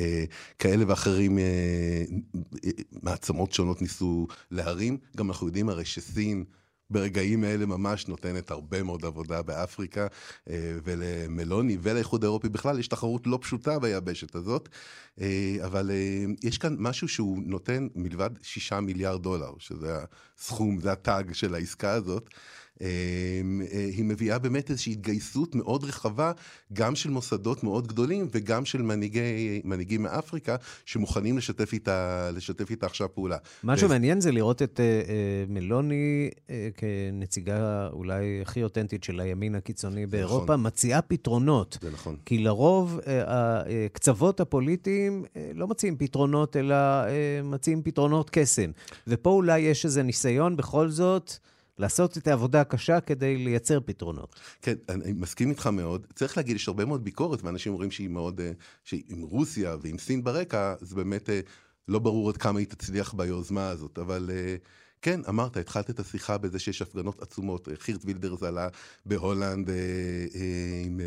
אה, 0.00 0.24
כאלה 0.58 0.84
ואחרים, 0.88 1.38
אה, 1.38 1.44
אה, 2.64 2.70
מעצמות 3.02 3.52
שונות 3.52 3.82
ניסו 3.82 4.26
להרים. 4.50 4.96
גם 5.16 5.28
אנחנו 5.28 5.46
יודעים 5.46 5.68
הרי 5.68 5.84
שסין, 5.84 6.44
ברגעים 6.92 7.44
האלה 7.44 7.66
ממש 7.66 8.08
נותנת 8.08 8.50
הרבה 8.50 8.82
מאוד 8.82 9.04
עבודה 9.04 9.42
באפריקה, 9.42 10.06
ולמלוני 10.84 11.78
ולאיחוד 11.82 12.24
האירופי 12.24 12.48
בכלל 12.48 12.78
יש 12.78 12.88
תחרות 12.88 13.26
לא 13.26 13.38
פשוטה 13.42 13.78
ביבשת 13.78 14.34
הזאת, 14.34 14.68
אבל 15.64 15.90
יש 16.42 16.58
כאן 16.58 16.76
משהו 16.78 17.08
שהוא 17.08 17.42
נותן 17.46 17.88
מלבד 17.94 18.30
שישה 18.42 18.80
מיליארד 18.80 19.22
דולר, 19.22 19.52
שזה 19.58 19.98
הסכום, 20.38 20.80
זה 20.80 20.92
הטאג 20.92 21.32
של 21.32 21.54
העסקה 21.54 21.92
הזאת, 21.92 22.28
אה, 22.28 22.34
אה, 22.34 22.61
היא 22.80 24.04
מביאה 24.04 24.38
באמת 24.38 24.70
איזושהי 24.70 24.92
התגייסות 24.92 25.54
מאוד 25.54 25.84
רחבה, 25.84 26.32
גם 26.72 26.94
של 26.94 27.10
מוסדות 27.10 27.64
מאוד 27.64 27.86
גדולים 27.86 28.28
וגם 28.32 28.64
של 28.64 28.82
מנהיגי, 28.82 29.60
מנהיגים 29.64 30.02
מאפריקה, 30.02 30.56
שמוכנים 30.84 31.38
לשתף 31.38 31.72
איתה, 31.72 32.30
לשתף 32.34 32.70
איתה 32.70 32.86
עכשיו 32.86 33.14
פעולה. 33.14 33.36
מה 33.62 33.72
ו- 33.72 33.78
שמעניין 33.78 34.20
זה 34.20 34.32
לראות 34.32 34.62
את 34.62 34.80
אה, 34.80 34.84
אה, 34.84 35.44
מלוני 35.48 36.30
אה, 36.50 36.68
כנציגה 36.76 37.88
אולי 37.92 38.42
הכי 38.42 38.62
אותנטית 38.62 39.04
של 39.04 39.20
הימין 39.20 39.54
הקיצוני 39.54 40.06
באירופה, 40.06 40.56
מציעה 40.56 41.02
פתרונות. 41.02 41.78
זה 41.82 41.90
נכון. 41.90 42.16
כי 42.26 42.38
לרוב 42.38 43.00
אה, 43.06 43.62
הקצוות 43.86 44.40
הפוליטיים 44.40 45.24
אה, 45.36 45.50
לא 45.54 45.68
מציעים 45.68 45.96
פתרונות, 45.96 46.56
אלא 46.56 46.74
אה, 46.74 47.40
מציעים 47.44 47.82
פתרונות 47.82 48.30
קסם. 48.30 48.70
ופה 49.06 49.30
אולי 49.30 49.60
יש 49.60 49.84
איזה 49.84 50.02
ניסיון 50.02 50.56
בכל 50.56 50.88
זאת 50.88 51.32
לעשות 51.82 52.18
את 52.18 52.28
העבודה 52.28 52.60
הקשה 52.60 53.00
כדי 53.00 53.36
לייצר 53.36 53.80
פתרונות. 53.80 54.40
כן, 54.62 54.74
אני 54.88 55.12
מסכים 55.12 55.50
איתך 55.50 55.66
מאוד. 55.66 56.06
צריך 56.14 56.36
להגיד, 56.36 56.56
יש 56.56 56.68
הרבה 56.68 56.84
מאוד 56.84 57.04
ביקורת, 57.04 57.42
ואנשים 57.42 57.72
אומרים 57.72 57.90
שהיא 57.90 58.08
מאוד, 58.08 58.40
אה, 58.40 58.52
שעם 58.84 59.20
רוסיה 59.22 59.76
ועם 59.82 59.98
סין 59.98 60.24
ברקע, 60.24 60.74
זה 60.80 60.96
באמת 60.96 61.30
אה, 61.30 61.40
לא 61.88 61.98
ברור 61.98 62.28
עד 62.28 62.36
כמה 62.36 62.58
היא 62.58 62.66
תצליח 62.66 63.14
ביוזמה 63.14 63.68
הזאת, 63.68 63.98
אבל... 63.98 64.30
אה, 64.32 64.56
כן, 65.02 65.20
אמרת, 65.28 65.56
התחלת 65.56 65.90
את 65.90 66.00
השיחה 66.00 66.38
בזה 66.38 66.58
שיש 66.58 66.82
הפגנות 66.82 67.22
עצומות. 67.22 67.68
חירט 67.78 68.00
וילדרס 68.04 68.42
עלה 68.42 68.68
בהולנד 69.06 69.70
אה, 69.70 69.74
אה, 70.34 70.82
עם... 70.84 71.00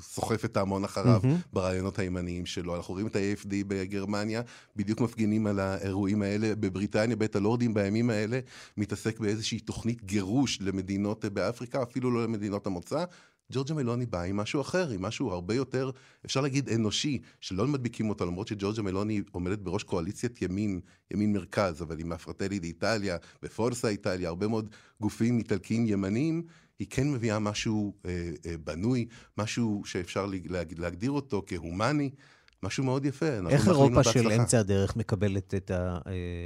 סוחף 0.00 0.44
את 0.44 0.56
ההמון 0.56 0.84
אחריו 0.84 1.20
מהמם. 1.22 1.36
ברעיונות 1.52 1.98
הימניים 1.98 2.46
שלו. 2.46 2.76
אנחנו 2.76 2.94
רואים 2.94 3.06
את 3.06 3.16
ה-AFD 3.16 3.48
בגרמניה, 3.68 4.42
בדיוק 4.76 5.00
מפגינים 5.00 5.46
על 5.46 5.60
האירועים 5.60 6.22
האלה. 6.22 6.54
בבריטניה, 6.54 7.16
בית 7.16 7.36
הלורדים 7.36 7.74
בימים 7.74 8.10
האלה 8.10 8.40
מתעסק 8.76 9.20
באיזושהי 9.20 9.60
תוכנית 9.60 10.04
גירוש 10.04 10.58
למדינות 10.60 11.24
באפריקה, 11.24 11.82
אפילו 11.82 12.10
לא 12.10 12.24
למדינות 12.24 12.66
המוצא. 12.66 13.04
ג'ורג'ה 13.52 13.74
מלוני 13.74 14.06
באה 14.06 14.22
עם 14.24 14.36
משהו 14.36 14.60
אחר, 14.60 14.90
עם 14.90 15.02
משהו 15.02 15.30
הרבה 15.30 15.54
יותר, 15.54 15.90
אפשר 16.26 16.40
להגיד 16.40 16.68
אנושי, 16.68 17.18
שלא 17.40 17.66
מדביקים 17.66 18.08
אותו, 18.08 18.26
למרות 18.26 18.48
שג'ורג'ה 18.48 18.82
מלוני 18.82 19.22
עומדת 19.32 19.58
בראש 19.58 19.82
קואליציית 19.82 20.42
ימין, 20.42 20.80
ימין 21.10 21.32
מרכז, 21.32 21.82
אבל 21.82 22.00
עם 22.00 22.12
הפרטלי 22.12 22.60
באיטליה, 22.60 23.16
בפורסה 23.42 23.88
איטליה, 23.88 24.28
הרבה 24.28 24.48
מאוד 24.48 24.68
גופים 25.00 25.38
איטלקיים 25.38 25.86
ימניים, 25.86 26.42
היא 26.78 26.86
כן 26.90 27.12
מביאה 27.12 27.38
משהו 27.38 27.92
אה, 28.06 28.10
אה, 28.46 28.54
בנוי, 28.64 29.06
משהו 29.38 29.82
שאפשר 29.84 30.26
להג, 30.26 30.80
להגדיר 30.80 31.10
אותו 31.10 31.42
כהומני, 31.46 32.10
משהו 32.62 32.84
מאוד 32.84 33.04
יפה. 33.06 33.26
איך 33.48 33.68
אירופה 33.68 34.04
של. 34.04 34.32
אמצע 34.32 34.58
הדרך 34.60 34.96
מקבלת 34.96 35.54
את 35.54 35.70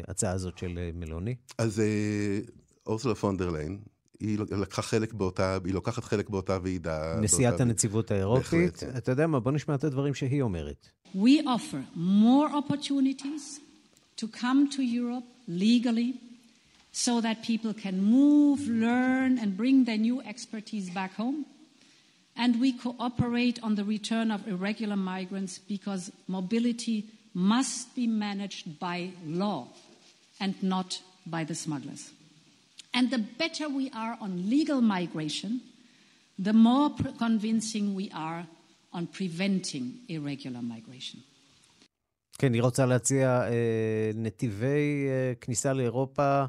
ההצעה 0.08 0.32
הזאת 0.32 0.58
של 0.58 0.78
אה, 0.78 0.90
מלוני? 0.94 1.34
אז 1.58 1.80
אה, 1.80 2.38
אורסולה 2.86 3.14
פונדר 3.14 3.50
ליין, 3.50 3.78
היא 4.20 4.38
לקחה 4.38 4.82
חלק 4.82 5.12
באותה, 5.12 5.58
היא 5.64 5.74
לוקחת 5.74 6.04
חלק 6.04 6.28
באותה 6.30 6.58
ועידה. 6.62 7.20
נשיאת 7.20 7.50
באותה- 7.52 7.62
הנציבות 7.62 8.10
האירופית. 8.10 8.72
בהחלט. 8.82 8.96
אתה 8.96 9.12
יודע 9.12 9.26
מה, 9.26 9.40
בוא 9.40 9.52
נשמע 9.52 9.74
את 9.74 9.84
הדברים 9.84 10.14
שהיא 10.14 10.42
אומרת. 10.42 10.88
We 11.14 11.18
offer 11.44 11.96
more 11.96 12.50
opportunities 12.72 13.60
to 14.20 14.24
come 14.36 14.70
to 14.74 14.78
Europe 14.78 15.50
legally 15.50 16.12
so 16.95 17.21
that 17.21 17.41
people 17.43 17.73
can 17.73 18.03
move, 18.03 18.67
learn, 18.67 19.37
and 19.39 19.55
bring 19.55 19.85
their 19.85 19.97
new 19.97 20.21
expertise 20.21 20.89
back 20.89 21.13
home. 21.15 21.45
And 22.35 22.59
we 22.59 22.73
cooperate 22.73 23.59
on 23.63 23.75
the 23.75 23.83
return 23.83 24.31
of 24.31 24.47
irregular 24.47 24.95
migrants 24.95 25.59
because 25.59 26.11
mobility 26.27 27.05
must 27.33 27.95
be 27.95 28.07
managed 28.07 28.79
by 28.79 29.11
law 29.25 29.67
and 30.39 30.61
not 30.61 30.99
by 31.25 31.43
the 31.43 31.55
smugglers. 31.55 32.11
And 32.93 33.09
the 33.09 33.19
better 33.19 33.69
we 33.69 33.89
are 33.95 34.17
on 34.19 34.49
legal 34.49 34.81
migration, 34.81 35.61
the 36.37 36.53
more 36.53 36.89
pr- 36.89 37.09
convincing 37.17 37.95
we 37.95 38.11
are 38.13 38.45
on 38.91 39.07
preventing 39.07 39.99
irregular 40.09 40.61
migration. 40.61 41.21
כן, 42.37 42.53
היא 42.53 42.61
רוצה 42.61 42.85
להציע 42.85 43.41
אה, 43.43 44.11
נתיבי 44.15 45.07
אה, 45.07 45.33
כניסה 45.41 45.73
לאירופה 45.73 46.45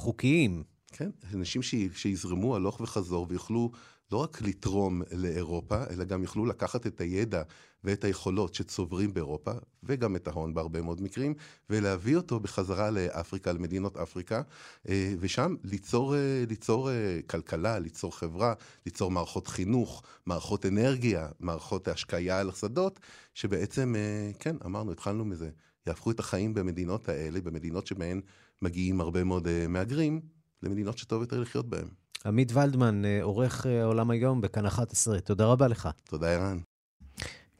חוקיים. 0.00 0.62
כן, 0.92 1.10
אנשים 1.34 1.62
ש- 1.62 1.74
שיזרמו 1.94 2.56
הלוך 2.56 2.80
וחזור 2.80 3.26
ויוכלו 3.28 3.70
לא 4.12 4.16
רק 4.16 4.42
לתרום 4.42 5.02
לאירופה, 5.12 5.84
אלא 5.90 6.04
גם 6.04 6.22
יוכלו 6.22 6.46
לקחת 6.46 6.86
את 6.86 7.00
הידע 7.00 7.42
ואת 7.84 8.04
היכולות 8.04 8.54
שצוברים 8.54 9.14
באירופה, 9.14 9.52
וגם 9.82 10.16
את 10.16 10.28
ההון 10.28 10.54
בהרבה 10.54 10.82
מאוד 10.82 11.02
מקרים, 11.02 11.34
ולהביא 11.70 12.16
אותו 12.16 12.40
בחזרה 12.40 12.90
לאפריקה, 12.90 13.52
למדינות 13.52 13.96
אפריקה, 13.96 14.42
אה, 14.88 15.14
ושם 15.20 15.54
ליצור, 15.64 16.16
אה, 16.16 16.44
ליצור 16.48 16.90
אה, 16.90 17.20
כלכלה, 17.26 17.78
ליצור 17.78 18.18
חברה, 18.18 18.54
ליצור 18.86 19.10
מערכות 19.10 19.46
חינוך, 19.46 20.02
מערכות 20.26 20.66
אנרגיה, 20.66 21.28
מערכות 21.40 21.88
השקיה 21.88 22.40
על 22.40 22.48
השדות, 22.48 23.00
שבעצם, 23.34 23.94
כן, 24.38 24.56
אמרנו, 24.64 24.92
התחלנו 24.92 25.24
מזה, 25.24 25.50
יהפכו 25.86 26.10
את 26.10 26.20
החיים 26.20 26.54
במדינות 26.54 27.08
האלה, 27.08 27.40
במדינות 27.40 27.86
שבהן 27.86 28.20
מגיעים 28.62 29.00
הרבה 29.00 29.24
מאוד 29.24 29.48
אה, 29.48 29.64
מהגרים, 29.68 30.20
למדינות 30.62 30.98
שטוב 30.98 31.20
יותר 31.20 31.40
לחיות 31.40 31.68
בהן. 31.68 31.84
עמית 32.26 32.52
ולדמן, 32.52 33.04
אה, 33.04 33.22
עורך 33.22 33.66
אה, 33.66 33.82
העולם 33.82 34.10
היום 34.10 34.40
בכאן 34.40 34.66
11, 34.66 35.20
תודה 35.20 35.46
רבה 35.46 35.68
לך. 35.68 35.88
תודה, 36.04 36.28
ערן. 36.28 36.58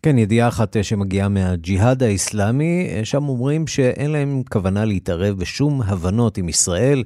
כן, 0.03 0.19
ידיעה 0.19 0.49
אחת 0.49 0.77
שמגיעה 0.83 1.29
מהג'יהאד 1.29 2.03
האיסלאמי, 2.03 2.89
שם 3.05 3.29
אומרים 3.29 3.67
שאין 3.67 4.11
להם 4.11 4.43
כוונה 4.51 4.85
להתערב 4.85 5.39
בשום 5.39 5.83
הבנות 5.83 6.39
עם 6.39 6.49
ישראל, 6.49 7.05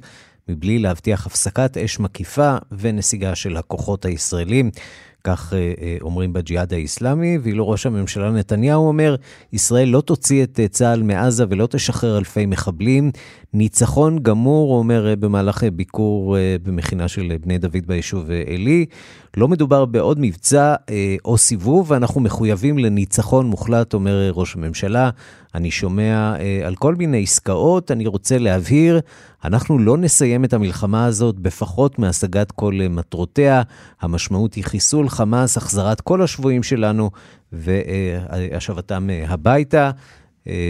מבלי 0.49 0.79
להבטיח 0.79 1.25
הפסקת 1.25 1.77
אש 1.77 1.99
מקיפה 1.99 2.55
ונסיגה 2.71 3.35
של 3.35 3.57
הכוחות 3.57 4.05
הישראלים. 4.05 4.71
כך 5.23 5.53
אומרים 6.01 6.33
בג'יהאד 6.33 6.73
האיסלאמי, 6.73 7.37
ואילו 7.37 7.69
ראש 7.69 7.85
הממשלה 7.85 8.31
נתניהו 8.31 8.87
אומר, 8.87 9.15
ישראל 9.53 9.89
לא 9.89 10.01
תוציא 10.01 10.43
את 10.43 10.59
צה"ל 10.71 11.03
מעזה 11.03 11.45
ולא 11.49 11.67
תשחרר 11.67 12.17
אלפי 12.17 12.45
מחבלים. 12.45 13.11
ניצחון 13.55 14.19
גמור, 14.19 14.69
הוא 14.71 14.79
אומר 14.79 15.07
אה, 15.07 15.15
במהלך 15.15 15.63
אה, 15.63 15.71
ביקור 15.71 16.37
אה, 16.37 16.55
במכינה 16.63 17.07
של 17.07 17.33
בני 17.41 17.57
דוד 17.57 17.87
ביישוב 17.87 18.29
עלי. 18.31 18.85
לא 19.37 19.47
מדובר 19.47 19.85
בעוד 19.85 20.17
מבצע 20.19 20.75
או 21.25 21.37
סיבוב, 21.37 21.91
ואנחנו 21.91 22.21
מחויבים 22.21 22.77
לניצחון 22.77 23.45
מוחלט, 23.45 23.93
אומר 23.93 24.31
ראש 24.33 24.55
הממשלה. 24.55 25.09
אני 25.55 25.71
שומע 25.71 26.33
על 26.65 26.75
כל 26.75 26.95
מיני 26.95 27.23
עסקאות, 27.23 27.91
אני 27.91 28.07
רוצה 28.07 28.37
להבהיר, 28.37 28.99
אנחנו 29.43 29.79
לא 29.79 29.97
נסיים 29.97 30.45
את 30.45 30.53
המלחמה 30.53 31.05
הזאת 31.05 31.39
בפחות 31.39 31.99
מהשגת 31.99 32.51
כל 32.51 32.79
מטרותיה. 32.89 33.61
המשמעות 34.01 34.53
היא 34.53 34.63
חיסול 34.63 35.09
חמאס, 35.09 35.57
החזרת 35.57 36.01
כל 36.01 36.21
השבויים 36.21 36.63
שלנו 36.63 37.09
והשבתם 37.51 39.09
הביתה. 39.27 39.91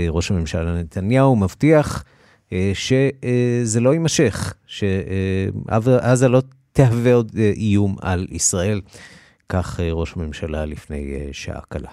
ראש 0.10 0.32
הממשלה 0.32 0.80
נתניהו 0.80 1.36
מבטיח 1.36 2.04
שזה 2.73 3.79
לא 3.79 3.93
יימשך, 3.93 4.53
שעזה 4.67 6.27
לא 6.27 6.41
תהווה 6.71 7.13
עוד 7.13 7.31
אה, 7.37 7.51
איום 7.55 7.95
על 8.01 8.27
ישראל. 8.31 8.81
כך 9.49 9.79
אה, 9.79 9.89
ראש 9.91 10.13
הממשלה 10.15 10.65
לפני 10.65 11.13
אה, 11.13 11.29
שעה 11.31 11.61
קלה. 11.69 11.89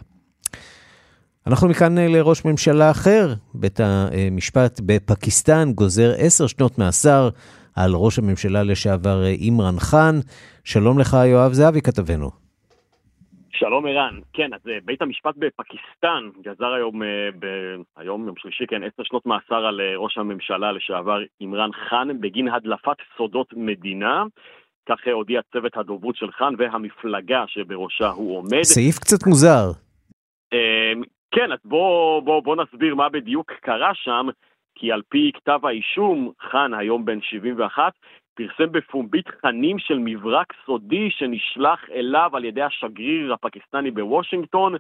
אנחנו 1.47 1.69
מכאן 1.69 1.99
אה, 1.99 2.09
לראש 2.09 2.45
ממשלה 2.45 2.91
אחר. 2.91 3.35
בית 3.55 3.81
המשפט 3.81 4.81
בפקיסטן 4.87 5.73
גוזר 5.75 6.13
עשר 6.19 6.47
שנות 6.47 6.79
מאסר 6.79 7.29
על 7.75 7.95
ראש 7.95 8.19
הממשלה 8.19 8.63
לשעבר 8.63 9.25
אה, 9.25 9.29
אימרן 9.29 9.81
חאן. 9.81 10.21
שלום 10.65 10.99
לך, 10.99 11.17
יואב 11.27 11.53
זהבי, 11.53 11.81
כתבנו. 11.81 12.42
שלום 13.55 13.87
ערן, 13.87 14.21
כן, 14.33 14.55
אז 14.55 14.61
אה, 14.69 14.79
בית 14.85 15.03
המשפט 15.03 15.35
בפקיסטן 15.37 16.31
גזר 16.43 16.73
היום, 16.73 17.03
אה, 17.03 17.29
ב... 17.39 17.47
היום 17.97 18.27
יום 18.27 18.37
שלישי, 18.39 18.67
כן, 18.67 18.83
עשר 18.83 19.03
שנות 19.03 19.27
מאסר 19.27 19.67
על 19.67 19.81
אה, 19.81 19.97
ראש 19.97 20.19
הממשלה 20.19 20.73
לשעבר 20.73 21.19
אימרן 21.41 21.71
חאן 21.73 22.21
בגין 22.21 22.49
הדלפת 22.49 22.97
סודות 23.17 23.55
מדינה. 23.57 24.25
כך 24.89 24.99
הודיע 25.13 25.41
צוות 25.53 25.77
הדוברות 25.77 26.17
של 26.17 26.33
חאן 26.33 26.55
והמפלגה 26.59 27.45
שבראשה 27.47 28.09
הוא 28.09 28.37
עומד. 28.37 28.63
סעיף 28.63 28.99
קצת 28.99 29.27
מוזר. 29.27 29.71
אה, 30.53 30.93
כן, 31.31 31.53
אז 31.53 31.59
בוא, 31.65 32.21
בוא, 32.21 32.43
בוא 32.43 32.57
נסביר 32.57 32.95
מה 32.95 33.09
בדיוק 33.09 33.53
קרה 33.53 33.95
שם, 33.95 34.29
כי 34.75 34.93
על 34.93 35.03
פי 35.09 35.31
כתב 35.35 35.67
האישום, 35.67 36.33
חאן, 36.51 36.75
היום 36.75 37.05
בן 37.05 37.21
71, 37.23 37.93
פרסם 38.35 38.73
בפומבי 38.73 39.23
תכנים 39.23 39.79
של 39.79 39.99
מברק 39.99 40.53
סודי 40.67 41.11
שנשלח 41.11 41.91
אליו 41.91 42.31
על 42.33 42.45
ידי 42.45 42.63
השגריר 42.63 43.33
הפקיסטני 43.33 43.91
בוושינגטון. 43.91 44.75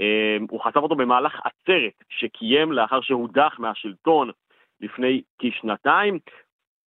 אה, 0.00 0.36
הוא 0.50 0.60
חשף 0.60 0.76
אותו 0.76 0.94
במהלך 0.94 1.40
עצרת 1.44 1.92
שקיים 2.08 2.72
לאחר 2.72 3.00
שהודח 3.00 3.56
מהשלטון 3.58 4.30
לפני 4.80 5.22
כשנתיים. 5.38 6.18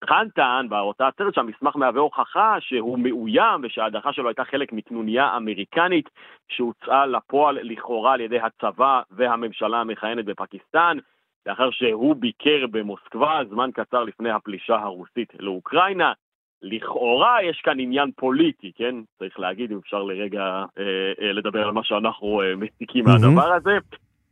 חאן 0.06 0.28
טען 0.36 0.70
באותה 0.70 1.08
עצרת 1.08 1.34
שהמסמך 1.34 1.76
מהווה 1.76 2.02
הוכחה 2.02 2.56
שהוא 2.60 3.00
מאוים 3.00 3.62
ושההדחה 3.64 4.14
שלו 4.14 4.28
הייתה 4.28 4.46
חלק 4.46 4.74
מקנוניה 4.74 5.38
אמריקנית 5.38 6.10
שהוצאה 6.48 7.06
לפועל 7.06 7.60
לכאורה 7.62 8.14
על 8.14 8.22
ידי 8.22 8.40
הצבא 8.40 9.02
והממשלה 9.12 9.82
המכהנת 9.82 10.26
בפקיסטן 10.26 10.98
לאחר 11.46 11.72
שהוא 11.72 12.16
ביקר 12.16 12.66
במוסקבה 12.72 13.40
זמן 13.50 13.70
קצר 13.74 14.04
לפני 14.04 14.30
הפלישה 14.30 14.76
הרוסית 14.76 15.34
לאוקראינה. 15.40 16.14
לכאורה 16.62 17.44
יש 17.44 17.62
כאן 17.64 17.80
עניין 17.80 18.12
פוליטי, 18.16 18.72
כן? 18.76 18.96
צריך 19.20 19.40
להגיד, 19.40 19.72
אם 19.72 19.78
אפשר 19.78 20.04
לרגע 20.04 20.44
אה, 20.78 20.84
אה, 21.22 21.32
לדבר 21.34 21.64
על 21.68 21.72
מה 21.72 21.84
שאנחנו 21.84 22.42
אה, 22.42 22.56
מסיקים 22.56 23.06
מהמם. 23.06 23.36
מהדבר 23.36 23.54
הזה. 23.54 23.78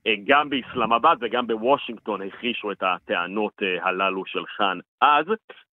אה, 0.07 0.13
גם 0.25 0.49
באסלאמבאד 0.49 1.17
וגם 1.21 1.47
בוושינגטון 1.47 2.21
הכחישו 2.21 2.71
את 2.71 2.83
הטענות 2.83 3.53
אה, 3.63 3.85
הללו 3.85 4.25
של 4.25 4.45
חאן 4.45 4.79
אז. 5.01 5.25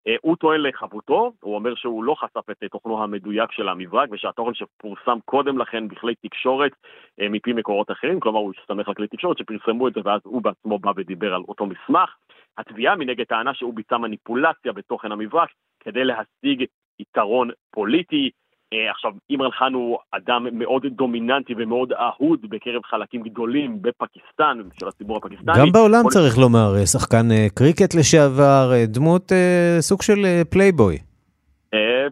אה, 0.08 0.16
הוא 0.22 0.36
טוען 0.36 0.62
לחפותו, 0.62 1.34
הוא 1.42 1.56
אומר 1.56 1.76
שהוא 1.76 2.04
לא 2.04 2.16
חשף 2.16 2.50
את 2.50 2.64
תוכנו 2.72 3.04
המדויק 3.04 3.52
של 3.52 3.70
המברק 3.70 4.10
ושהתוכן 4.12 4.54
שפורסם 4.54 5.18
קודם 5.26 5.58
לכן 5.58 5.88
בכלי 5.88 6.16
תקשורת 6.16 6.72
מפי 7.18 7.54
מקורות 7.54 7.92
אחרים, 7.92 8.20
כלומר 8.20 8.40
הוא 8.40 8.54
הסתמך 8.62 8.88
על 8.88 8.94
כלי 8.94 9.08
תקשורת 9.08 9.38
שפרסמו 9.38 9.88
את 9.88 9.94
זה 9.94 10.00
ואז 10.04 10.22
הוא 10.24 10.42
בעצמו 10.42 10.80
בא 10.80 10.92
ודיבר 10.96 11.34
על 11.34 11.42
אותו 11.48 11.66
מסמך. 11.66 12.16
התביעה 12.58 12.96
מנגד 12.96 13.24
טענה 13.24 13.54
שהוא 13.54 13.74
ביצע 13.74 13.98
מניפולציה 13.98 14.74
בתוכן 14.74 15.12
המברק 15.12 15.50
כדי 15.80 16.04
להשיג 16.04 16.66
יתרון 17.00 17.50
פוליטי. 17.72 18.32
אה, 18.76 18.92
עכשיו, 18.92 19.12
אימרן 19.30 19.52
חאן 19.52 19.74
הוא 19.74 19.98
אדם 20.12 20.48
מאוד 20.52 20.86
דומיננטי 20.86 21.54
ומאוד 21.58 21.94
אהוד 21.94 22.40
בקרב 22.50 22.82
חלקים 22.84 23.24
גדולים 23.24 23.82
בפקיסטן, 23.82 24.58
של 24.80 24.88
הציבור 24.88 25.18
הפקיסטני. 25.18 25.54
גם 25.60 25.72
בעולם 25.72 26.04
צריך 26.10 26.38
לומר, 26.38 26.76
אה, 26.80 26.86
שחקן 26.86 27.32
אה, 27.32 27.48
קריקט 27.56 27.96
לשעבר, 27.96 28.72
דמות 28.88 29.32
סוג 29.80 30.02
של 30.02 30.20
פלייבוי. 30.50 30.98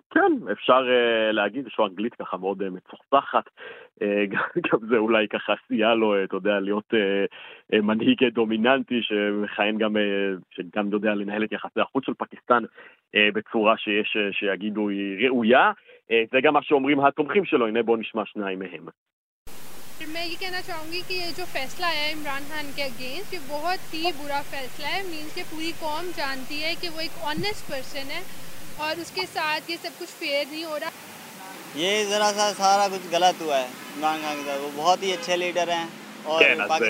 כן, 0.09 0.31
אפשר 0.51 0.81
להגיד, 1.31 1.67
יש 1.67 1.75
לו 1.79 1.87
אנגלית 1.87 2.13
ככה 2.13 2.37
מאוד 2.37 2.69
מצוחצחת, 2.69 3.43
גם 4.65 4.79
זה 4.89 4.97
אולי 4.97 5.27
ככה 5.27 5.53
סייע 5.67 5.93
לו, 5.93 6.23
אתה 6.23 6.35
יודע, 6.35 6.59
להיות 6.59 6.93
מנהיג 7.73 8.23
דומיננטי 8.33 8.99
שמכהן 9.01 9.77
גם, 9.77 9.95
שגם 10.51 10.89
יודע 10.91 11.13
לנהל 11.13 11.43
את 11.43 11.51
יחסי 11.51 11.79
החוץ 11.79 12.05
של 12.05 12.13
פקיסטן 12.17 12.63
בצורה 13.15 13.77
שיש, 13.77 14.17
שיגידו 14.31 14.89
היא 14.89 15.27
ראויה. 15.27 15.71
אה, 16.10 16.24
זה 16.32 16.38
גם 16.44 16.54
מה 16.54 16.62
שאומרים 16.62 17.00
התומכים 17.00 17.44
שלו, 17.44 17.66
הנה 17.66 17.82
בואו 17.82 17.96
נשמע 17.96 18.22
שניים 18.26 18.58
מהם. 18.58 18.88
मैं 20.08 20.24
ये 20.26 20.34
कहना 20.36 20.60
चाहूँगी 20.60 21.00
कि 21.08 21.14
ये 21.14 21.30
जो 21.32 21.44
फैसला 21.46 21.86
आया 21.86 22.02
है 22.02 22.10
इमरान 22.12 22.44
खान 22.50 22.66
के 22.76 22.82
अगेंस्ट 22.82 23.32
ये 23.34 23.40
बहुत 23.48 23.80
ही 23.94 24.12
बुरा 24.12 24.40
फैसला 24.50 24.88
है 24.88 25.02
मीन्स 25.08 25.34
कि 25.34 25.42
पूरी 25.52 25.72
कौम 25.80 26.10
जानती 26.18 26.60
है 26.60 26.74
कि 26.82 26.88
वो 26.88 27.00
एक 27.00 27.16
ऑनेस्ट 27.24 27.64
पर्सन 27.70 28.06
है 28.14 28.22
और 28.80 29.00
उसके 29.00 29.24
साथ 29.28 29.70
ये 29.70 29.76
सब 29.76 29.98
कुछ 29.98 30.08
फेयर 30.20 30.46
नहीं 30.46 30.64
हो 30.64 30.76
रहा 30.76 30.90
ये 31.76 32.04
ज़रा 32.10 32.30
सा 32.32 32.46
सारा 32.54 32.88
कुछ 32.88 33.10
गलत 33.12 33.42
हुआ 33.42 33.56
है 33.56 33.68
इमरान 33.96 34.22
खान 34.22 34.36
के 34.36 34.44
साथ 34.44 34.58
वो 34.60 34.70
बहुत 34.76 35.02
ही 35.02 35.12
अच्छे 35.12 35.36
लीडर 35.36 35.70
हैं 35.70 35.84
और 35.86 36.01
כן, 36.39 36.57
אז 36.61 36.83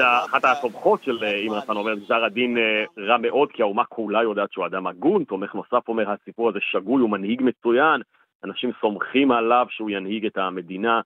אה, 0.00 0.24
אחת 0.24 0.44
ההפוכות 0.44 1.02
של 1.02 1.24
אה, 1.24 1.34
אימא 1.34 1.56
נתן 1.56 1.76
אומרת, 1.76 1.98
גזר 1.98 2.24
הדין 2.24 2.58
אה, 2.58 2.84
רע 2.98 3.16
מאוד, 3.18 3.52
כי 3.52 3.62
האומה 3.62 3.84
כולה 3.84 4.22
יודעת 4.22 4.52
שהוא 4.52 4.66
אדם 4.66 4.86
הגון, 4.86 5.24
תומך 5.24 5.54
נוסף 5.54 5.88
אומר, 5.88 6.10
הסיפור 6.10 6.48
הזה 6.48 6.58
שגוי, 6.62 7.02
הוא 7.02 7.10
מנהיג 7.10 7.42
מצוין, 7.42 8.00
אנשים 8.44 8.70
סומכים 8.80 9.30
עליו 9.30 9.66
שהוא 9.70 9.90
ינהיג 9.90 10.26
את 10.26 10.36
המדינה 10.36 11.00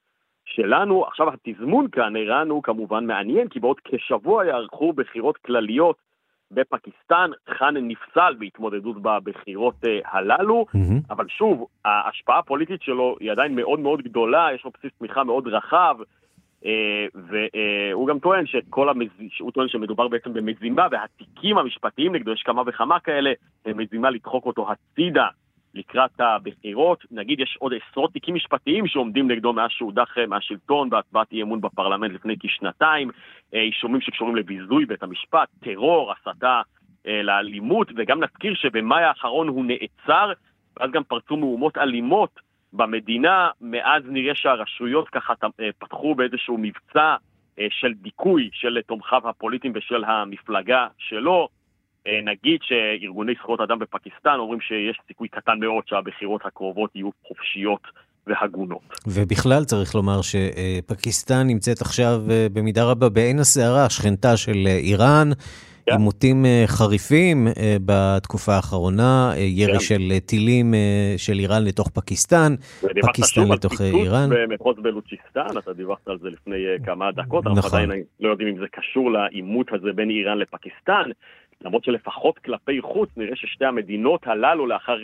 שלנו. 0.44 1.06
עכשיו 1.06 1.26
התזמון 1.28 1.88
כאן, 1.92 2.16
ערן, 2.16 2.50
הוא 2.50 2.62
כמובן 2.62 3.06
מעניין, 3.06 3.48
כי 3.48 3.60
בעוד 3.60 3.76
כשבוע 3.84 4.46
יערכו 4.46 4.92
בחירות 4.92 5.36
כלליות 5.36 5.96
בפקיסטן, 6.50 7.30
חאן 7.58 7.74
נפסל 7.76 8.34
בהתמודדות 8.38 9.02
בבחירות 9.02 9.74
הללו, 10.04 10.66
mm-hmm. 10.68 11.10
אבל 11.10 11.28
שוב, 11.28 11.66
ההשפעה 11.84 12.38
הפוליטית 12.38 12.82
שלו 12.82 13.16
היא 13.20 13.32
עדיין 13.32 13.54
מאוד 13.54 13.80
מאוד 13.80 14.02
גדולה, 14.02 14.48
יש 14.54 14.64
לו 14.64 14.70
בסיס 14.70 14.90
תמיכה 14.98 15.24
מאוד 15.24 15.48
רחב. 15.48 15.96
והוא 17.14 18.08
גם 18.08 18.18
טוען 18.18 18.46
שכל 18.46 18.88
המז... 18.88 19.08
שהוא 19.28 19.50
טוען 19.50 19.68
שמדובר 19.68 20.08
בעצם 20.08 20.32
במזימה, 20.32 20.86
והתיקים 20.90 21.58
המשפטיים 21.58 22.14
נגדו, 22.14 22.32
יש 22.32 22.42
כמה 22.42 22.62
וכמה 22.66 23.00
כאלה, 23.00 23.32
הם 23.66 23.76
מזימה 23.76 24.10
לדחוק 24.10 24.46
אותו 24.46 24.66
הצידה 24.72 25.26
לקראת 25.74 26.20
הבחירות. 26.20 27.04
נגיד 27.10 27.40
יש 27.40 27.56
עוד 27.60 27.72
עשרות 27.74 28.12
תיקים 28.12 28.34
משפטיים 28.34 28.86
שעומדים 28.86 29.30
נגדו 29.30 29.52
מאז 29.52 29.70
שהודח 29.70 30.18
אה, 30.18 30.26
מהשלטון 30.26 30.90
בהצבעת 30.90 31.32
אי 31.32 31.42
אמון 31.42 31.60
בפרלמנט 31.60 32.12
לפני 32.12 32.34
כשנתיים, 32.40 33.10
אה, 33.54 33.60
אישומים 33.60 34.00
שקשורים 34.00 34.36
לביזוי 34.36 34.86
בית 34.86 35.02
המשפט, 35.02 35.48
טרור, 35.60 36.12
הסתה 36.12 36.60
אה, 37.06 37.22
לאלימות, 37.22 37.88
וגם 37.96 38.22
נזכיר 38.22 38.54
שבמאי 38.54 39.02
האחרון 39.02 39.48
הוא 39.48 39.64
נעצר, 39.64 40.32
ואז 40.76 40.90
גם 40.90 41.02
פרצו 41.04 41.36
מהומות 41.36 41.78
אלימות 41.78 42.40
במדינה, 42.72 43.48
מאז 43.60 44.02
נראה 44.06 44.34
שהרשויות 44.34 45.08
ככה 45.08 45.32
אה, 45.60 45.68
פתחו 45.78 46.14
באיזשהו 46.14 46.58
מבצע 46.58 47.16
אה, 47.58 47.66
של 47.70 47.92
דיכוי 48.02 48.50
של 48.52 48.78
תומכיו 48.86 49.28
הפוליטיים 49.28 49.72
ושל 49.76 50.04
המפלגה 50.04 50.86
שלו. 50.98 51.48
אה, 52.06 52.20
נגיד 52.24 52.60
שארגוני 52.62 53.32
זכויות 53.40 53.60
אדם 53.60 53.78
בפקיסטן 53.78 54.34
אומרים 54.38 54.60
שיש 54.60 54.98
סיכוי 55.06 55.28
קטן 55.28 55.58
מאוד 55.60 55.84
שהבחירות 55.86 56.46
הקרובות 56.46 56.96
יהיו 56.96 57.10
חופשיות 57.26 57.82
והגונות. 58.26 59.00
ובכלל 59.06 59.64
צריך 59.64 59.94
לומר 59.94 60.20
שפקיסטן 60.22 61.46
נמצאת 61.46 61.80
עכשיו 61.80 62.20
במידה 62.52 62.84
רבה 62.84 63.08
בעין 63.08 63.38
הסערה, 63.38 63.90
שכנתה 63.90 64.36
של 64.36 64.66
איראן, 64.66 65.28
עימותים 65.90 66.44
אה, 66.46 66.64
חריפים 66.66 67.46
אה, 67.46 67.76
בתקופה 67.86 68.52
האחרונה, 68.52 69.32
אה, 69.36 69.40
ירי 69.40 69.72
כן. 69.72 69.80
של 69.80 70.18
טילים 70.26 70.74
של 71.16 71.38
איראן 71.38 71.64
לתוך 71.64 71.88
פקיסטן, 71.88 72.54
פקיסטן 73.02 73.48
לתוך 73.52 73.80
איראן. 73.80 74.28
במחוז 74.30 74.76
בלוצ'יסטן, 74.82 75.58
אתה 75.58 75.72
דיווחת 75.72 76.08
על 76.08 76.18
זה 76.18 76.30
לפני 76.30 76.64
כמה 76.84 77.12
דקות, 77.12 77.46
אנחנו 77.46 77.58
נכון. 77.58 77.80
עדיין 77.80 78.02
לא 78.20 78.30
יודעים 78.30 78.48
אם 78.48 78.58
זה 78.58 78.66
קשור 78.72 79.10
לעימות 79.10 79.72
הזה 79.72 79.92
בין 79.94 80.10
איראן 80.10 80.38
לפקיסטן, 80.38 81.10
למרות 81.64 81.84
שלפחות 81.84 82.38
כלפי 82.38 82.80
חוץ 82.82 83.08
נראה 83.16 83.36
ששתי 83.36 83.64
המדינות 83.64 84.26
הללו 84.26 84.66
לאחר 84.66 84.98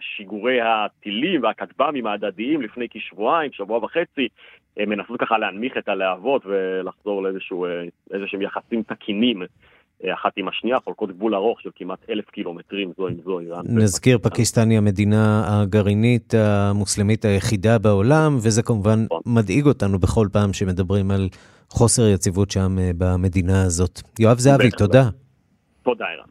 שיגורי 0.00 0.60
הטילים 0.60 1.42
והכטב"מים 1.42 2.06
ההדדיים 2.06 2.62
לפני 2.62 2.86
כשבועיים, 2.90 3.52
שבוע 3.52 3.78
וחצי, 3.84 4.28
מנסות 4.78 5.20
ככה 5.20 5.38
להנמיך 5.38 5.76
את 5.78 5.88
הלהבות 5.88 6.42
ולחזור 6.46 7.22
לאיזשהם 8.10 8.42
יחסים 8.42 8.82
תקינים. 8.82 9.42
אה, 10.04 10.14
אחת 10.14 10.32
עם 10.36 10.48
השנייה, 10.48 10.78
חולקות 10.84 11.10
גבול 11.10 11.34
ארוך 11.34 11.60
של 11.60 11.70
כמעט 11.74 11.98
אלף 12.10 12.30
קילומטרים 12.30 12.92
זו 12.96 13.08
עם 13.08 13.16
זו, 13.24 13.40
איראן. 13.40 13.64
נזכיר, 13.68 14.18
פקיסטן 14.18 14.70
היא 14.70 14.78
המדינה 14.78 15.44
הגרעינית 15.46 16.34
המוסלמית 16.34 17.24
היחידה 17.24 17.78
בעולם, 17.78 18.36
וזה 18.36 18.62
כמובן 18.62 19.06
מדאיג 19.26 19.66
אותנו 19.66 19.98
בכל 19.98 20.28
פעם 20.32 20.52
שמדברים 20.52 21.10
על 21.10 21.28
חוסר 21.68 22.08
יציבות 22.08 22.50
שם 22.50 22.78
אה, 22.78 22.90
במדינה 22.98 23.62
הזאת. 23.62 24.00
יואב 24.18 24.38
זהבי. 24.38 24.70
תודה. 24.70 25.08
תודה, 25.82 26.04
ערן. 26.04 26.28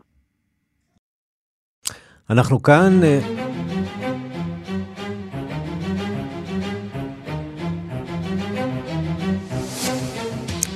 אנחנו 2.30 2.62
כאן... 2.62 3.02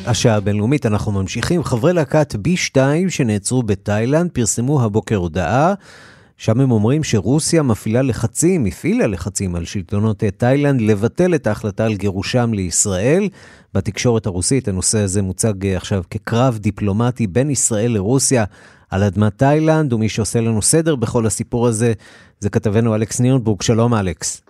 השעה 0.09 0.35
הבינלאומית, 0.35 0.85
אנחנו 0.85 1.11
ממשיכים. 1.11 1.63
חברי 1.63 1.93
להקת 1.93 2.35
B2 2.35 2.77
שנעצרו 3.09 3.63
בתאילנד 3.63 4.31
פרסמו 4.31 4.83
הבוקר 4.83 5.15
הודעה, 5.15 5.73
שם 6.37 6.59
הם 6.59 6.71
אומרים 6.71 7.03
שרוסיה 7.03 7.63
מפעילה 7.63 8.01
לחצים, 8.01 8.65
הפעילה 8.65 9.07
לחצים 9.07 9.55
על 9.55 9.65
שלטונות 9.65 10.23
אה, 10.23 10.31
תאילנד 10.31 10.81
לבטל 10.81 11.35
את 11.35 11.47
ההחלטה 11.47 11.85
על 11.85 11.95
גירושם 11.95 12.53
לישראל. 12.53 13.29
בתקשורת 13.73 14.25
הרוסית 14.25 14.67
הנושא 14.67 14.99
הזה 14.99 15.21
מוצג 15.21 15.65
אה, 15.65 15.77
עכשיו 15.77 16.03
כקרב 16.09 16.57
דיפלומטי 16.57 17.27
בין 17.27 17.49
ישראל 17.49 17.91
לרוסיה 17.91 18.45
על 18.89 19.03
אדמת 19.03 19.37
תאילנד, 19.37 19.93
ומי 19.93 20.09
שעושה 20.09 20.41
לנו 20.41 20.61
סדר 20.61 20.95
בכל 20.95 21.25
הסיפור 21.25 21.67
הזה 21.67 21.93
זה 22.39 22.49
כתבנו 22.49 22.95
אלכס 22.95 23.19
נירנבורג. 23.19 23.61
שלום 23.61 23.93
אלכס. 23.93 24.41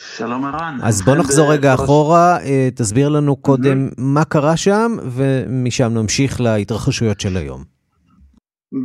שלום 0.00 0.44
ערן. 0.44 0.78
אז 0.82 1.02
בוא 1.02 1.14
נחזור 1.16 1.52
רגע 1.52 1.74
בפרש- 1.74 1.84
אחורה, 1.84 2.38
אה, 2.40 2.68
תסביר 2.74 3.08
לנו 3.08 3.36
קודם 3.36 3.88
מה 3.98 4.24
קרה 4.24 4.56
שם, 4.56 4.96
ומשם 5.10 5.94
נמשיך 5.94 6.40
להתרחשויות 6.40 7.20
של 7.20 7.36
היום. 7.36 7.64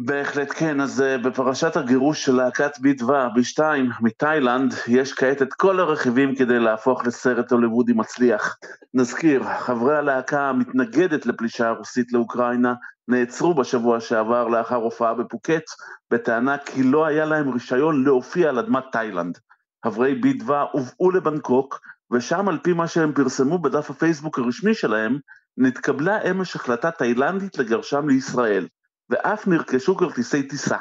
בהחלט 0.06 0.54
כן, 0.56 0.82
אז 0.82 1.02
אה, 1.02 1.18
בפרשת 1.18 1.78
הגירוש 1.78 2.26
של 2.26 2.36
להקת 2.36 2.72
ביטווה, 2.80 3.28
B2 3.28 3.60
מתאילנד, 4.02 4.74
יש 4.88 5.14
כעת 5.14 5.42
את 5.42 5.54
כל 5.54 5.80
הרכיבים 5.80 6.36
כדי 6.36 6.60
להפוך 6.60 7.06
לסרט 7.06 7.52
הוליוודי 7.52 7.94
מצליח. 7.94 8.58
נזכיר, 8.94 9.44
חברי 9.60 9.98
הלהקה 9.98 10.42
המתנגדת 10.50 11.26
לפלישה 11.26 11.68
הרוסית 11.68 12.14
לאוקראינה 12.14 12.74
נעצרו 13.08 13.54
בשבוע 13.54 14.00
שעבר 14.00 14.48
לאחר 14.48 14.76
הופעה 14.76 15.14
בפוקט, 15.14 15.64
בטענה 16.12 16.58
כי 16.58 16.84
לא 16.84 17.06
היה 17.06 17.26
להם 17.26 17.50
רישיון 17.54 18.04
להופיע 18.04 18.50
על 18.50 18.60
אדמת 18.60 18.84
תאילנד. 18.92 19.38
חברי 19.86 20.16
ביטווה 20.16 20.66
הובאו 20.72 21.12
לבנקוק, 21.12 21.80
ושם 22.14 22.48
על 22.48 22.60
פי 22.64 22.74
מה 22.74 22.88
שהם 22.88 23.14
פרסמו 23.14 23.60
בדף 23.60 23.90
הפייסבוק 23.90 24.40
הרשמי 24.40 24.74
שלהם, 24.74 25.18
נתקבלה 25.58 26.22
אמש 26.22 26.56
החלטה 26.56 26.92
תאילנדית 26.92 27.58
לגרשם 27.58 28.10
לישראל. 28.10 28.68
ואף 29.10 29.48
נרכשו 29.48 29.98
כרטיסי 29.98 30.44
טיסה. 30.44 30.78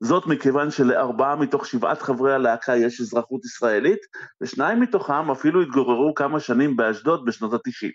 זאת 0.00 0.26
מכיוון 0.26 0.70
שלארבעה 0.70 1.36
מתוך 1.36 1.66
שבעת 1.66 2.02
חברי 2.02 2.34
הלהקה 2.34 2.76
יש 2.76 3.00
אזרחות 3.00 3.44
ישראלית, 3.44 4.00
ושניים 4.40 4.80
מתוכם 4.80 5.30
אפילו 5.30 5.62
התגוררו 5.62 6.14
כמה 6.14 6.40
שנים 6.40 6.76
באשדוד 6.76 7.24
בשנות 7.24 7.52
ה-90. 7.52 7.90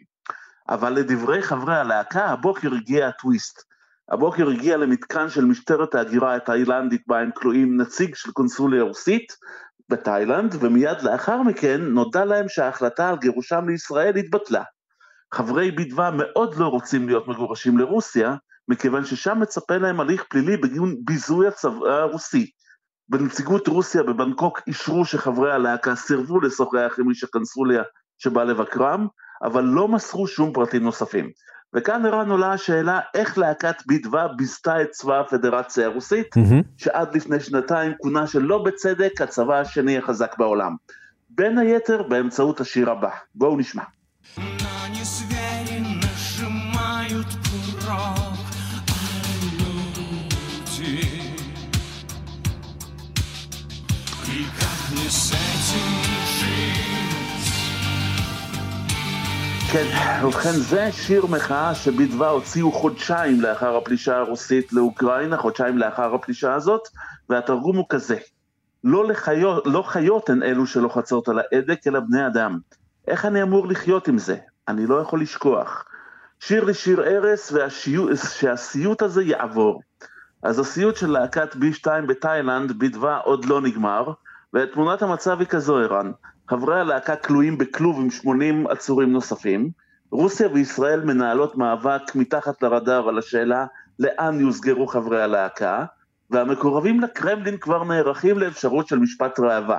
אבל 0.69 0.93
לדברי 0.93 1.41
חברי 1.41 1.75
הלהקה, 1.75 2.25
הבוקר 2.25 2.73
הגיע 2.73 3.07
הטוויסט. 3.07 3.61
הבוקר 4.11 4.49
הגיע 4.49 4.77
למתקן 4.77 5.29
של 5.29 5.45
משטרת 5.45 5.95
ההגירה 5.95 6.35
התאילנדית 6.35 7.01
בה 7.07 7.19
הם 7.19 7.29
כלואים 7.35 7.81
נציג 7.81 8.15
של 8.15 8.31
קונסוליה 8.31 8.83
רוסית 8.83 9.33
בתאילנד, 9.89 10.55
ומיד 10.59 11.01
לאחר 11.01 11.41
מכן 11.41 11.81
נודע 11.81 12.25
להם 12.25 12.49
שההחלטה 12.49 13.09
על 13.09 13.17
גירושם 13.17 13.67
לישראל 13.67 14.15
התבטלה. 14.15 14.63
חברי 15.33 15.71
בידווה 15.71 16.11
מאוד 16.11 16.55
לא 16.55 16.67
רוצים 16.67 17.07
להיות 17.07 17.27
מגורשים 17.27 17.77
לרוסיה, 17.77 18.35
מכיוון 18.67 19.05
ששם 19.05 19.39
מצפה 19.39 19.77
להם 19.77 19.99
הליך 19.99 20.23
פלילי 20.29 20.57
בגין 20.57 20.95
ביזוי 21.05 21.47
הצבא 21.47 21.87
הרוסי. 21.87 22.51
בנציגות 23.09 23.67
רוסיה 23.67 24.03
בבנקוק 24.03 24.61
אישרו 24.67 25.05
שחברי 25.05 25.53
הלהקה 25.53 25.95
סירבו 25.95 26.41
לשוחח 26.41 26.95
עם 26.99 27.09
איש 27.09 27.23
הקונסוליה 27.23 27.83
שבא 28.17 28.43
לבקרם, 28.43 29.07
אבל 29.43 29.63
לא 29.63 29.87
מסרו 29.87 30.27
שום 30.27 30.53
פרטים 30.53 30.83
נוספים. 30.83 31.31
וכאן 31.73 32.05
ערן 32.05 32.31
עולה 32.31 32.53
השאלה 32.53 32.99
איך 33.13 33.37
להקת 33.37 33.75
בדווה 33.87 34.27
ביזתה 34.27 34.81
את 34.81 34.89
צבא 34.89 35.19
הפדרציה 35.19 35.85
הרוסית, 35.85 36.37
mm-hmm. 36.37 36.63
שעד 36.77 37.15
לפני 37.15 37.39
שנתיים 37.39 37.93
כונה 38.01 38.27
שלא 38.27 38.63
בצדק 38.63 39.21
הצבא 39.21 39.59
השני 39.59 39.97
החזק 39.97 40.37
בעולם. 40.37 40.75
בין 41.29 41.57
היתר 41.57 42.03
באמצעות 42.03 42.61
השיר 42.61 42.89
הבא. 42.91 43.09
בואו 43.35 43.57
נשמע. 43.57 43.83
Say 55.09 55.46
כן, 59.71 59.85
ובכן 60.25 60.51
זה 60.51 60.91
שיר 60.91 61.25
מחאה 61.25 61.75
שבידווה 61.75 62.29
הוציאו 62.29 62.71
חודשיים 62.71 63.41
לאחר 63.41 63.77
הפלישה 63.77 64.17
הרוסית 64.17 64.73
לאוקראינה, 64.73 65.37
חודשיים 65.37 65.77
לאחר 65.77 66.15
הפלישה 66.15 66.53
הזאת, 66.53 66.81
והתרגום 67.29 67.77
הוא 67.77 67.85
כזה: 67.89 68.17
לא, 68.83 69.07
לחיות, 69.07 69.63
לא 69.67 69.81
חיות 69.81 70.29
הן 70.29 70.43
אלו 70.43 70.65
שלוחצות 70.65 71.29
על 71.29 71.39
ההדק, 71.39 71.87
אלא 71.87 71.99
בני 71.99 72.27
אדם. 72.27 72.59
איך 73.07 73.25
אני 73.25 73.41
אמור 73.41 73.67
לחיות 73.67 74.07
עם 74.07 74.17
זה? 74.17 74.37
אני 74.67 74.85
לא 74.85 74.95
יכול 74.95 75.21
לשכוח. 75.21 75.85
שיר 76.39 76.63
לשיר 76.63 77.03
ארס 77.03 77.53
שהסיוט 78.39 79.01
הזה 79.01 79.23
יעבור. 79.23 79.81
אז 80.43 80.59
הסיוט 80.59 80.95
של 80.95 81.11
להקת 81.11 81.55
B2 81.55 81.87
בתאילנד 82.07 82.71
בידווה 82.71 83.17
עוד 83.17 83.45
לא 83.45 83.61
נגמר, 83.61 84.11
ותמונת 84.53 85.01
המצב 85.01 85.39
היא 85.39 85.47
כזו 85.47 85.77
ערן. 85.77 86.11
חברי 86.49 86.79
הלהקה 86.79 87.15
כלואים 87.15 87.57
בכלוב 87.57 87.99
עם 87.99 88.09
80 88.09 88.67
עצורים 88.67 89.11
נוספים. 89.11 89.69
רוסיה 90.11 90.47
וישראל 90.53 91.05
מנהלות 91.05 91.57
מאבק 91.57 92.15
מתחת 92.15 92.63
לרדאר 92.63 93.09
על 93.09 93.17
השאלה 93.17 93.65
לאן 93.99 94.39
יוסגרו 94.39 94.87
חברי 94.87 95.23
הלהקה, 95.23 95.85
והמקורבים 96.29 96.99
לקרמלין 96.99 97.57
כבר 97.57 97.83
נערכים 97.83 98.39
לאפשרות 98.39 98.87
של 98.87 98.99
משפט 98.99 99.39
ראווה. 99.39 99.77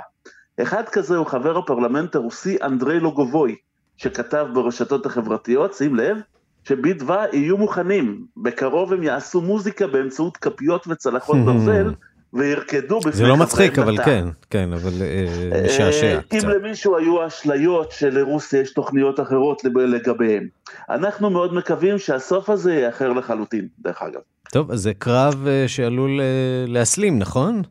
אחד 0.62 0.89
כזה 0.89 1.16
הוא 1.16 1.27
חבר 1.27 1.59
הפרלמנט 1.59 2.14
הרוסי 2.14 2.57
אנדרי 2.62 3.01
לוגובוי, 3.01 3.57
שכתב 3.97 4.47
ברשתות 4.53 5.07
החברתיות, 5.07 5.75
שים 5.75 5.97
לב, 5.97 6.16
שבידווה 6.64 7.25
יהיו 7.33 7.57
מוכנים, 7.57 8.27
בקרוב 8.37 8.93
הם 8.93 9.03
יעשו 9.03 9.41
מוזיקה 9.41 9.87
באמצעות 9.87 10.37
כפיות 10.37 10.87
וצלחות 10.89 11.37
ברזל, 11.47 11.93
וירקדו 12.35 13.01
בפני 13.01 13.12
זה 13.12 13.26
לא 13.26 13.37
מצחיק, 13.37 13.79
אבל. 13.79 14.05
כן, 14.05 14.26
כן, 14.51 14.72
אבל 14.72 15.03
אה, 15.03 15.62
משעשע 15.64 16.07
אה, 16.07 16.20
אם 16.33 16.39
קצת. 16.39 16.49
למישהו 16.49 16.97
היו 16.97 17.26
אשליות 17.26 17.93
שלרוסיה 17.93 18.61
יש 18.61 18.72
תוכניות 18.72 19.20
אחרות 19.20 19.64
לגביהם. 19.64 20.49
אנחנו 20.91 21.31
מאוד 21.31 21.55
מקווים 21.55 21.99
שהסוף 21.99 22.51
הזה 22.51 22.74
יאחר 22.74 23.12
לחלוטין, 23.12 23.68
דרך 23.79 24.03
אגב. 24.03 24.20
טוב, 24.53 24.70
אז 24.70 24.81
זה 24.81 24.95
קרב 24.95 25.47
אה, 25.47 25.64
שעלול 25.68 26.20
אה, 26.20 26.64
להסלים, 26.66 27.18
נכון? 27.18 27.62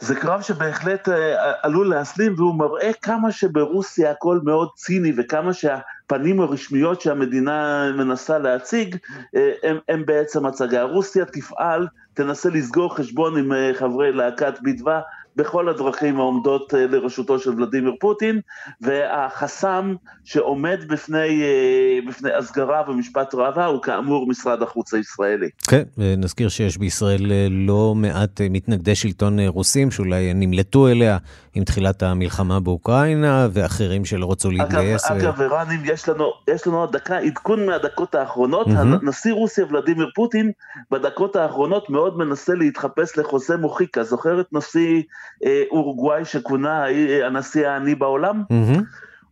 זה 0.00 0.14
קרב 0.14 0.40
שבהחלט 0.40 1.08
אה, 1.08 1.52
עלול 1.62 1.88
להסלים 1.88 2.34
והוא 2.36 2.54
מראה 2.54 2.90
כמה 3.02 3.32
שברוסיה 3.32 4.10
הכל 4.10 4.40
מאוד 4.44 4.68
ציני 4.76 5.12
וכמה 5.16 5.52
שהפנים 5.52 6.40
הרשמיות 6.40 7.00
שהמדינה 7.00 7.90
מנסה 7.96 8.38
להציג 8.38 8.96
אה, 9.36 9.52
הם, 9.62 9.78
הם 9.88 10.06
בעצם 10.06 10.46
הצגה. 10.46 10.82
רוסיה 10.82 11.24
תפעל, 11.24 11.86
תנסה 12.16 12.50
לסגור 12.50 12.96
חשבון 12.96 13.38
עם 13.38 13.52
אה, 13.52 13.70
חברי 13.74 14.12
להקת 14.12 14.54
בידווה 14.62 15.00
בכל 15.36 15.68
הדרכים 15.68 16.20
העומדות 16.20 16.74
אה, 16.74 16.86
לרשותו 16.86 17.38
של 17.38 17.50
ולדימיר 17.50 17.92
פוטין 18.00 18.40
והחסם 18.80 19.94
שעומד 20.24 20.78
בפני, 20.88 21.42
אה, 21.42 21.98
בפני 22.08 22.32
הסגרה 22.32 22.90
ומשפט 22.90 23.34
ראווה 23.34 23.66
הוא 23.66 23.82
כאמור 23.82 24.28
משרד 24.28 24.62
החוץ 24.62 24.94
הישראלי. 24.94 25.48
כן, 25.68 25.82
נזכיר 25.98 26.48
שיש 26.48 26.78
בישראל 26.78 27.32
לא 27.50 27.94
מעט 27.96 28.40
מתנגדי 28.50 28.94
שלטון 28.94 29.38
רוסים 29.40 29.90
שאולי 29.90 30.34
נמלטו 30.34 30.88
אליה 30.88 31.18
עם 31.56 31.64
תחילת 31.64 32.02
המלחמה 32.02 32.60
באוקראינה, 32.60 33.48
ואחרים 33.52 34.04
שלא 34.04 34.30
רצו 34.30 34.50
להתגייס. 34.50 35.10
אגב, 35.10 35.34
ו- 35.38 35.46
אגב, 35.46 35.70
אם 35.70 35.80
יש 35.84 36.08
לנו, 36.08 36.32
יש 36.48 36.66
לנו 36.66 36.80
עוד 36.80 36.92
דקה, 36.92 37.18
עדכון 37.18 37.66
מהדקות 37.66 38.14
האחרונות, 38.14 38.66
מהמם. 38.66 38.98
הנשיא 39.02 39.32
רוסיה 39.32 39.64
ולדימיר 39.70 40.10
פוטין 40.14 40.50
בדקות 40.90 41.36
האחרונות 41.36 41.90
מאוד 41.90 42.18
מנסה 42.18 42.54
להתחפש 42.54 43.18
לחוזה 43.18 43.56
מוחיקה, 43.56 44.02
זוכר 44.02 44.40
את 44.40 44.46
נשיא 44.52 45.02
אה, 45.44 45.62
אורוגוואי 45.70 46.24
שכונה 46.24 46.88
אה, 46.88 47.26
הנשיא 47.26 47.68
העני 47.68 47.94
בעולם? 47.94 48.42
מהמם. 48.50 48.82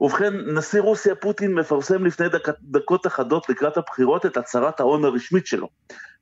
ובכן, 0.01 0.35
נשיא 0.55 0.81
רוסיה 0.81 1.15
פוטין 1.15 1.55
מפרסם 1.55 2.05
לפני 2.05 2.29
דק, 2.29 2.49
דקות 2.63 3.07
אחדות 3.07 3.49
לקראת 3.49 3.77
הבחירות 3.77 4.27
את 4.27 4.37
הצהרת 4.37 4.81
ההון 4.81 5.05
הרשמית 5.05 5.47
שלו. 5.47 5.69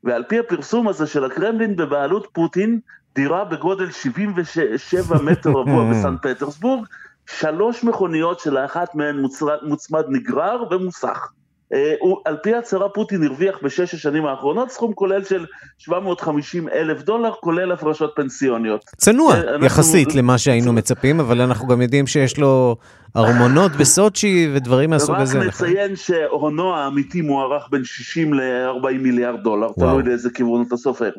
ועל 0.05 0.25
פי 0.29 0.39
הפרסום 0.39 0.89
הזה 0.89 1.07
של 1.07 1.25
הקרמלין 1.25 1.77
בבעלות 1.77 2.29
פוטין, 2.33 2.81
דירה 3.15 3.45
בגודל 3.45 3.91
77 3.91 5.19
מטר 5.23 5.51
רבוע 5.51 5.85
בסן 5.91 6.17
פטרסבורג, 6.23 6.87
שלוש 7.27 7.85
מכוניות 7.85 8.41
שלאחת 8.41 8.95
מהן 8.95 9.23
מוצמד 9.63 10.05
נגרר 10.09 10.65
ומוסך. 10.71 11.33
אה, 11.73 11.95
הוא- 12.01 12.17
על 12.25 12.37
פי 12.43 12.55
ההצהרה 12.55 12.89
פוטין 12.89 13.23
הרוויח 13.23 13.59
בשש 13.63 13.95
השנים 13.95 14.27
האחרונות 14.27 14.71
סכום 14.71 14.93
כולל 14.93 15.25
של 15.25 15.47
750 15.79 16.69
אלף 16.69 17.03
דולר, 17.03 17.33
כולל 17.41 17.73
הפרשות 17.73 18.13
פנסיוניות. 18.17 18.85
צנוע 18.97 19.35
אה, 19.35 19.41
אנחנו- 19.41 19.67
יחסית 19.67 20.15
למה 20.15 20.39
שהיינו 20.39 20.73
מצפים, 20.73 21.21
אבל 21.21 21.41
אנחנו 21.41 21.69
גם 21.69 21.83
יודעים 21.83 22.07
שיש 22.07 22.39
לו 22.39 22.77
ארמונות 23.17 23.73
בסוצ'י 23.73 24.51
ודברים 24.55 24.91
מהסוג 24.91 25.17
הזה. 25.19 25.39
רק 25.39 25.47
נכון? 25.47 25.69
נציין 25.69 25.97
שהונו 25.97 26.75
האמיתי 26.77 27.21
מוערך 27.21 27.69
בין 27.71 27.85
60 27.85 28.35
ל-40 28.35 28.99
מיליארד 28.99 29.43
דולר, 29.43 29.67
וואו. 29.77 29.91
תלוי 29.91 30.03
לאיזה 30.03 30.31
כיוון 30.35 30.65
אתה 30.69 30.77
סופר. 30.77 31.11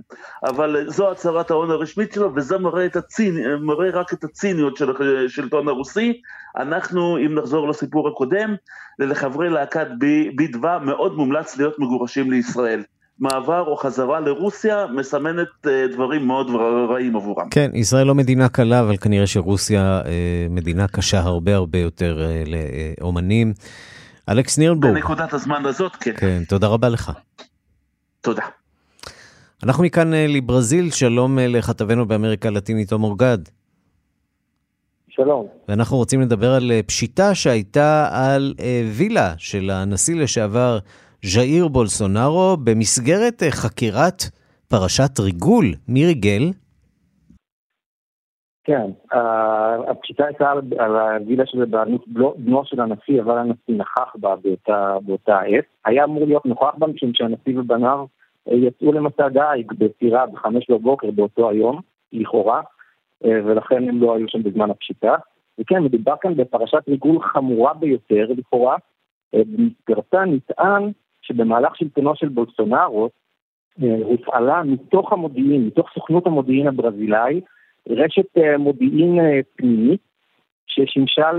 אבל 0.46 0.76
אה, 0.78 0.92
זו 0.92 1.12
הצהרת 1.12 1.52
ההון 1.52 1.72
הרשמית 1.72 2.14
שלו, 2.14 2.32
וזה 2.36 2.58
מראה, 2.58 2.86
את 2.86 2.96
הצינ... 2.96 3.56
מראה 3.62 3.90
רק 3.90 4.14
את 4.14 4.24
הציניות 4.24 4.78
של 4.78 4.92
השלטון 5.26 5.68
הרוסי. 5.68 6.14
אנחנו, 6.58 7.18
אם 7.18 7.36
נחזור 7.36 7.70
לסיפור 7.70 8.08
הקודם, 8.08 8.56
לחברי 9.00 9.50
להקת 9.50 9.88
בי- 10.00 10.30
בידווה 10.36 10.80
מאוד 10.80 11.16
מומלץ 11.16 11.58
להיות 11.58 11.80
מגורשים 11.80 12.32
לישראל. 12.32 12.84
מעבר 13.20 13.62
או 13.68 13.76
חזרה 13.78 14.20
לרוסיה 14.20 14.86
מסמנת 14.96 15.48
אה, 15.68 15.88
דברים 15.94 16.28
מאוד 16.28 16.48
רעים 16.90 17.16
עבורם. 17.16 17.50
כן, 17.50 17.72
ישראל 17.74 18.08
לא 18.08 18.16
מדינה 18.16 18.50
קלה, 18.50 18.80
אבל 18.80 18.98
כנראה 18.98 19.28
שרוסיה 19.28 20.02
אה, 20.06 20.12
מדינה 20.50 20.88
קשה 20.88 21.20
הרבה 21.20 21.56
הרבה 21.56 21.80
יותר 21.80 22.22
אה, 22.26 22.44
לאומנים. 23.02 23.54
אלכס 24.30 24.58
נירנבורג, 24.58 24.94
בנקודת 24.94 25.34
הזמן 25.34 25.66
הזאת, 25.66 25.96
כן. 25.96 26.14
כן, 26.18 26.44
תודה 26.50 26.68
רבה 26.68 26.90
לך. 26.90 27.12
תודה. 28.22 28.44
אנחנו 29.64 29.84
מכאן 29.84 30.12
לברזיל, 30.14 30.92
שלום 30.92 31.40
לכתבנו 31.40 32.06
באמריקה 32.06 32.48
הלטינית 32.48 32.92
עומר 32.92 33.16
גד. 33.18 33.38
שלום. 35.16 35.48
ואנחנו 35.68 35.98
רוצים 35.98 36.22
לדבר 36.22 36.52
על 36.58 36.72
אה, 36.72 36.84
פשיטה 36.84 37.36
שהייתה 37.36 38.08
על 38.12 38.54
אה, 38.60 38.82
וילה 38.98 39.30
של 39.38 39.70
הנשיא 39.70 40.22
לשעבר 40.24 40.78
ז'איר 41.26 41.68
בולסונארו 41.68 42.58
במסגרת 42.64 43.44
אה, 43.44 43.52
חקירת 43.52 44.20
פרשת 44.70 45.20
ריגול. 45.20 45.66
מי 45.88 46.06
ריגל? 46.06 46.44
כן, 48.66 48.92
הפשיטה 49.88 50.26
הייתה 50.26 50.52
על, 50.52 50.62
על 50.78 50.96
הווילה 50.96 51.44
שזה 51.46 51.66
בעלות 51.66 52.06
בנו- 52.38 52.66
של 52.66 52.82
הנשיא, 52.82 53.22
אבל 53.22 53.38
הנשיא 53.38 53.76
נכח 53.78 54.16
בה 54.16 54.36
באותה, 54.44 54.98
באותה 55.06 55.40
עת. 55.40 55.66
היה 55.86 56.04
אמור 56.04 56.26
להיות 56.26 56.46
נוכח 56.46 56.76
בה 56.78 56.88
משום 56.88 57.12
שהנשיא 57.14 57.60
ובניו 57.60 58.06
יצאו 58.48 58.92
למסע 58.92 59.30
דייג 59.30 59.72
בטירה 59.78 60.26
בחמש 60.26 60.70
בבוקר 60.70 61.12
באותו 61.12 61.50
היום, 61.50 61.82
לכאורה, 62.14 62.62
ולכן 63.24 63.90
הם 63.90 64.02
לא 64.02 64.16
היו 64.16 64.30
שם 64.30 64.44
בזמן 64.44 64.72
הפשיטה. 64.72 65.16
וכן, 65.60 65.84
מדובר 65.84 66.14
כאן 66.22 66.36
בפרשת 66.36 66.90
ריגול 66.90 67.22
חמורה 67.22 67.74
ביותר 67.74 68.28
לכאורה, 68.38 68.78
אה, 69.36 69.42
במסגרתה 69.46 70.26
נטען 70.26 70.92
שבמהלך 71.22 71.76
שלטונו 71.76 72.16
של 72.16 72.30
בולסונארו 72.30 73.10
אה, 73.84 73.98
הופעלה 74.04 74.64
מתוך 74.64 75.14
המודיעין, 75.14 75.68
מתוך 75.68 75.90
סוכנות 75.94 76.28
המודיעין 76.28 76.68
הברזילאי, 76.68 77.42
רשת 77.90 78.38
אה, 78.38 78.58
מודיעין 78.58 79.20
אה, 79.20 79.40
פנימית 79.56 80.02
ששימשה 80.68 81.32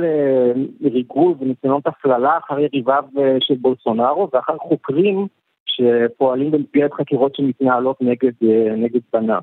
לריגול 0.80 1.34
וניסיונות 1.40 1.86
הפללה 1.86 2.38
אחר 2.38 2.58
יריביו 2.58 3.04
אה, 3.18 3.36
של 3.40 3.54
בולסונארו 3.54 4.28
ואחר 4.32 4.56
חוקרים 4.58 5.26
שפועלים 5.66 6.50
במסגרת 6.50 6.92
חקירות 6.92 7.34
שמתנהלות 7.34 8.02
נגד, 8.02 8.32
אה, 8.42 8.76
נגד 8.76 9.00
בניו. 9.12 9.40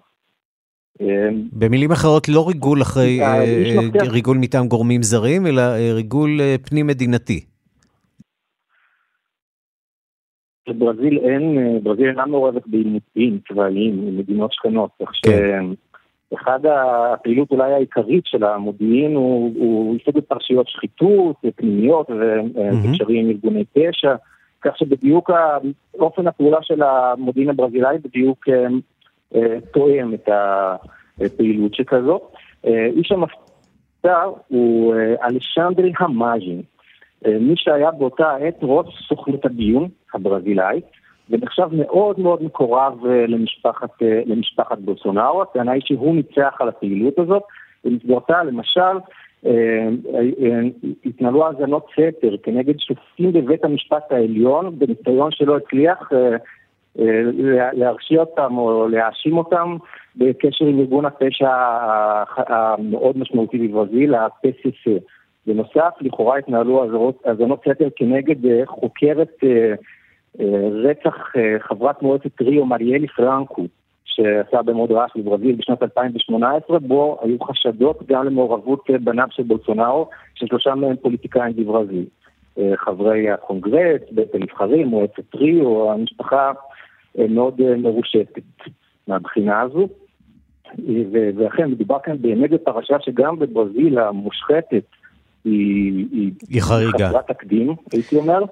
אה, 1.01 1.29
במילים 1.53 1.91
אחרות, 1.91 2.29
לא 2.29 2.47
ריגול 2.47 2.81
אחרי, 2.81 3.21
אה, 3.21 3.33
אה, 3.33 3.43
אה. 4.01 4.09
ריגול 4.09 4.37
מטעם 4.37 4.67
גורמים 4.67 5.03
זרים, 5.03 5.47
אלא 5.47 5.61
ריגול 5.93 6.39
פנים-מדינתי. 6.69 7.45
בברזיל 10.69 11.17
אין, 11.17 11.57
ברזיל 11.83 12.07
אינה 12.09 12.25
מעורבת 12.25 12.67
בעימותים 12.67 13.39
צבאיים 13.47 14.07
עם 14.07 14.17
מדינות 14.17 14.53
שכנות, 14.53 14.89
כך 15.01 15.11
שאחד 15.15 16.59
הפעילות 16.65 17.51
אולי 17.51 17.73
העיקרית 17.73 18.25
של 18.25 18.43
המודיעין 18.43 19.15
הוא, 19.15 19.53
הוא 19.55 19.93
עיסוק 19.93 20.15
בפרשיות 20.15 20.67
שחיתות, 20.67 21.35
פנימיות 21.55 22.09
וקשרים 22.09 23.25
עם 23.25 23.29
ארגוני 23.29 23.63
פשע, 23.65 24.15
כך 24.61 24.77
שבדיוק 24.77 25.29
אופן 25.93 26.27
הפעולה 26.27 26.57
של 26.61 26.83
המודיעין 26.83 27.49
הברזילאי 27.49 27.97
בדיוק 27.97 28.45
תואם 29.73 30.13
את 30.13 30.29
הפעילות 31.21 31.73
שכזו. 31.73 32.19
אה, 32.67 32.85
איש 32.85 33.11
המפתח 33.11 34.25
הוא 34.47 34.95
אה, 34.95 35.27
אלשנדרי 35.27 35.91
המאז'ין. 35.99 36.61
אה, 37.25 37.37
מי 37.39 37.53
שהיה 37.55 37.91
באותה 37.91 38.35
עת 38.35 38.57
ראש 38.61 39.07
סוכנות 39.07 39.45
הדיון 39.45 39.89
הברזילאית, 40.13 40.85
ונחשב 41.29 41.67
מאוד 41.71 42.19
מאוד 42.19 42.43
מקורב 42.43 43.05
למשפחת, 43.05 43.89
למשפחת 44.25 44.77
בולסונארו. 44.79 45.41
הטענה 45.41 45.71
היא 45.71 45.81
שהוא 45.85 46.15
ניצח 46.15 46.57
על 46.59 46.69
הפעילות 46.69 47.19
הזאת, 47.19 47.43
במסגרתה 47.85 48.43
למשל 48.43 48.97
התנהלו 51.05 51.47
האזנות 51.47 51.87
סתר 51.91 52.35
כנגד 52.43 52.79
שופטים 52.79 53.33
בבית 53.33 53.63
המשפט 53.63 54.11
העליון, 54.11 54.79
בניסיון 54.79 55.31
שלא 55.31 55.57
הצליח 55.57 56.09
להרשיע 57.73 58.19
אותם 58.19 58.57
או 58.57 58.87
להאשים 58.87 59.37
אותם 59.37 59.77
בקשר 60.15 60.65
עם 60.65 60.79
ארגון 60.79 61.05
הפשע 61.05 61.49
המאוד 62.35 63.17
משמעותי 63.17 63.67
בברזיל, 63.67 64.15
ה-PCC. 64.15 64.91
בנוסף, 65.47 65.93
לכאורה 66.01 66.37
התנהלו 66.37 66.83
האזנות- 67.25 67.61
סתר 67.61 67.87
כנגד 67.95 68.45
אה, 68.45 68.61
חוקרת 68.65 69.29
אה, 69.43 69.73
אה, 70.39 70.69
רצח 70.71 71.35
אה, 71.35 71.59
חברת 71.59 72.01
מועצת 72.01 72.41
ריו 72.41 72.65
מריאלי 72.65 73.07
פרנקו, 73.07 73.65
שעשה 74.05 74.57
הרבה 74.57 74.73
מאוד 74.73 74.91
רעש 74.91 75.11
בברזיל 75.15 75.55
בשנת 75.55 75.83
2018, 75.83 76.79
בו 76.79 77.19
היו 77.21 77.39
חשדות 77.43 78.03
גם 78.07 78.25
למעורבות 78.25 78.83
אה, 78.89 78.97
בניו 78.97 79.27
של 79.29 79.43
בולסונארו, 79.43 80.09
ששלושה 80.35 80.75
מהם 80.75 80.95
פוליטיקאים 80.95 81.55
בברזיל. 81.55 82.05
אה, 82.57 82.71
חברי 82.77 83.29
הקונגרס, 83.29 84.01
בית 84.11 84.35
הנבחרים, 84.35 84.87
מועצת 84.87 85.35
ריו, 85.35 85.91
המשפחה 85.91 86.47
אה, 86.47 86.51
מאוד 87.29 87.61
אה, 87.61 87.75
מרושתת 87.77 88.43
מהבחינה 89.07 89.61
הזו. 89.61 89.87
אה, 90.67 91.29
ואכן, 91.35 91.71
מדובר 91.71 91.97
כאן 92.03 92.21
באמת 92.21 92.49
בפרשה 92.49 92.95
שגם 92.99 93.39
בברזיל 93.39 93.99
המושחתת 93.99 94.83
היא, 95.45 96.05
היא, 96.11 96.31
היא 96.49 96.61
חריגה. 96.61 97.09
חסרת 97.09 97.27
תקדים, 97.27 97.75
הייתי 97.91 98.15
אומר. 98.15 98.43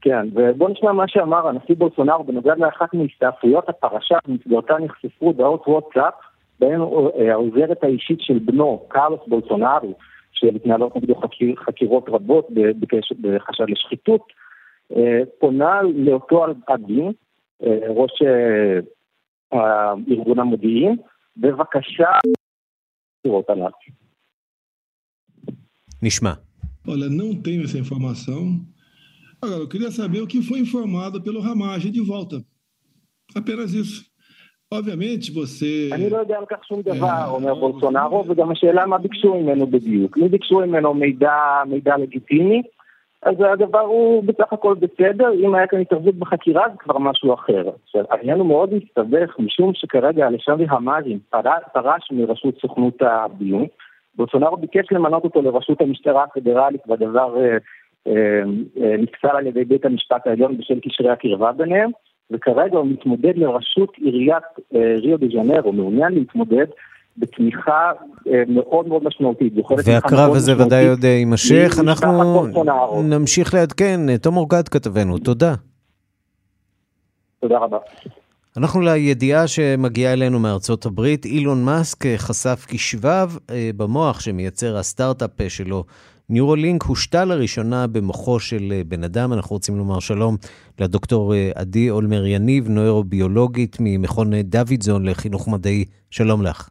כן, 0.00 0.26
ובואו 0.32 0.70
נשמע 0.70 0.92
מה 0.92 1.08
שאמר 1.08 1.48
הנשיא 1.48 1.74
בולסונארו 1.74 2.24
בנוגע 2.24 2.54
לאחת 2.54 2.94
מהסתעפויות 2.94 3.68
הפרשה, 3.68 4.18
במסגרתה 4.28 4.74
נחשפו 4.78 5.26
הודעות 5.26 5.62
וואטסאפ, 5.66 6.14
בהן 6.60 6.80
אה, 6.80 7.32
העוזרת 7.32 7.84
האישית 7.84 8.20
של 8.20 8.38
בנו, 8.38 8.82
קרלוס 8.88 9.20
בולסונארו, 9.26 9.94
שמתנהלות 10.32 10.96
נגדו 10.96 11.14
חקיר, 11.14 11.54
חקירות 11.56 12.08
רבות 12.08 12.48
בחשד 13.20 13.64
לשחיתות, 13.68 14.22
אה, 14.96 15.20
פונה 15.38 15.80
לאותו 15.94 16.46
אדין, 16.66 17.12
אה, 17.62 17.88
ראש 17.88 18.22
אה, 19.52 19.92
ארגון 20.10 20.38
המודיעין, 20.38 20.96
בבקשה, 21.36 22.10
לראות 23.24 23.50
עליו. 23.50 23.70
נשמע. 26.02 26.32
Olha, 26.86 27.08
não 27.08 27.34
tenho 27.40 27.64
essa 27.64 27.78
informação. 27.78 28.60
Agora, 29.40 29.62
eu 29.62 29.68
queria 29.68 29.90
saber 29.90 30.20
o 30.20 30.26
que 30.26 30.42
foi 30.42 30.58
informado 30.58 31.22
pelo 31.22 31.40
Ramagem 31.40 31.90
de 31.90 32.02
volta. 32.02 32.36
Apenas 33.34 33.72
isso. 33.72 34.04
Obviamente, 34.72 35.32
você. 35.32 35.90
אני 35.92 36.10
לא 36.10 36.18
יודע 36.18 36.36
על 36.38 36.44
כך 36.50 36.64
שום 36.64 36.82
דבר, 36.82 37.26
אומר 37.28 37.54
בולסונארו, 37.54 38.24
וגם 38.28 38.50
השאלה 38.50 38.86
מה 38.86 38.98
ביקשו 38.98 39.34
ממנו 39.34 39.66
בדיוק. 39.66 40.18
אם 40.18 40.28
ביקשו 40.28 40.60
ממנו 40.60 40.94
מידע, 40.94 41.62
מידע 41.66 41.96
לגיטימי, 41.96 42.62
אז 43.24 43.34
הדבר 43.52 43.80
הוא 43.80 44.24
בסך 44.24 44.52
הכל 44.52 44.74
בסדר, 44.74 45.32
אם 45.32 45.54
היה 45.54 45.66
כאן 45.66 45.80
התערבות 45.80 46.14
בחקירה 46.14 46.64
זה 46.68 46.78
כבר 46.78 46.98
משהו 46.98 47.34
אחר. 47.34 47.70
העניין 48.10 48.38
הוא 48.38 48.46
מאוד 48.46 48.74
מסתבך, 48.74 49.38
משום 49.38 49.70
שכרגע 49.74 50.26
אלשנדרי 50.26 50.66
המאזין 50.70 51.18
פר- 51.30 51.40
פרש 51.72 52.08
מרשות 52.12 52.54
סוכנות 52.60 53.02
הביון, 53.02 53.66
בולסונארו 54.16 54.56
ביקש 54.56 54.92
למנות 54.92 55.24
אותו 55.24 55.42
לראשות 55.42 55.80
המשטרה 55.80 56.24
הפדרלית, 56.24 56.80
והדבר 56.86 57.36
אה, 57.36 57.56
אה, 58.06 58.42
אה, 58.82 58.96
נפסל 58.98 59.36
על 59.36 59.46
ידי 59.46 59.64
בית 59.64 59.84
המשפט 59.84 60.26
העליון 60.26 60.58
בשל 60.58 60.80
קשרי 60.80 61.10
הקרבה 61.10 61.52
ביניהם, 61.52 61.90
וכרגע 62.30 62.78
הוא 62.78 62.86
מתמודד 62.86 63.36
לראשות 63.36 63.96
עיריית 63.96 64.44
ריו 64.74 65.18
דה 65.18 65.26
ז'נרו, 65.26 65.72
מעוניין 65.72 66.12
להתמודד 66.12 66.66
בתמיכה 67.18 67.92
אה, 68.28 68.42
מאוד 68.48 68.88
מאוד 68.88 69.04
משמעותית. 69.04 69.52
והקרב 69.84 70.34
הזה 70.34 70.62
ודאי 70.62 70.88
עוד 70.88 71.04
אה, 71.04 71.10
יימשך. 71.10 71.76
אנחנו. 71.80 72.46
נמשיך 73.02 73.54
לעדכן. 73.54 74.16
תום 74.16 74.36
אורגד 74.36 74.68
כתבנו, 74.68 75.18
תודה. 75.18 75.54
תודה 77.40 77.58
רבה. 77.58 77.78
אנחנו 78.56 78.80
לידיעה 78.80 79.46
שמגיעה 79.46 80.12
אלינו 80.12 80.38
מארצות 80.38 80.86
הברית. 80.86 81.24
אילון 81.24 81.64
מאסק 81.64 82.06
אה, 82.06 82.18
חשף 82.18 82.66
כי 82.68 82.78
שבב 82.78 83.30
אה, 83.50 83.70
במוח 83.76 84.20
שמייצר 84.20 84.76
הסטארט-אפ 84.76 85.40
אה, 85.40 85.50
שלו, 85.50 85.84
ניורולינק, 86.28 86.82
הושתל 86.82 87.24
לראשונה 87.24 87.86
במוחו 87.86 88.40
של 88.40 88.72
אה, 88.72 88.82
בן 88.88 89.04
אדם. 89.04 89.32
אנחנו 89.32 89.56
רוצים 89.56 89.78
לומר 89.78 90.00
שלום 90.00 90.36
לדוקטור 90.78 91.34
אה, 91.34 91.50
עדי 91.54 91.90
אולמר 91.90 92.26
יניב, 92.26 92.68
נוירוביולוגית 92.68 93.76
ממכון 93.80 94.34
אה, 94.34 94.42
דוידזון 94.42 95.08
לחינוך 95.08 95.48
מדעי. 95.48 95.84
שלום 96.10 96.42
לך. 96.42 96.68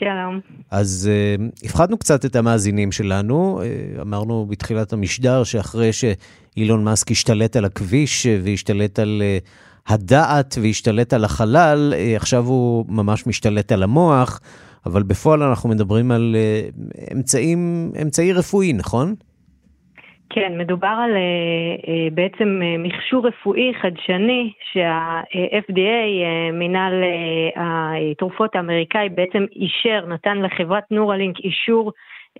שלום. 0.00 0.40
אז 0.70 1.10
uh, 1.10 1.64
הפחדנו 1.66 1.98
קצת 1.98 2.24
את 2.24 2.36
המאזינים 2.36 2.92
שלנו, 2.92 3.60
uh, 3.60 4.02
אמרנו 4.02 4.46
בתחילת 4.46 4.92
המשדר 4.92 5.44
שאחרי 5.44 5.90
שאילון 5.92 6.84
מאסק 6.84 7.10
השתלט 7.10 7.56
על 7.56 7.64
הכביש 7.64 8.26
uh, 8.26 8.28
והשתלט 8.44 8.98
על 8.98 9.22
uh, 9.22 9.92
הדעת 9.92 10.58
והשתלט 10.62 11.12
על 11.12 11.24
החלל, 11.24 11.94
uh, 11.94 12.16
עכשיו 12.16 12.46
הוא 12.46 12.84
ממש 12.88 13.26
משתלט 13.26 13.72
על 13.72 13.82
המוח, 13.82 14.40
אבל 14.86 15.02
בפועל 15.02 15.42
אנחנו 15.42 15.68
מדברים 15.68 16.10
על 16.10 16.36
uh, 16.36 17.12
אמצעים, 17.12 17.92
אמצעי 18.02 18.32
רפואי, 18.32 18.72
נכון? 18.72 19.14
כן, 20.30 20.58
מדובר 20.58 20.94
על 21.04 21.10
אה, 21.10 21.16
אה, 21.88 22.08
בעצם 22.12 22.60
אה, 22.62 22.78
מכשור 22.78 23.26
רפואי 23.26 23.72
חדשני 23.82 24.52
שה-FDA, 24.72 26.22
מינהל 26.52 26.92
התרופות 27.56 28.56
האמריקאי, 28.56 29.08
בעצם 29.08 29.44
אישר, 29.56 30.06
נתן 30.06 30.38
לחברת 30.38 30.84
נורלינק 30.90 31.38
אישור 31.38 31.92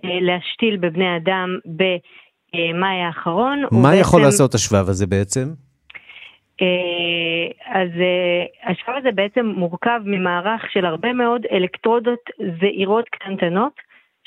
להשתיל 0.03 0.77
בבני 0.77 1.15
אדם 1.17 1.57
במאי 1.65 3.01
האחרון. 3.07 3.63
מה 3.71 3.95
יכול 3.95 4.19
בעצם- 4.19 4.25
לעשות 4.25 4.53
השבב 4.53 4.89
הזה 4.89 5.07
בעצם? 5.07 5.45
אז 7.65 7.89
השבב 8.63 8.95
הזה 8.97 9.11
בעצם 9.11 9.45
מורכב 9.45 9.99
ממערך 10.05 10.61
של 10.71 10.85
הרבה 10.85 11.13
מאוד 11.13 11.41
אלקטרודות 11.51 12.19
זעירות 12.61 13.05
קטנטנות, 13.09 13.73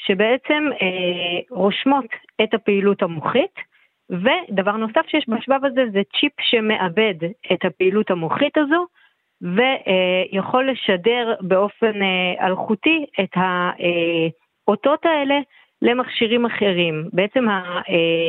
שבעצם 0.07 0.65
אה, 0.83 1.41
רושמות 1.51 2.07
את 2.43 2.55
הפעילות 2.55 3.03
המוחית, 3.03 3.55
ודבר 4.11 4.77
נוסף 4.77 5.07
שיש 5.09 5.25
בשבב 5.29 5.65
הזה 5.65 5.85
זה 5.93 6.03
צ'יפ 6.21 6.33
שמאבד 6.41 7.15
את 7.53 7.65
הפעילות 7.65 8.11
המוחית 8.11 8.57
הזו, 8.59 8.87
ויכול 9.43 10.71
לשדר 10.71 11.35
באופן 11.41 12.03
אה, 12.03 12.47
אלחוטי 12.47 13.05
את 13.21 13.31
האותות 13.35 15.07
האלה 15.07 15.39
למכשירים 15.83 16.47
אחרים. 16.47 17.09
בעצם 17.13 17.47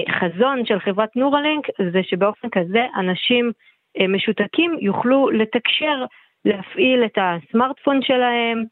החזון 0.08 0.66
של 0.66 0.80
חברת 0.80 1.16
נורלינק 1.16 1.68
זה 1.92 2.04
שבאופן 2.04 2.50
כזה 2.50 2.86
אנשים 3.00 3.52
אה, 4.00 4.08
משותקים 4.08 4.78
יוכלו 4.82 5.30
לתקשר, 5.30 6.06
להפעיל 6.46 7.06
את 7.06 7.18
הסמארטפון 7.18 8.02
שלהם, 8.02 8.64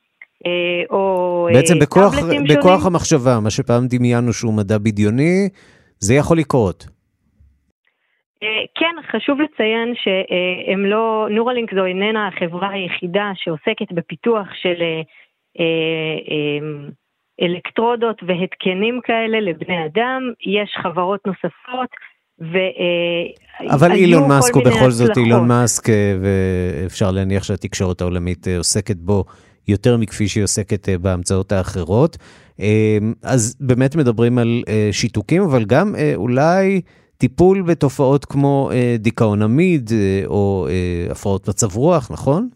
או 0.90 1.48
אה, 1.50 1.54
בעצם 1.54 1.80
בכוח, 1.80 2.16
טאבלטים 2.16 2.44
בכוח 2.44 2.64
שונים. 2.64 2.88
המחשבה, 2.88 3.40
מה 3.44 3.50
שפעם 3.50 3.88
דמיינו 3.88 4.34
שהוא 4.34 4.54
מדע 4.54 4.78
בדיוני, 4.78 5.50
זה 6.00 6.14
יכול 6.14 6.38
לקרות. 6.38 6.86
אה, 8.44 8.64
כן, 8.76 8.96
חשוב 9.12 9.38
לציין 9.42 9.94
שהם 9.96 10.86
לא, 10.86 11.28
נורלינק 11.30 11.74
זו 11.74 11.86
איננה 11.86 12.28
החברה 12.28 12.70
היחידה 12.70 13.32
שעוסקת 13.36 13.92
בפיתוח 13.92 14.48
של 14.62 14.82
אה, 14.82 15.02
אה, 15.60 16.18
אה, 16.32 16.90
אלקטרודות 17.42 18.24
והתקנים 18.28 19.00
כאלה 19.04 19.40
לבני 19.40 19.86
אדם. 19.86 20.22
יש 20.46 20.78
חברות 20.84 21.20
נוספות 21.28 21.90
ו... 22.42 22.58
אה, 22.58 23.76
אבל 23.76 23.92
אילון 23.92 24.28
מאסק 24.30 24.56
הוא 24.56 24.64
בכל 24.64 24.92
זאת 24.92 25.10
הצלחות. 25.10 25.26
אילון 25.26 25.48
מאסק, 25.48 25.90
אה, 25.90 26.16
ואפשר 26.22 27.12
להניח 27.12 27.44
שהתקשורת 27.44 28.02
העולמית 28.02 28.48
אה, 28.48 28.58
עוסקת 28.58 28.96
בו 28.98 29.24
יותר 29.68 29.98
מכפי 29.98 30.28
שהיא 30.28 30.44
עוסקת 30.44 30.90
אה, 30.90 30.98
בהמצאות 30.98 31.52
האחרות. 31.52 32.18
אה, 32.60 32.98
אז 33.24 33.58
באמת 33.60 33.96
מדברים 33.96 34.38
על 34.38 34.64
אה, 34.68 34.90
שיתוקים, 34.92 35.42
אבל 35.44 35.64
גם 35.66 35.96
אולי 36.16 36.82
טיפול 37.18 37.62
בתופעות 37.62 38.26
כמו 38.26 38.70
דיכאון 39.00 39.42
עמיד 39.42 39.92
או 40.26 40.68
הפרעות 41.12 41.50
מצב 41.50 41.76
רוח, 41.76 42.12
נכון? 42.12 42.50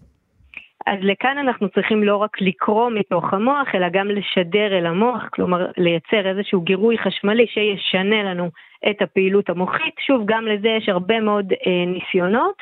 אז 0.87 0.99
לכאן 1.01 1.37
אנחנו 1.37 1.69
צריכים 1.69 2.03
לא 2.03 2.15
רק 2.15 2.41
לקרוא 2.41 2.89
מתוך 2.89 3.33
המוח, 3.33 3.67
אלא 3.75 3.87
גם 3.93 4.07
לשדר 4.07 4.77
אל 4.77 4.85
המוח, 4.85 5.23
כלומר 5.33 5.65
לייצר 5.77 6.29
איזשהו 6.29 6.61
גירוי 6.61 6.97
חשמלי 6.97 7.45
שישנה 7.47 8.23
לנו 8.23 8.49
את 8.89 9.01
הפעילות 9.01 9.49
המוחית. 9.49 9.95
שוב, 10.07 10.21
גם 10.25 10.45
לזה 10.45 10.67
יש 10.67 10.89
הרבה 10.89 11.19
מאוד 11.19 11.51
אה, 11.51 11.85
ניסיונות, 11.87 12.55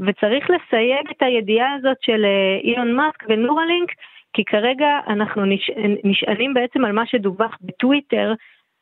וצריך 0.00 0.44
לסייג 0.50 1.06
את 1.10 1.22
הידיעה 1.22 1.74
הזאת 1.74 1.96
של 2.00 2.24
אה, 2.24 2.70
אילון 2.70 2.92
מאסק 2.92 3.24
ונורלינק, 3.28 3.90
כי 4.32 4.44
כרגע 4.44 4.88
אנחנו 5.08 5.44
נש... 5.44 5.70
נשענים 6.04 6.54
בעצם 6.54 6.84
על 6.84 6.92
מה 6.92 7.06
שדווח 7.06 7.56
בטוויטר, 7.60 8.34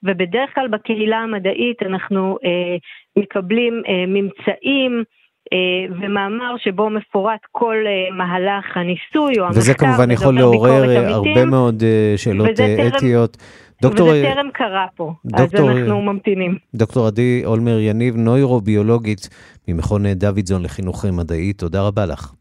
ובדרך 0.03 0.55
כלל 0.55 0.69
בקהילה 0.69 1.19
המדעית 1.19 1.83
אנחנו 1.83 2.39
אה, 2.45 2.77
מקבלים 3.17 3.83
אה, 3.89 4.05
ממצאים, 4.07 5.05
אה, 5.53 5.95
ומאמר 6.01 6.55
שבו 6.59 6.91
מפורט 6.91 7.41
כל 7.53 7.77
אה, 7.87 8.17
מהלך 8.17 8.77
הניסוי 8.77 9.39
או 9.39 9.45
המחקר. 9.45 9.59
וזה 9.59 9.75
כמובן 9.75 10.11
יכול 10.11 10.35
לעורר 10.39 10.91
אה, 10.91 11.09
הרבה 11.09 11.45
מאוד 11.45 11.83
אה, 11.83 12.15
שאלות 12.17 12.49
וזה 12.53 12.77
אה, 12.79 12.89
אתיות. 12.89 13.37
דוקטור, 13.83 14.09
וזה 14.09 14.31
טרם 14.35 14.51
קרה 14.53 14.87
פה, 14.97 15.13
דוקטור, 15.25 15.71
אז 15.71 15.77
אנחנו 15.77 16.03
ממתינים. 16.03 16.59
דוקטור 16.75 17.07
עדי 17.07 17.43
אולמר 17.45 17.79
יניב, 17.79 18.17
נוירוביולוגית 18.17 19.29
ממכון 19.69 20.07
דוידזון 20.07 20.63
לחינוך 20.63 21.05
מדעי, 21.05 21.53
תודה 21.53 21.83
רבה 21.83 22.07
לך. 22.07 22.33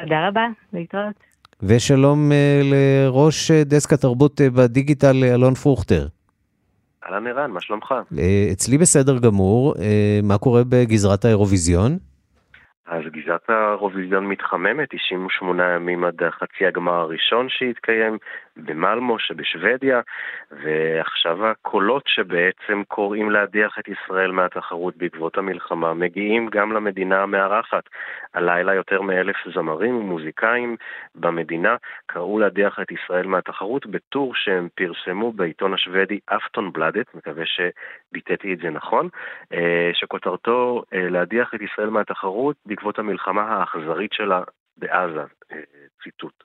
תודה 0.00 0.28
רבה, 0.28 0.46
להתראות. 0.72 1.34
ושלום 1.62 2.32
אה, 2.32 2.60
לראש 2.64 3.50
אה, 3.50 3.64
דסק 3.64 3.92
התרבות 3.92 4.40
אה, 4.40 4.50
בדיגיטל, 4.50 5.24
אלון 5.24 5.54
פרוכטר. 5.54 6.06
אהלן 7.04 7.26
ערן, 7.26 7.50
מה 7.50 7.60
שלומך? 7.60 7.94
אצלי 8.52 8.78
בסדר 8.78 9.18
גמור, 9.18 9.74
מה 10.22 10.38
קורה 10.38 10.62
בגזרת 10.68 11.24
האירוויזיון? 11.24 11.98
אז 12.86 13.02
גזרת 13.12 13.50
האירוויזיון 13.50 14.26
מתחממת, 14.26 14.88
98 14.90 15.74
ימים 15.74 16.04
עד 16.04 16.14
חצי 16.30 16.66
הגמר 16.66 16.92
הראשון 16.92 17.46
שהתקיים 17.48 18.18
במלמו 18.56 19.18
שבשוודיה, 19.18 20.00
ועכשיו 20.50 21.46
הקולות 21.46 22.02
שבעצם 22.06 22.82
קוראים 22.88 23.30
להדיח 23.30 23.78
את 23.78 23.88
ישראל 23.88 24.30
מהתחרות 24.30 24.96
בעקבות 24.96 25.38
המלחמה 25.38 25.94
מגיעים 25.94 26.48
גם 26.48 26.72
למדינה 26.72 27.22
המארחת. 27.22 27.84
הלילה 28.34 28.74
יותר 28.74 29.02
מאלף 29.02 29.36
זמרים 29.54 29.96
ומוזיקאים 29.96 30.76
במדינה 31.14 31.76
קראו 32.06 32.38
להדיח 32.38 32.80
את 32.82 32.92
ישראל 32.92 33.26
מהתחרות 33.26 33.86
בטור 33.86 34.34
שהם 34.34 34.68
פרסמו 34.74 35.32
בעיתון 35.32 35.74
השוודי 35.74 36.18
אפטונבלדת, 36.26 37.14
מקווה 37.14 37.44
שביטאתי 37.46 38.54
את 38.54 38.58
זה 38.58 38.70
נכון, 38.70 39.08
אה, 39.52 39.90
שכותרתו 39.92 40.82
אה, 40.94 41.08
להדיח 41.08 41.54
את 41.54 41.60
ישראל 41.60 41.90
מהתחרות 41.90 42.56
בעקבות 42.66 42.98
המלחמה 42.98 43.42
האכזרית 43.42 44.12
שלה 44.12 44.42
בעזה, 44.76 45.24
אה, 45.52 45.60
ציטוט. 46.02 46.44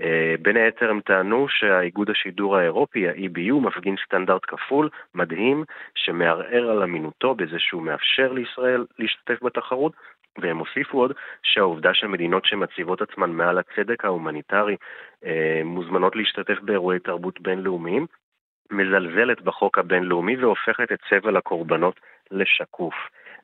אה, 0.00 0.34
בין 0.42 0.56
היתר 0.56 0.90
הם 0.90 1.00
טענו 1.00 1.48
שהאיגוד 1.48 2.10
השידור 2.10 2.56
האירופי, 2.56 3.08
ה-EBU, 3.08 3.54
מפגין 3.54 3.96
סטנדרט 4.04 4.42
כפול, 4.46 4.88
מדהים, 5.14 5.64
שמערער 5.94 6.70
על 6.70 6.82
אמינותו 6.82 7.34
בזה 7.34 7.58
שהוא 7.58 7.82
מאפשר 7.82 8.32
לישראל 8.32 8.84
להשתתף 8.98 9.42
בתחרות, 9.42 9.92
והם 10.38 10.58
הוסיפו 10.58 10.98
עוד 10.98 11.12
שהעובדה 11.42 11.94
שמדינות 11.94 12.44
שמציבות 12.44 13.02
עצמן 13.02 13.30
מעל 13.30 13.58
הצדק 13.58 14.04
ההומניטרי 14.04 14.76
אה, 15.24 15.60
מוזמנות 15.64 16.16
להשתתף 16.16 16.60
באירועי 16.62 16.98
תרבות 16.98 17.40
בינלאומיים, 17.40 18.06
מזלזלת 18.70 19.40
בחוק 19.42 19.78
הבינלאומי 19.78 20.36
והופכת 20.36 20.92
את 20.92 20.98
סבל 21.10 21.36
הקורבנות 21.36 22.00
לשקוף. 22.30 22.94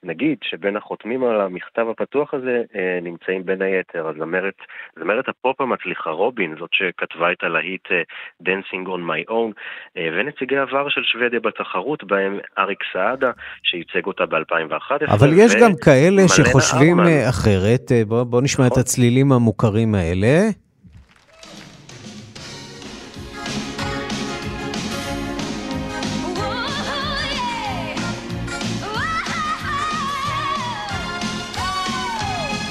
נגיד 0.02 0.38
שבין 0.42 0.76
החותמים 0.76 1.24
על 1.24 1.40
המכתב 1.40 1.86
הפתוח 1.90 2.34
הזה 2.34 2.62
אה, 2.76 2.98
נמצאים 3.02 3.46
בין 3.46 3.62
היתר 3.62 4.08
הזמרת, 4.08 4.54
זמרת 4.98 5.28
הפופ 5.28 5.60
המצליחה 5.60 6.10
רובין, 6.10 6.54
זאת 6.58 6.70
שכתבה 6.72 7.32
את 7.32 7.42
הלהיט 7.42 7.86
אה, 7.90 8.02
Dancing 8.42 8.86
on 8.86 9.00
My 9.10 9.30
Own, 9.30 9.52
אה, 9.96 10.08
ונציגי 10.12 10.56
עבר 10.56 10.88
של 10.88 11.02
שוודיה 11.04 11.40
בתחרות, 11.40 12.04
בהם 12.04 12.38
אריק 12.58 12.78
סעדה, 12.92 13.30
שייצג 13.62 14.06
אותה 14.06 14.26
ב-2011. 14.26 15.12
אבל 15.12 15.28
יש 15.32 15.54
גם 15.54 15.72
כאלה 15.84 16.22
שחושבים 16.28 17.00
ארמן. 17.00 17.28
אחרת. 17.28 17.92
אה, 17.92 18.04
בוא, 18.04 18.42
נשמע 18.42 18.66
את 18.66 18.76
הצלילים 18.76 19.32
המוכרים 19.32 19.94
האלה. 19.94 20.65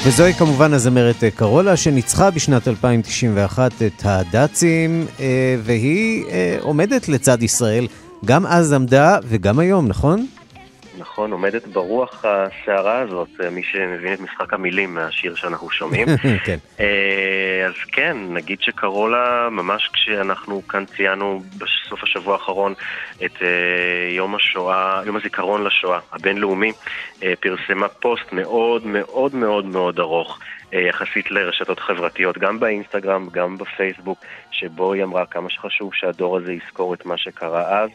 וזוהי 0.08 0.34
כמובן 0.34 0.74
הזמרת 0.74 1.24
אה, 1.24 1.32
קרולה, 1.32 1.78
שניצחה 1.78 2.32
בשנת 2.32 2.68
2091 2.68 3.72
את 3.82 4.02
הדאצים, 4.04 5.06
אה, 5.20 5.56
והיא 5.64 6.26
אה, 6.26 6.58
עומדת 6.62 7.10
לצד 7.10 7.44
ישראל. 7.44 7.88
גם 8.26 8.46
אז 8.46 8.74
עמדה 8.74 9.18
וגם 9.24 9.60
היום, 9.60 9.88
נכון? 9.88 10.26
נכון, 10.98 11.32
עומדת 11.32 11.68
ברוח 11.68 12.26
הסערה 12.26 13.00
הזאת, 13.00 13.28
אה, 13.44 13.50
מי 13.50 13.64
שמבין 13.64 14.14
את 14.14 14.20
משחק 14.20 14.54
המילים 14.54 14.94
מהשיר 14.94 15.36
שאנחנו 15.36 15.70
שומעים. 15.70 16.08
כן. 16.46 16.58
אה, 16.80 17.66
אז 17.68 17.74
כן, 17.92 18.18
נגיד 18.30 18.58
שקרולה, 18.62 19.48
ממש 19.52 19.90
כשאנחנו 19.94 20.68
כאן 20.68 20.86
ציינו 20.86 21.42
בסוף 21.58 22.04
השבוע 22.04 22.34
האחרון 22.34 22.74
את 23.26 23.42
אה, 23.42 23.48
יום 24.10 24.36
השואה, 24.36 25.02
יום 25.06 25.16
הזיכרון 25.16 25.64
לשואה 25.64 26.00
הבינלאומי, 26.12 26.72
פרסמה 27.40 27.88
פוסט 27.88 28.32
מאוד 28.32 28.86
מאוד 28.86 29.36
מאוד 29.36 29.66
מאוד 29.66 30.00
ארוך. 30.00 30.40
אה, 30.76 30.80
יחסית 30.80 31.32
לרשתות 31.32 31.80
חברתיות, 31.80 32.38
גם 32.38 32.60
באינסטגרם, 32.60 33.28
גם 33.32 33.58
בפייסבוק, 33.58 34.20
שבו 34.52 34.94
היא 34.94 35.04
אמרה 35.04 35.26
כמה 35.26 35.50
שחשוב 35.50 35.94
שהדור 35.94 36.38
הזה 36.38 36.54
יזכור 36.54 36.94
את 36.94 37.06
מה 37.06 37.18
שקרה 37.18 37.80
אז, 37.80 37.90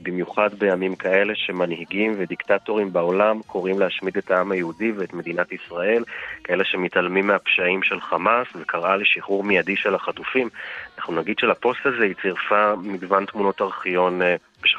במיוחד 0.00 0.54
בימים 0.58 0.94
כאלה 0.94 1.32
שמנהיגים 1.36 2.14
ודיקטטורים 2.18 2.92
בעולם 2.92 3.40
קוראים 3.46 3.78
להשמיד 3.80 4.16
את 4.16 4.30
העם 4.30 4.52
היהודי 4.52 4.92
ואת 4.92 5.14
מדינת 5.14 5.52
ישראל, 5.52 6.04
כאלה 6.44 6.64
שמתעלמים 6.64 7.26
מהפשעים 7.26 7.82
של 7.82 8.00
חמאס 8.00 8.46
וקראה 8.54 8.96
לשחרור 8.96 9.44
מיידי 9.44 9.76
של 9.76 9.94
החטופים. 9.94 10.48
אנחנו 10.98 11.14
נגיד 11.14 11.38
שלפוסט 11.38 11.86
הזה 11.86 12.04
היא 12.04 12.14
צירפה 12.22 12.74
מגוון 12.82 13.24
תמונות 13.24 13.60
ארכיון 13.60 14.20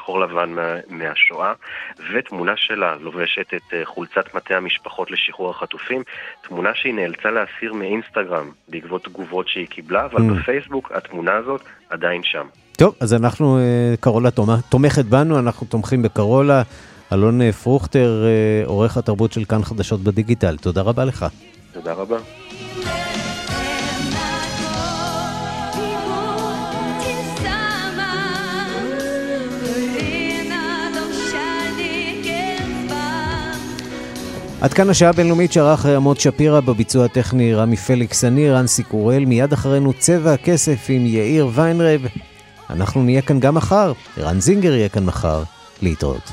בשחור 0.08 0.20
לבן 0.20 0.50
מה, 0.50 0.62
מהשואה, 0.88 1.52
ותמונה 2.14 2.52
שלה 2.56 2.94
לובשת 3.00 3.46
את 3.56 3.74
אה, 3.74 3.80
חולצת 3.84 4.34
מטה 4.34 4.54
המשפחות 4.56 5.10
לשחרור 5.10 5.50
החטופים, 5.50 6.02
תמונה 6.48 6.70
שהיא 6.74 6.94
נאלצה 6.94 7.30
להסיר 7.30 7.72
מאינסטגרם 7.74 8.50
בעקבות 8.68 9.04
תגובות 9.04 9.48
שהיא 9.48 9.66
קיבלה, 9.66 10.04
אבל 10.04 10.18
Mm. 10.20 10.32
בפייסבוק 10.32 10.92
התמונה 10.94 11.32
הזאת 11.36 11.60
עדיין 11.90 12.20
שם. 12.24 12.46
טוב, 12.76 12.94
אז 13.00 13.14
אנחנו, 13.14 13.58
אה, 13.58 13.62
קרולה 14.00 14.30
תומ- 14.30 14.62
תומכת 14.70 15.04
בנו, 15.04 15.38
אנחנו 15.38 15.66
תומכים 15.66 16.02
בקרולה. 16.02 16.62
אלון 17.12 17.42
אה, 17.42 17.52
פרוכטר, 17.52 18.24
עורך 18.66 18.96
התרבות 18.96 19.32
של 19.32 19.44
כאן 19.44 19.62
חדשות 19.62 20.00
בדיגיטל, 20.00 20.56
תודה 20.56 20.82
רבה 20.82 21.04
לך. 21.04 21.26
תודה 21.72 21.92
רבה. 21.92 22.16
עד 34.60 34.72
כאן 34.72 34.90
השעה 34.90 35.08
הבינלאומית 35.08 35.52
שערך 35.52 35.86
עמוד 35.86 36.20
שפירא 36.20 36.60
בביצוע 36.60 37.04
הטכני 37.04 37.54
רמי 37.54 37.76
פליקס, 37.76 38.24
אני 38.24 38.50
רנסי 38.50 38.82
קורל, 38.82 39.24
מיד 39.24 39.52
אחרינו 39.52 39.92
צבע 39.92 40.32
הכסף 40.32 40.86
עם 40.88 41.06
יאיר 41.06 41.48
ויינרב. 41.54 42.00
אנחנו 42.70 43.02
נהיה 43.02 43.22
כאן 43.22 43.40
גם 43.40 43.54
מחר, 43.54 43.92
ערן 44.16 44.40
זינגר 44.40 44.74
יהיה 44.74 44.88
כאן 44.88 45.04
מחר, 45.04 45.42
להתראות. 45.82 46.32